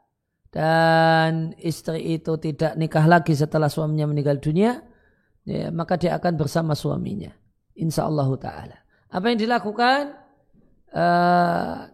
dan 0.54 1.50
istri 1.58 2.14
itu 2.14 2.38
tidak 2.38 2.78
nikah 2.78 3.02
lagi 3.10 3.34
setelah 3.34 3.66
suaminya 3.66 4.06
meninggal 4.06 4.38
dunia, 4.38 4.86
ya, 5.42 5.74
maka 5.74 5.98
dia 5.98 6.14
akan 6.14 6.38
bersama 6.38 6.78
suaminya. 6.78 7.34
Insya 7.74 8.06
Allah 8.06 8.30
taala. 8.38 8.78
Apa 9.10 9.34
yang 9.34 9.42
dilakukan? 9.42 10.14
Uh, 10.94 11.90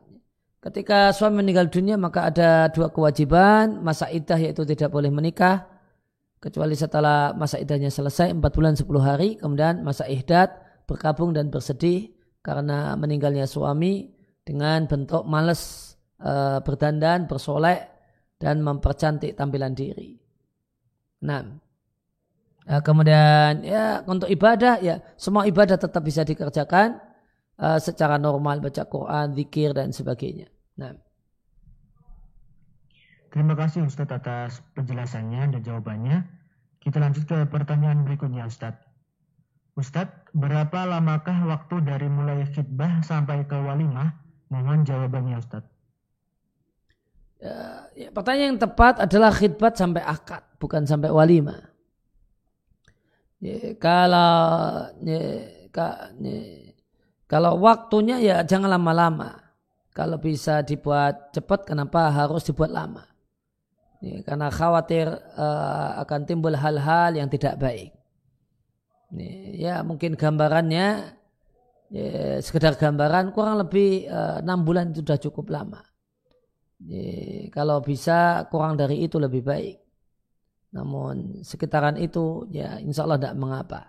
ketika 0.61 1.09
suami 1.17 1.41
meninggal 1.41 1.73
dunia 1.73 1.97
maka 1.97 2.29
ada 2.29 2.69
dua 2.69 2.93
kewajiban. 2.93 3.81
Masa 3.81 4.13
idah 4.13 4.37
yaitu 4.37 4.69
tidak 4.69 4.93
boleh 4.93 5.09
menikah. 5.09 5.65
Kecuali 6.37 6.77
setelah 6.77 7.33
masa 7.33 7.61
idahnya 7.61 7.89
selesai 7.89 8.33
4 8.33 8.41
bulan 8.41 8.77
10 8.77 8.85
hari. 9.01 9.41
Kemudian 9.41 9.81
masa 9.81 10.05
ihdat 10.05 10.53
berkabung 10.85 11.33
dan 11.33 11.49
bersedih 11.49 12.13
karena 12.45 12.93
meninggalnya 12.97 13.45
suami 13.45 14.09
dengan 14.45 14.85
bentuk 14.85 15.25
males 15.29 15.93
uh, 16.21 16.61
berdandan, 16.65 17.29
bersolek 17.29 18.00
dan 18.41 18.65
mempercantik 18.65 19.37
tampilan 19.37 19.77
diri. 19.77 20.17
Nah, 21.21 21.45
kemudian 22.81 23.61
ya 23.61 24.01
untuk 24.09 24.33
ibadah 24.33 24.81
ya 24.81 25.05
semua 25.21 25.45
ibadah 25.45 25.77
tetap 25.77 26.01
bisa 26.01 26.25
dikerjakan 26.25 26.97
uh, 27.61 27.77
secara 27.77 28.17
normal 28.17 28.65
baca 28.65 28.89
Quran, 28.89 29.37
zikir 29.37 29.77
dan 29.77 29.93
sebagainya. 29.93 30.49
Nah. 30.81 30.97
Terima 33.31 33.55
kasih 33.55 33.87
Ustadz 33.87 34.11
atas 34.11 34.59
penjelasannya 34.75 35.55
dan 35.55 35.61
jawabannya. 35.63 36.27
Kita 36.81 36.99
lanjut 36.99 37.29
ke 37.29 37.47
pertanyaan 37.47 38.03
berikutnya 38.03 38.49
Ustadz. 38.49 38.83
Ustadz, 39.79 40.35
berapa 40.35 40.83
lamakah 40.89 41.47
waktu 41.47 41.79
dari 41.87 42.11
mulai 42.11 42.43
khidbah 42.51 43.05
sampai 43.07 43.47
ke 43.47 43.55
walimah? 43.55 44.19
Mohon 44.51 44.83
jawabannya 44.83 45.39
Ustadz. 45.39 45.80
Ya, 47.97 48.07
ya, 48.07 48.09
pertanyaan 48.15 48.55
yang 48.55 48.61
tepat 48.61 49.03
adalah 49.03 49.31
khidbat 49.35 49.75
sampai 49.79 50.03
akad, 50.05 50.43
bukan 50.61 50.87
sampai 50.87 51.11
walimah. 51.11 51.71
Ya, 53.41 53.73
kalau 53.81 54.91
ya, 55.01 55.23
ka, 55.73 56.13
ya, 56.21 56.39
kalau 57.31 57.57
waktunya 57.63 58.21
ya 58.21 58.37
jangan 58.45 58.75
lama-lama. 58.75 59.41
Kalau 59.91 60.23
bisa 60.23 60.63
dibuat 60.63 61.35
cepat, 61.35 61.67
kenapa 61.67 62.15
harus 62.15 62.47
dibuat 62.47 62.71
lama? 62.71 63.11
Ya, 64.01 64.23
karena 64.23 64.49
khawatir 64.49 65.11
uh, 65.37 66.01
akan 66.01 66.25
timbul 66.25 66.55
hal-hal 66.57 67.19
yang 67.19 67.29
tidak 67.29 67.59
baik. 67.59 67.91
Ya, 69.11 69.35
ya 69.51 69.75
mungkin 69.83 70.15
gambarannya 70.15 71.19
ya, 71.91 72.39
sekedar 72.39 72.79
gambaran 72.79 73.35
kurang 73.35 73.59
lebih 73.59 74.07
eh, 74.07 74.37
enam 74.39 74.63
uh, 74.63 74.65
bulan 74.65 74.95
sudah 74.95 75.19
cukup 75.19 75.51
lama. 75.51 75.90
Ya, 76.81 77.49
kalau 77.53 77.85
bisa 77.85 78.49
kurang 78.49 78.81
dari 78.81 79.05
itu 79.05 79.21
lebih 79.21 79.45
baik. 79.45 79.77
Namun 80.73 81.45
sekitaran 81.45 82.01
itu 82.01 82.49
ya 82.49 82.81
insya 82.81 83.05
Allah 83.05 83.21
tidak 83.21 83.37
mengapa. 83.37 83.81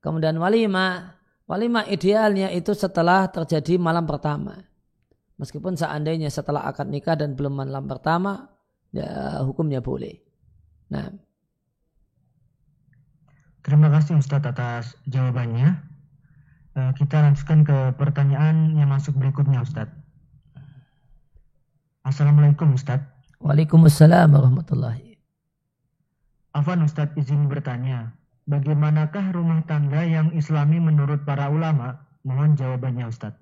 Kemudian 0.00 0.40
walimah 0.40 1.20
Walimah 1.50 1.90
idealnya 1.90 2.46
itu 2.54 2.78
setelah 2.78 3.26
terjadi 3.26 3.74
malam 3.74 4.06
pertama. 4.06 4.54
Meskipun 5.34 5.74
seandainya 5.74 6.30
setelah 6.30 6.62
akad 6.62 6.86
nikah 6.86 7.18
dan 7.18 7.34
belum 7.34 7.58
malam 7.58 7.90
pertama, 7.90 8.54
ya 8.94 9.42
hukumnya 9.42 9.82
boleh. 9.82 10.22
Nah. 10.94 11.10
Terima 13.66 13.90
kasih 13.90 14.22
Ustadz 14.22 14.46
atas 14.46 14.94
jawabannya. 15.10 15.74
Eh, 16.78 16.92
kita 16.94 17.18
lanjutkan 17.18 17.66
ke 17.66 17.98
pertanyaan 17.98 18.78
yang 18.78 18.94
masuk 18.94 19.18
berikutnya 19.18 19.66
Ustadz. 19.66 19.99
Assalamualaikum 22.10 22.74
Ustadz. 22.74 23.06
Waalaikumsalam 23.38 24.34
warahmatullahi. 24.34 25.14
Afan 26.50 26.82
Ustadz 26.82 27.14
izin 27.14 27.46
bertanya. 27.46 28.10
Bagaimanakah 28.50 29.30
rumah 29.30 29.62
tangga 29.62 30.02
yang 30.02 30.34
islami 30.34 30.82
menurut 30.82 31.22
para 31.22 31.46
ulama? 31.46 32.02
Mohon 32.26 32.58
jawabannya 32.58 33.06
Ustaz. 33.06 33.38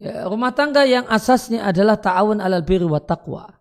Ya, 0.00 0.24
rumah 0.24 0.56
tangga 0.56 0.88
yang 0.88 1.04
asasnya 1.04 1.68
adalah 1.68 2.00
ta'awun 2.00 2.40
alal 2.40 2.64
birri 2.64 2.88
wa 2.88 3.04
taqwa. 3.04 3.52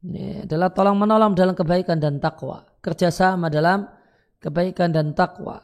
Ini 0.00 0.48
adalah 0.48 0.72
tolong 0.72 0.96
menolong 0.96 1.36
dalam 1.36 1.52
kebaikan 1.52 2.00
dan 2.00 2.16
takwa. 2.16 2.64
Kerjasama 2.80 3.52
dalam 3.52 3.84
kebaikan 4.40 4.88
dan 4.88 5.12
takwa. 5.12 5.60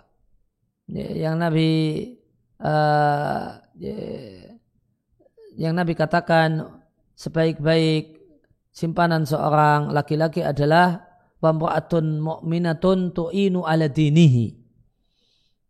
yang 0.92 1.40
Nabi 1.40 2.12
uh, 2.60 3.56
yang 5.56 5.72
Nabi 5.72 5.96
katakan 5.96 6.81
sebaik-baik 7.14 8.18
simpanan 8.72 9.28
seorang 9.28 9.92
laki-laki 9.92 10.40
adalah 10.40 11.04
wamra'atun 11.42 12.22
mu'minatun 12.22 13.12
tu'inu 13.12 13.66
ala 13.66 13.90
dinihi. 13.90 14.46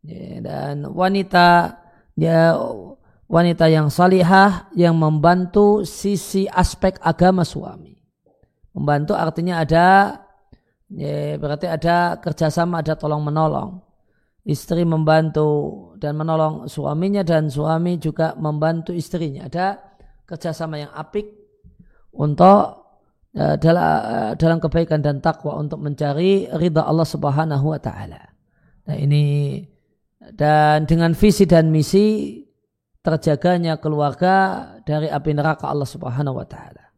Ya, 0.03 0.43
dan 0.43 0.87
wanita 0.91 1.79
ya 2.19 2.59
wanita 3.31 3.71
yang 3.73 3.89
salihah 3.89 4.69
yang 4.77 4.99
membantu 4.99 5.89
sisi 5.89 6.45
aspek 6.51 7.01
agama 7.01 7.47
suami. 7.47 7.97
Membantu 8.77 9.17
artinya 9.17 9.65
ada 9.65 10.21
ya, 10.93 11.41
berarti 11.41 11.67
ada 11.69 12.21
kerjasama, 12.21 12.85
ada 12.85 12.93
tolong 12.93 13.25
menolong. 13.25 13.81
Istri 14.43 14.83
membantu 14.83 15.95
dan 16.03 16.19
menolong 16.19 16.67
suaminya 16.67 17.23
dan 17.23 17.47
suami 17.47 17.95
juga 17.97 18.35
membantu 18.35 18.91
istrinya. 18.91 19.47
Ada 19.47 19.92
kerjasama 20.27 20.81
yang 20.81 20.93
apik 20.95 21.29
untuk 22.13 22.83
uh, 23.37 23.57
dalam, 23.57 23.83
uh, 23.85 24.33
dalam 24.37 24.59
kebaikan 24.61 25.01
dan 25.01 25.19
takwa 25.25 25.59
untuk 25.59 25.81
mencari 25.81 26.49
ridha 26.57 26.85
Allah 26.85 27.09
Subhanahu 27.09 27.73
wa 27.73 27.81
taala. 27.81 28.33
Nah, 28.89 28.97
ini 28.99 29.59
dan 30.35 30.87
dengan 30.87 31.15
visi 31.19 31.45
dan 31.47 31.75
misi 31.75 32.39
terjaganya 33.03 33.83
keluarga 33.83 34.63
dari 34.87 35.11
api 35.11 35.31
neraka 35.35 35.67
Allah 35.67 35.89
Subhanahu 35.89 36.39
wa 36.39 36.47
taala. 36.47 36.95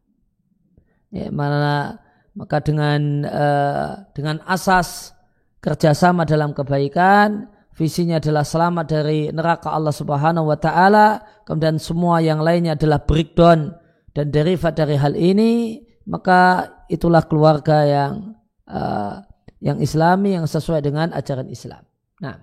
Ya, 1.09 1.31
mana 1.33 1.97
maka 2.35 2.59
dengan 2.61 3.23
uh, 3.25 4.05
dengan 4.13 4.43
asas 4.45 5.15
kerjasama 5.63 6.27
dalam 6.29 6.53
kebaikan, 6.53 7.49
visinya 7.75 8.17
adalah 8.23 8.47
selamat 8.47 8.85
dari 8.87 9.27
neraka 9.29 9.69
Allah 9.75 9.91
Subhanahu 9.91 10.47
wa 10.47 10.57
taala, 10.57 11.21
kemudian 11.43 11.75
semua 11.75 12.23
yang 12.23 12.39
lainnya 12.39 12.79
adalah 12.79 13.03
breakdown 13.03 13.75
dan 14.15 14.31
derivat 14.31 14.79
dari 14.79 14.95
hal 14.95 15.13
ini, 15.13 15.83
maka 16.07 16.71
itulah 16.87 17.27
keluarga 17.27 17.83
yang 17.83 18.39
uh, 18.71 19.19
yang 19.59 19.83
islami 19.83 20.39
yang 20.39 20.47
sesuai 20.47 20.79
dengan 20.79 21.11
ajaran 21.11 21.51
Islam. 21.51 21.83
Nah. 22.23 22.39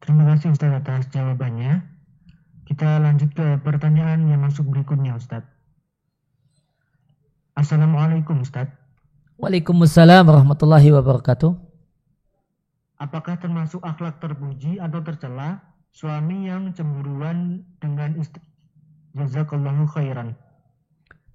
Terima 0.00 0.28
kasih 0.32 0.52
Ustaz 0.52 0.72
atas 0.72 1.08
jawabannya. 1.12 1.80
Kita 2.68 3.02
lanjut 3.02 3.34
ke 3.34 3.58
pertanyaan 3.64 4.28
yang 4.30 4.40
masuk 4.44 4.68
berikutnya 4.68 5.16
Ustaz. 5.16 5.42
Assalamualaikum 7.56 8.40
Ustaz. 8.40 8.68
Waalaikumsalam 9.40 10.24
warahmatullahi 10.28 10.92
wabarakatuh. 10.92 11.69
Apakah 13.00 13.40
termasuk 13.40 13.80
akhlak 13.80 14.20
terpuji 14.20 14.76
atau 14.76 15.00
tercela 15.00 15.56
suami 15.88 16.52
yang 16.52 16.76
cemburuan 16.76 17.64
dengan 17.80 18.12
istri? 18.20 18.44
Jazakallahu 19.16 19.88
khairan. 19.88 20.36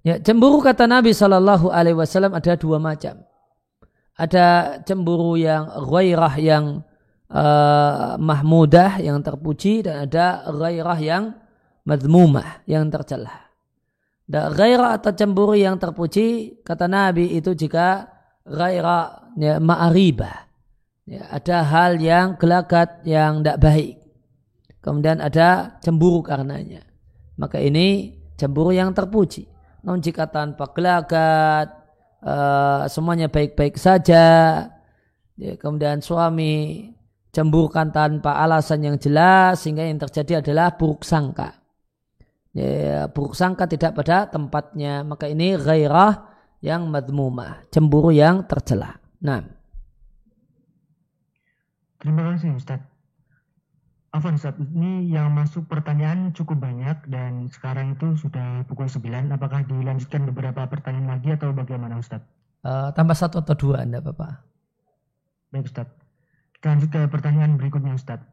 Ya, 0.06 0.22
cemburu 0.22 0.62
kata 0.62 0.86
Nabi 0.86 1.10
Shallallahu 1.10 1.74
Alaihi 1.74 1.98
Wasallam 1.98 2.38
ada 2.38 2.54
dua 2.54 2.78
macam. 2.78 3.26
Ada 4.14 4.78
cemburu 4.86 5.34
yang 5.34 5.66
ghairah 5.90 6.34
yang 6.38 6.64
uh, 7.34 8.14
mahmudah 8.16 9.02
yang 9.02 9.18
terpuji 9.20 9.82
dan 9.82 10.06
ada 10.06 10.46
ghairah 10.46 10.98
yang 11.02 11.34
madmumah 11.82 12.62
yang 12.70 12.86
tercela. 12.88 13.50
Dan 14.22 14.54
gairah 14.54 15.02
atau 15.02 15.10
cemburu 15.10 15.58
yang 15.58 15.78
terpuji, 15.78 16.62
kata 16.62 16.86
Nabi 16.86 17.34
itu 17.34 17.54
jika 17.58 18.06
gairah 18.46 19.34
ya, 19.34 19.58
ma'aribah. 19.58 20.45
Ya, 21.06 21.22
ada 21.30 21.62
hal 21.62 22.02
yang 22.02 22.34
gelagat 22.34 23.06
yang 23.06 23.40
tidak 23.40 23.62
baik. 23.62 23.94
Kemudian 24.82 25.22
ada 25.22 25.78
cemburu 25.78 26.18
karenanya. 26.22 26.82
Maka 27.38 27.62
ini 27.62 28.18
cemburu 28.34 28.74
yang 28.74 28.90
terpuji. 28.90 29.46
Namun 29.86 30.02
jika 30.02 30.26
tanpa 30.26 30.66
gelagat, 30.74 31.70
uh, 32.26 32.90
semuanya 32.90 33.30
baik-baik 33.30 33.78
saja, 33.78 34.26
ya, 35.38 35.52
kemudian 35.62 36.02
suami 36.02 36.90
cemburukan 37.30 37.94
tanpa 37.94 38.42
alasan 38.42 38.82
yang 38.82 38.96
jelas, 38.98 39.62
sehingga 39.62 39.86
yang 39.86 40.02
terjadi 40.02 40.42
adalah 40.42 40.74
buruk 40.74 41.06
sangka 41.06 41.66
ya, 42.56 43.06
buruk 43.12 43.36
sangka 43.36 43.68
tidak 43.68 43.92
pada 43.92 44.24
tempatnya 44.32 45.04
maka 45.04 45.28
ini 45.28 45.60
gairah 45.60 46.32
yang 46.64 46.88
madmumah 46.88 47.68
cemburu 47.68 48.08
yang 48.10 48.48
tercela 48.48 48.96
nah 49.20 49.44
terima 52.00 52.22
kasih 52.32 52.56
Ustaz 52.56 52.80
Afan 54.14 54.40
Ustaz 54.40 54.56
ini 54.56 55.12
yang 55.12 55.32
masuk 55.36 55.68
pertanyaan 55.68 56.32
cukup 56.32 56.62
banyak 56.62 57.04
dan 57.10 57.48
sekarang 57.52 57.96
itu 57.96 58.16
sudah 58.16 58.64
pukul 58.64 58.88
9 58.88 59.32
apakah 59.32 59.66
dilanjutkan 59.68 60.24
beberapa 60.28 60.64
pertanyaan 60.66 61.18
lagi 61.18 61.36
atau 61.36 61.52
bagaimana 61.52 62.00
Ustaz 62.00 62.24
uh, 62.64 62.92
tambah 62.96 63.16
satu 63.16 63.44
atau 63.44 63.54
dua 63.56 63.84
anda 63.84 64.00
Bapak 64.00 64.40
baik 65.52 65.68
Ustaz 65.68 65.88
kita 66.56 66.72
lanjut 66.72 66.88
ke 66.88 67.00
pertanyaan 67.12 67.60
berikutnya 67.60 67.92
Ustaz 67.94 68.24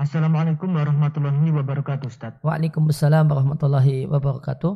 Assalamualaikum 0.00 0.72
warahmatullahi 0.72 1.52
wabarakatuh 1.52 2.08
Ustaz. 2.08 2.32
Waalaikumsalam 2.40 3.28
warahmatullahi 3.28 4.08
wabarakatuh. 4.08 4.72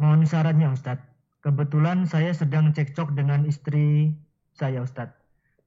Mohon 0.00 0.24
sarannya 0.24 0.72
Ustaz. 0.72 0.96
Kebetulan 1.44 2.08
saya 2.08 2.32
sedang 2.32 2.72
cekcok 2.72 3.12
dengan 3.12 3.44
istri 3.44 4.16
saya 4.56 4.80
Ustaz. 4.80 5.12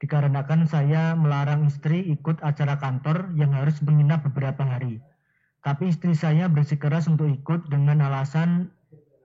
Dikarenakan 0.01 0.65
saya 0.65 1.13
melarang 1.13 1.69
istri 1.69 2.01
ikut 2.09 2.41
acara 2.41 2.81
kantor 2.81 3.37
yang 3.37 3.53
harus 3.53 3.77
menginap 3.85 4.25
beberapa 4.25 4.65
hari. 4.65 4.97
Tapi 5.61 5.93
istri 5.93 6.17
saya 6.17 6.49
bersikeras 6.49 7.05
untuk 7.05 7.29
ikut 7.29 7.69
dengan 7.69 8.01
alasan 8.01 8.73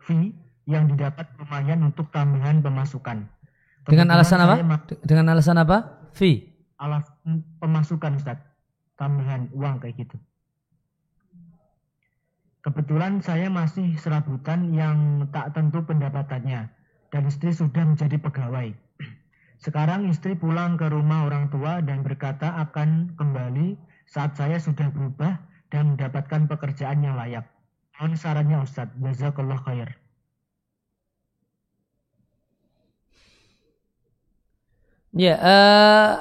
fee 0.04 0.36
yang 0.68 0.84
didapat 0.84 1.32
lumayan 1.40 1.80
untuk 1.80 2.12
tambahan 2.12 2.60
pemasukan. 2.60 3.24
Kebetulan 3.88 4.04
dengan 4.04 4.08
alasan 4.20 4.38
apa? 4.44 4.54
Dengan 5.00 5.26
alasan 5.32 5.56
apa? 5.56 5.76
Fee. 6.12 6.44
Alasan 6.76 7.40
pemasukan 7.56 8.20
Ustaz 8.20 8.36
tambahan 9.00 9.48
uang 9.56 9.80
kayak 9.80 9.96
gitu. 9.96 10.20
Kebetulan 12.60 13.24
saya 13.24 13.48
masih 13.48 13.96
serabutan 13.96 14.76
yang 14.76 15.24
tak 15.32 15.56
tentu 15.56 15.80
pendapatannya 15.86 16.68
dan 17.08 17.22
istri 17.24 17.54
sudah 17.54 17.86
menjadi 17.86 18.20
pegawai. 18.20 18.76
Sekarang 19.60 20.08
istri 20.12 20.36
pulang 20.36 20.76
ke 20.76 20.86
rumah 20.88 21.26
orang 21.26 21.48
tua 21.48 21.80
dan 21.80 22.04
berkata 22.04 22.54
akan 22.68 23.16
kembali 23.16 23.76
saat 24.06 24.36
saya 24.36 24.60
sudah 24.60 24.92
berubah 24.92 25.40
dan 25.72 25.96
mendapatkan 25.96 26.46
pekerjaan 26.46 27.02
yang 27.02 27.16
layak. 27.18 27.44
Mohon 27.96 28.14
sarannya 28.20 28.58
Ustaz. 28.62 28.92
Jazakallah 29.00 29.58
khair. 29.64 29.90
Ya, 35.16 35.32
uh, 35.40 36.12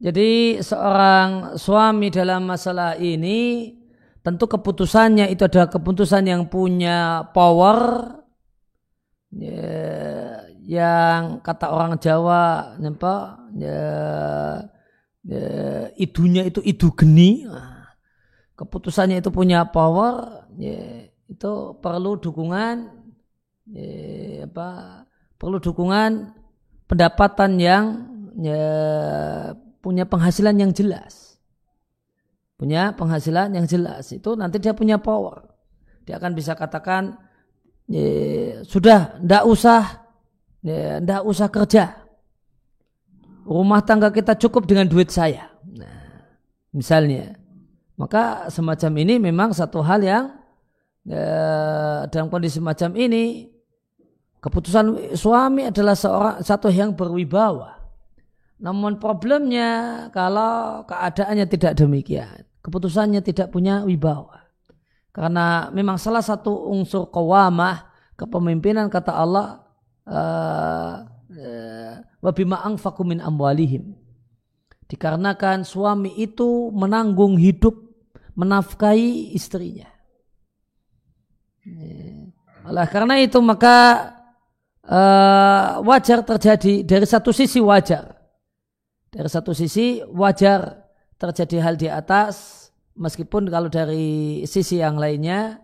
jadi 0.00 0.64
seorang 0.64 1.60
suami 1.60 2.08
dalam 2.08 2.48
masalah 2.48 2.96
ini 2.96 3.76
tentu 4.24 4.48
keputusannya 4.48 5.28
itu 5.28 5.44
adalah 5.44 5.68
keputusan 5.68 6.24
yang 6.24 6.48
punya 6.48 7.28
power 7.36 8.08
ya, 9.36 10.25
yang 10.66 11.38
kata 11.46 11.70
orang 11.70 11.94
Jawa 12.02 12.74
apa 12.74 13.14
ya, 13.54 13.82
ya, 15.22 15.46
idunya 15.94 16.42
itu 16.50 16.58
idu 16.58 16.90
geni 16.90 17.46
nah, 17.46 17.94
keputusannya 18.58 19.22
itu 19.22 19.30
punya 19.30 19.70
power 19.70 20.50
ya, 20.58 21.06
itu 21.30 21.52
perlu 21.78 22.18
dukungan 22.18 22.90
ya, 23.70 24.50
apa 24.50 24.68
perlu 25.38 25.62
dukungan 25.62 26.34
pendapatan 26.90 27.62
yang 27.62 27.84
ya, 28.42 28.66
punya 29.86 30.02
penghasilan 30.02 30.58
yang 30.58 30.74
jelas. 30.74 31.38
Punya 32.56 32.96
penghasilan 32.96 33.52
yang 33.52 33.68
jelas. 33.68 34.10
Itu 34.10 34.34
nanti 34.34 34.58
dia 34.58 34.72
punya 34.72 34.96
power. 34.96 35.44
Dia 36.08 36.16
akan 36.16 36.32
bisa 36.32 36.56
katakan, 36.56 37.20
sudah, 38.64 39.20
ndak 39.20 39.44
usah, 39.44 40.05
ndak 40.66 41.22
usah 41.22 41.46
kerja. 41.46 41.94
Rumah 43.46 43.80
tangga 43.86 44.10
kita 44.10 44.34
cukup 44.34 44.66
dengan 44.66 44.90
duit 44.90 45.14
saya. 45.14 45.46
Nah, 45.62 46.26
misalnya. 46.74 47.38
Maka 47.96 48.52
semacam 48.52 48.92
ini 49.00 49.16
memang 49.16 49.56
satu 49.56 49.80
hal 49.80 50.04
yang 50.04 50.28
ya, 51.08 52.04
dalam 52.12 52.28
kondisi 52.28 52.60
macam 52.60 52.92
ini 52.92 53.48
keputusan 54.44 55.16
suami 55.16 55.72
adalah 55.72 55.96
seorang 55.96 56.44
satu 56.44 56.68
yang 56.68 56.92
berwibawa 56.92 57.76
namun 58.56 58.96
problemnya 58.96 60.08
kalau 60.16 60.84
keadaannya 60.88 61.44
tidak 61.44 61.76
demikian, 61.76 62.48
keputusannya 62.64 63.20
tidak 63.20 63.52
punya 63.52 63.84
wibawa. 63.84 64.48
Karena 65.12 65.68
memang 65.72 66.00
salah 66.00 66.24
satu 66.24 66.72
unsur 66.72 67.08
kawamah 67.12 67.88
kepemimpinan 68.16 68.88
kata 68.88 69.12
Allah 69.12 69.65
eh, 70.06 70.94
eh, 71.36 71.94
wabima 72.22 72.62
angfaku 72.62 73.02
min 73.02 73.18
amwalihim. 73.20 73.94
Dikarenakan 74.86 75.66
suami 75.66 76.14
itu 76.14 76.70
menanggung 76.70 77.34
hidup 77.36 77.74
menafkahi 78.38 79.34
istrinya. 79.34 79.90
Eh, 81.66 82.30
oleh 82.66 82.86
karena 82.90 83.18
itu 83.18 83.38
maka 83.42 84.10
wajar 85.82 86.22
terjadi 86.22 86.86
dari 86.86 87.02
satu 87.02 87.34
sisi 87.34 87.58
wajar 87.58 88.16
dari 89.10 89.26
satu 89.26 89.50
sisi 89.50 89.98
wajar 90.14 90.86
terjadi 91.18 91.56
hal 91.58 91.74
di 91.74 91.88
atas 91.90 92.68
meskipun 92.96 93.48
kalau 93.48 93.72
dari 93.72 94.44
sisi 94.44 94.80
yang 94.80 95.00
lainnya 95.00 95.60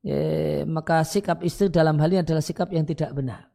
ya, 0.00 0.64
maka 0.64 1.04
sikap 1.04 1.44
istri 1.44 1.68
dalam 1.68 2.00
hal 2.00 2.08
ini 2.12 2.20
adalah 2.24 2.44
sikap 2.44 2.72
yang 2.72 2.88
tidak 2.88 3.12
benar. 3.12 3.52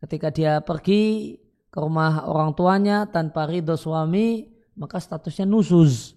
Ketika 0.00 0.32
dia 0.32 0.64
pergi 0.64 1.36
ke 1.68 1.78
rumah 1.78 2.24
orang 2.24 2.56
tuanya 2.56 3.04
tanpa 3.06 3.44
ridho 3.44 3.76
suami, 3.76 4.48
maka 4.74 4.96
statusnya 4.96 5.44
nusus. 5.44 6.16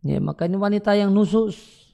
Ya, 0.00 0.18
maka 0.18 0.48
ini 0.48 0.56
wanita 0.56 0.96
yang 0.96 1.12
nusus. 1.12 1.84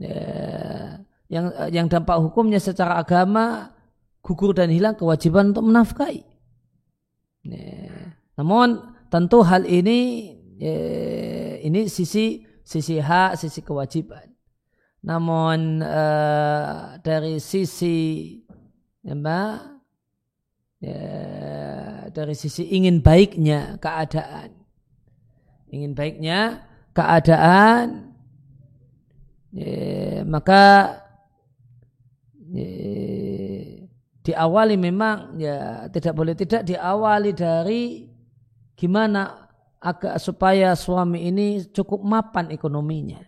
Ya, 0.00 1.04
yang 1.28 1.52
yang 1.68 1.86
dampak 1.92 2.16
hukumnya 2.24 2.56
secara 2.56 2.96
agama 2.96 3.76
gugur 4.24 4.56
dan 4.56 4.72
hilang 4.72 4.96
kewajiban 4.96 5.52
untuk 5.52 5.68
menafkahi. 5.68 6.24
Ya. 7.44 8.16
Namun 8.40 8.80
tentu 9.12 9.44
hal 9.44 9.68
ini 9.68 10.32
ya, 10.56 10.78
ini 11.62 11.84
sisi 11.92 12.48
sisi 12.64 12.96
hak, 12.96 13.36
sisi 13.36 13.60
kewajiban. 13.60 14.24
Namun 15.04 15.84
uh, 15.84 16.96
dari 17.04 17.38
sisi 17.38 18.38
ya, 19.04 19.14
ya, 20.82 21.02
dari 22.10 22.34
sisi 22.34 22.66
ingin 22.70 23.02
baiknya 23.02 23.78
keadaan, 23.82 24.54
ingin 25.70 25.92
baiknya 25.94 26.66
keadaan, 26.94 28.14
ya, 29.54 30.22
maka 30.26 30.64
ya, 32.52 32.70
diawali 34.28 34.76
memang 34.76 35.40
ya 35.40 35.88
tidak 35.88 36.12
boleh 36.12 36.36
tidak 36.36 36.60
diawali 36.68 37.32
dari 37.32 38.04
gimana 38.76 39.48
agak 39.80 40.20
supaya 40.20 40.76
suami 40.76 41.32
ini 41.32 41.64
cukup 41.72 42.04
mapan 42.04 42.52
ekonominya. 42.52 43.24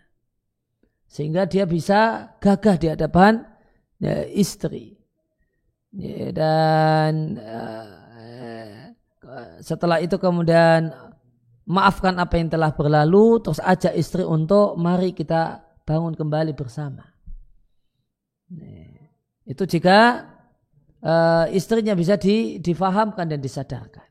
Sehingga 1.11 1.49
dia 1.49 1.67
bisa 1.67 2.31
gagah 2.39 2.77
di 2.79 2.87
hadapan 2.87 3.43
ya, 3.99 4.23
istri 4.31 5.00
dan 5.91 7.35
uh, 7.39 8.01
setelah 9.59 9.99
itu 9.99 10.17
kemudian 10.17 10.95
maafkan 11.67 12.19
apa 12.19 12.39
yang 12.39 12.51
telah 12.51 12.75
berlalu 12.75 13.39
terus 13.43 13.63
ajak 13.63 13.95
istri 13.95 14.27
untuk 14.27 14.75
mari 14.79 15.15
kita 15.15 15.63
bangun 15.87 16.15
kembali 16.15 16.55
bersama. 16.55 17.07
Nah, 18.51 18.91
itu 19.47 19.63
jika 19.67 20.27
uh, 21.03 21.47
istrinya 21.55 21.95
bisa 21.95 22.19
di, 22.19 22.59
difahamkan 22.59 23.31
dan 23.31 23.39
disadarkan. 23.39 24.07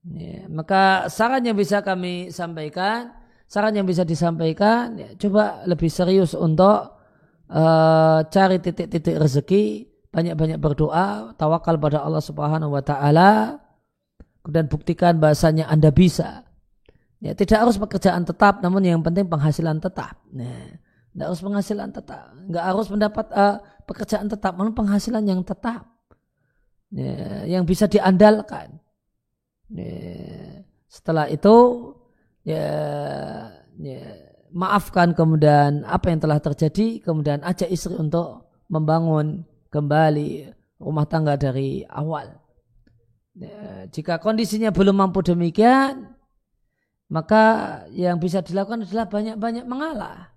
Ya, 0.00 0.48
maka 0.48 1.12
saran 1.12 1.44
yang 1.44 1.60
bisa 1.60 1.84
kami 1.84 2.32
sampaikan 2.32 3.12
saran 3.44 3.76
yang 3.76 3.84
bisa 3.84 4.00
disampaikan 4.00 4.96
ya, 4.96 5.12
coba 5.20 5.60
lebih 5.68 5.92
serius 5.92 6.32
untuk 6.32 6.96
uh, 7.52 8.24
cari 8.24 8.64
titik-titik 8.64 9.20
rezeki 9.20 9.89
banyak-banyak 10.10 10.58
berdoa 10.58 11.34
tawakal 11.38 11.78
pada 11.78 12.02
Allah 12.02 12.22
Subhanahu 12.22 12.74
wa 12.74 12.82
taala 12.82 13.62
dan 14.46 14.66
buktikan 14.66 15.22
bahasanya 15.22 15.70
Anda 15.70 15.94
bisa. 15.94 16.46
Ya 17.20 17.36
tidak 17.36 17.68
harus 17.68 17.76
pekerjaan 17.76 18.24
tetap 18.24 18.64
namun 18.64 18.82
yang 18.82 19.00
penting 19.04 19.30
penghasilan 19.30 19.78
tetap. 19.78 20.18
Nah 20.34 20.80
tidak 21.10 21.26
harus 21.30 21.42
penghasilan 21.42 21.88
tetap. 21.90 22.26
Nggak 22.46 22.64
harus 22.64 22.86
mendapat 22.90 23.26
uh, 23.34 23.56
pekerjaan 23.86 24.26
tetap 24.30 24.54
namun 24.54 24.74
penghasilan 24.74 25.22
yang 25.26 25.42
tetap. 25.42 25.86
Ya, 26.90 27.46
yang 27.46 27.62
bisa 27.62 27.86
diandalkan. 27.86 28.82
Ya, 29.70 30.66
setelah 30.90 31.30
itu 31.30 31.54
ya, 32.42 32.66
ya 33.78 34.02
maafkan 34.50 35.14
kemudian 35.14 35.86
apa 35.86 36.10
yang 36.10 36.18
telah 36.18 36.42
terjadi 36.42 36.98
kemudian 36.98 37.46
ajak 37.46 37.70
istri 37.70 37.94
untuk 37.94 38.50
membangun 38.66 39.46
kembali 39.70 40.50
rumah 40.82 41.06
tangga 41.06 41.38
dari 41.38 41.86
awal. 41.86 42.34
Ya, 43.38 43.86
jika 43.88 44.18
kondisinya 44.18 44.74
belum 44.74 44.98
mampu 44.98 45.22
demikian, 45.22 46.12
maka 47.08 47.42
yang 47.94 48.18
bisa 48.18 48.42
dilakukan 48.42 48.84
adalah 48.84 49.06
banyak-banyak 49.06 49.64
mengalah. 49.64 50.34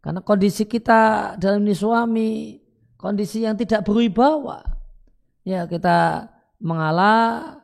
Karena 0.00 0.20
kondisi 0.20 0.64
kita 0.64 1.34
dalam 1.36 1.64
ini 1.64 1.76
suami, 1.76 2.60
kondisi 2.96 3.44
yang 3.44 3.56
tidak 3.56 3.84
berwibawa. 3.84 4.64
Ya 5.44 5.64
kita 5.64 6.28
mengalah, 6.60 7.58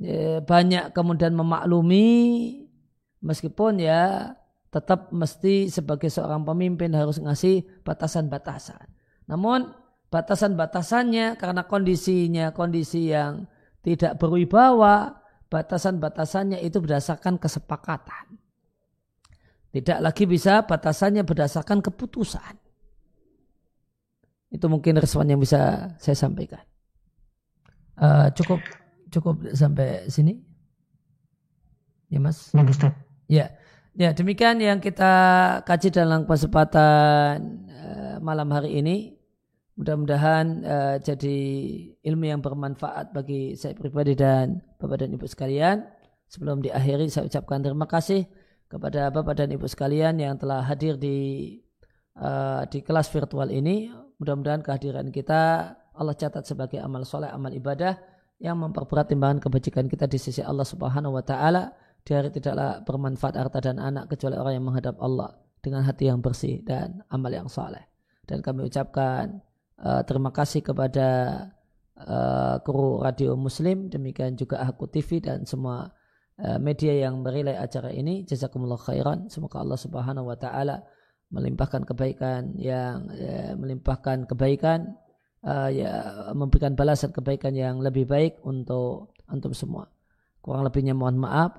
ya, 0.00 0.40
banyak 0.40 0.92
kemudian 0.96 1.36
memaklumi, 1.36 2.66
Meskipun 3.26 3.82
ya 3.82 4.32
tetap 4.70 5.10
mesti 5.10 5.66
sebagai 5.66 6.06
seorang 6.06 6.46
pemimpin 6.46 6.94
harus 6.94 7.18
ngasih 7.18 7.66
batasan-batasan. 7.82 8.86
Namun 9.26 9.72
batasan-batasannya 10.10 11.36
karena 11.36 11.62
kondisinya 11.66 12.54
kondisi 12.54 13.10
yang 13.10 13.46
tidak 13.86 14.18
berwibawa, 14.18 15.22
batasan-batasannya 15.46 16.58
itu 16.62 16.82
berdasarkan 16.82 17.38
kesepakatan. 17.38 18.38
Tidak 19.70 19.98
lagi 20.00 20.24
bisa 20.24 20.64
batasannya 20.64 21.22
berdasarkan 21.22 21.84
keputusan. 21.84 22.54
Itu 24.48 24.72
mungkin 24.72 24.96
respon 24.96 25.28
yang 25.28 25.42
bisa 25.42 25.92
saya 26.00 26.16
sampaikan. 26.16 26.64
Uh, 27.96 28.28
cukup 28.32 28.60
cukup 29.12 29.36
sampai 29.52 30.08
sini. 30.08 30.40
Ya 32.08 32.22
Mas. 32.22 32.54
Ya 32.54 32.62
Ustaz. 32.62 32.92
Ya, 33.26 33.46
ya 33.98 34.14
demikian 34.14 34.62
yang 34.62 34.78
kita 34.78 35.12
kaji 35.66 35.90
dalam 35.90 36.24
kesempatan 36.24 37.66
uh, 37.66 38.16
malam 38.22 38.48
hari 38.54 38.78
ini. 38.80 39.15
Mudah-mudahan 39.76 40.64
uh, 40.64 40.96
jadi 41.04 41.38
ilmu 42.00 42.24
yang 42.24 42.40
bermanfaat 42.40 43.12
bagi 43.12 43.52
saya 43.60 43.76
pribadi 43.76 44.16
dan 44.16 44.64
Bapak 44.80 45.04
dan 45.04 45.12
Ibu 45.12 45.28
sekalian. 45.28 45.84
Sebelum 46.32 46.64
diakhiri 46.64 47.12
saya 47.12 47.28
ucapkan 47.28 47.60
terima 47.60 47.84
kasih 47.84 48.24
kepada 48.72 49.12
Bapak 49.12 49.36
dan 49.36 49.52
Ibu 49.52 49.68
sekalian 49.68 50.16
yang 50.16 50.40
telah 50.40 50.64
hadir 50.64 50.96
di 50.96 51.60
uh, 52.16 52.64
di 52.72 52.80
kelas 52.80 53.12
virtual 53.12 53.52
ini. 53.52 53.92
Mudah-mudahan 54.16 54.64
kehadiran 54.64 55.12
kita 55.12 55.76
Allah 55.92 56.16
catat 56.16 56.48
sebagai 56.48 56.80
amal 56.80 57.04
soleh, 57.04 57.28
amal 57.28 57.52
ibadah 57.52 58.00
yang 58.40 58.56
memperberat 58.56 59.12
timbangan 59.12 59.44
kebajikan 59.44 59.92
kita 59.92 60.08
di 60.08 60.16
sisi 60.16 60.40
Allah 60.40 60.64
Subhanahu 60.64 61.20
wa 61.20 61.24
taala 61.24 61.76
di 62.00 62.16
hari 62.16 62.32
tidaklah 62.32 62.80
bermanfaat 62.80 63.34
harta 63.36 63.60
dan 63.60 63.76
anak 63.76 64.08
kecuali 64.08 64.40
orang 64.40 64.56
yang 64.56 64.64
menghadap 64.64 64.96
Allah 65.04 65.36
dengan 65.60 65.84
hati 65.84 66.08
yang 66.08 66.24
bersih 66.24 66.64
dan 66.64 67.04
amal 67.12 67.28
yang 67.28 67.50
saleh. 67.50 67.84
Dan 68.24 68.40
kami 68.40 68.66
ucapkan 68.66 69.42
uh, 69.80 70.02
terima 70.04 70.32
kasih 70.32 70.60
kepada 70.64 71.08
uh, 71.96 72.60
kru 72.60 73.00
Radio 73.00 73.36
Muslim, 73.36 73.88
demikian 73.88 74.36
juga 74.36 74.62
Aku 74.64 74.86
TV 74.86 75.20
dan 75.20 75.44
semua 75.44 75.92
uh, 76.40 76.58
media 76.60 76.92
yang 76.94 77.20
merilai 77.20 77.56
acara 77.56 77.92
ini. 77.92 78.24
Jazakumullah 78.24 78.80
khairan. 78.80 79.28
Semoga 79.28 79.60
Allah 79.60 79.80
Subhanahu 79.80 80.28
wa 80.28 80.36
taala 80.36 80.84
melimpahkan 81.32 81.82
kebaikan 81.82 82.54
yang 82.54 83.10
ya, 83.10 83.58
melimpahkan 83.58 84.30
kebaikan 84.30 84.94
uh, 85.42 85.66
ya 85.66 86.22
memberikan 86.32 86.78
balasan 86.78 87.10
kebaikan 87.10 87.52
yang 87.56 87.82
lebih 87.82 88.06
baik 88.06 88.38
untuk 88.46 89.14
antum 89.26 89.50
semua. 89.50 89.90
Kurang 90.38 90.62
lebihnya 90.62 90.94
mohon 90.94 91.18
maaf. 91.18 91.58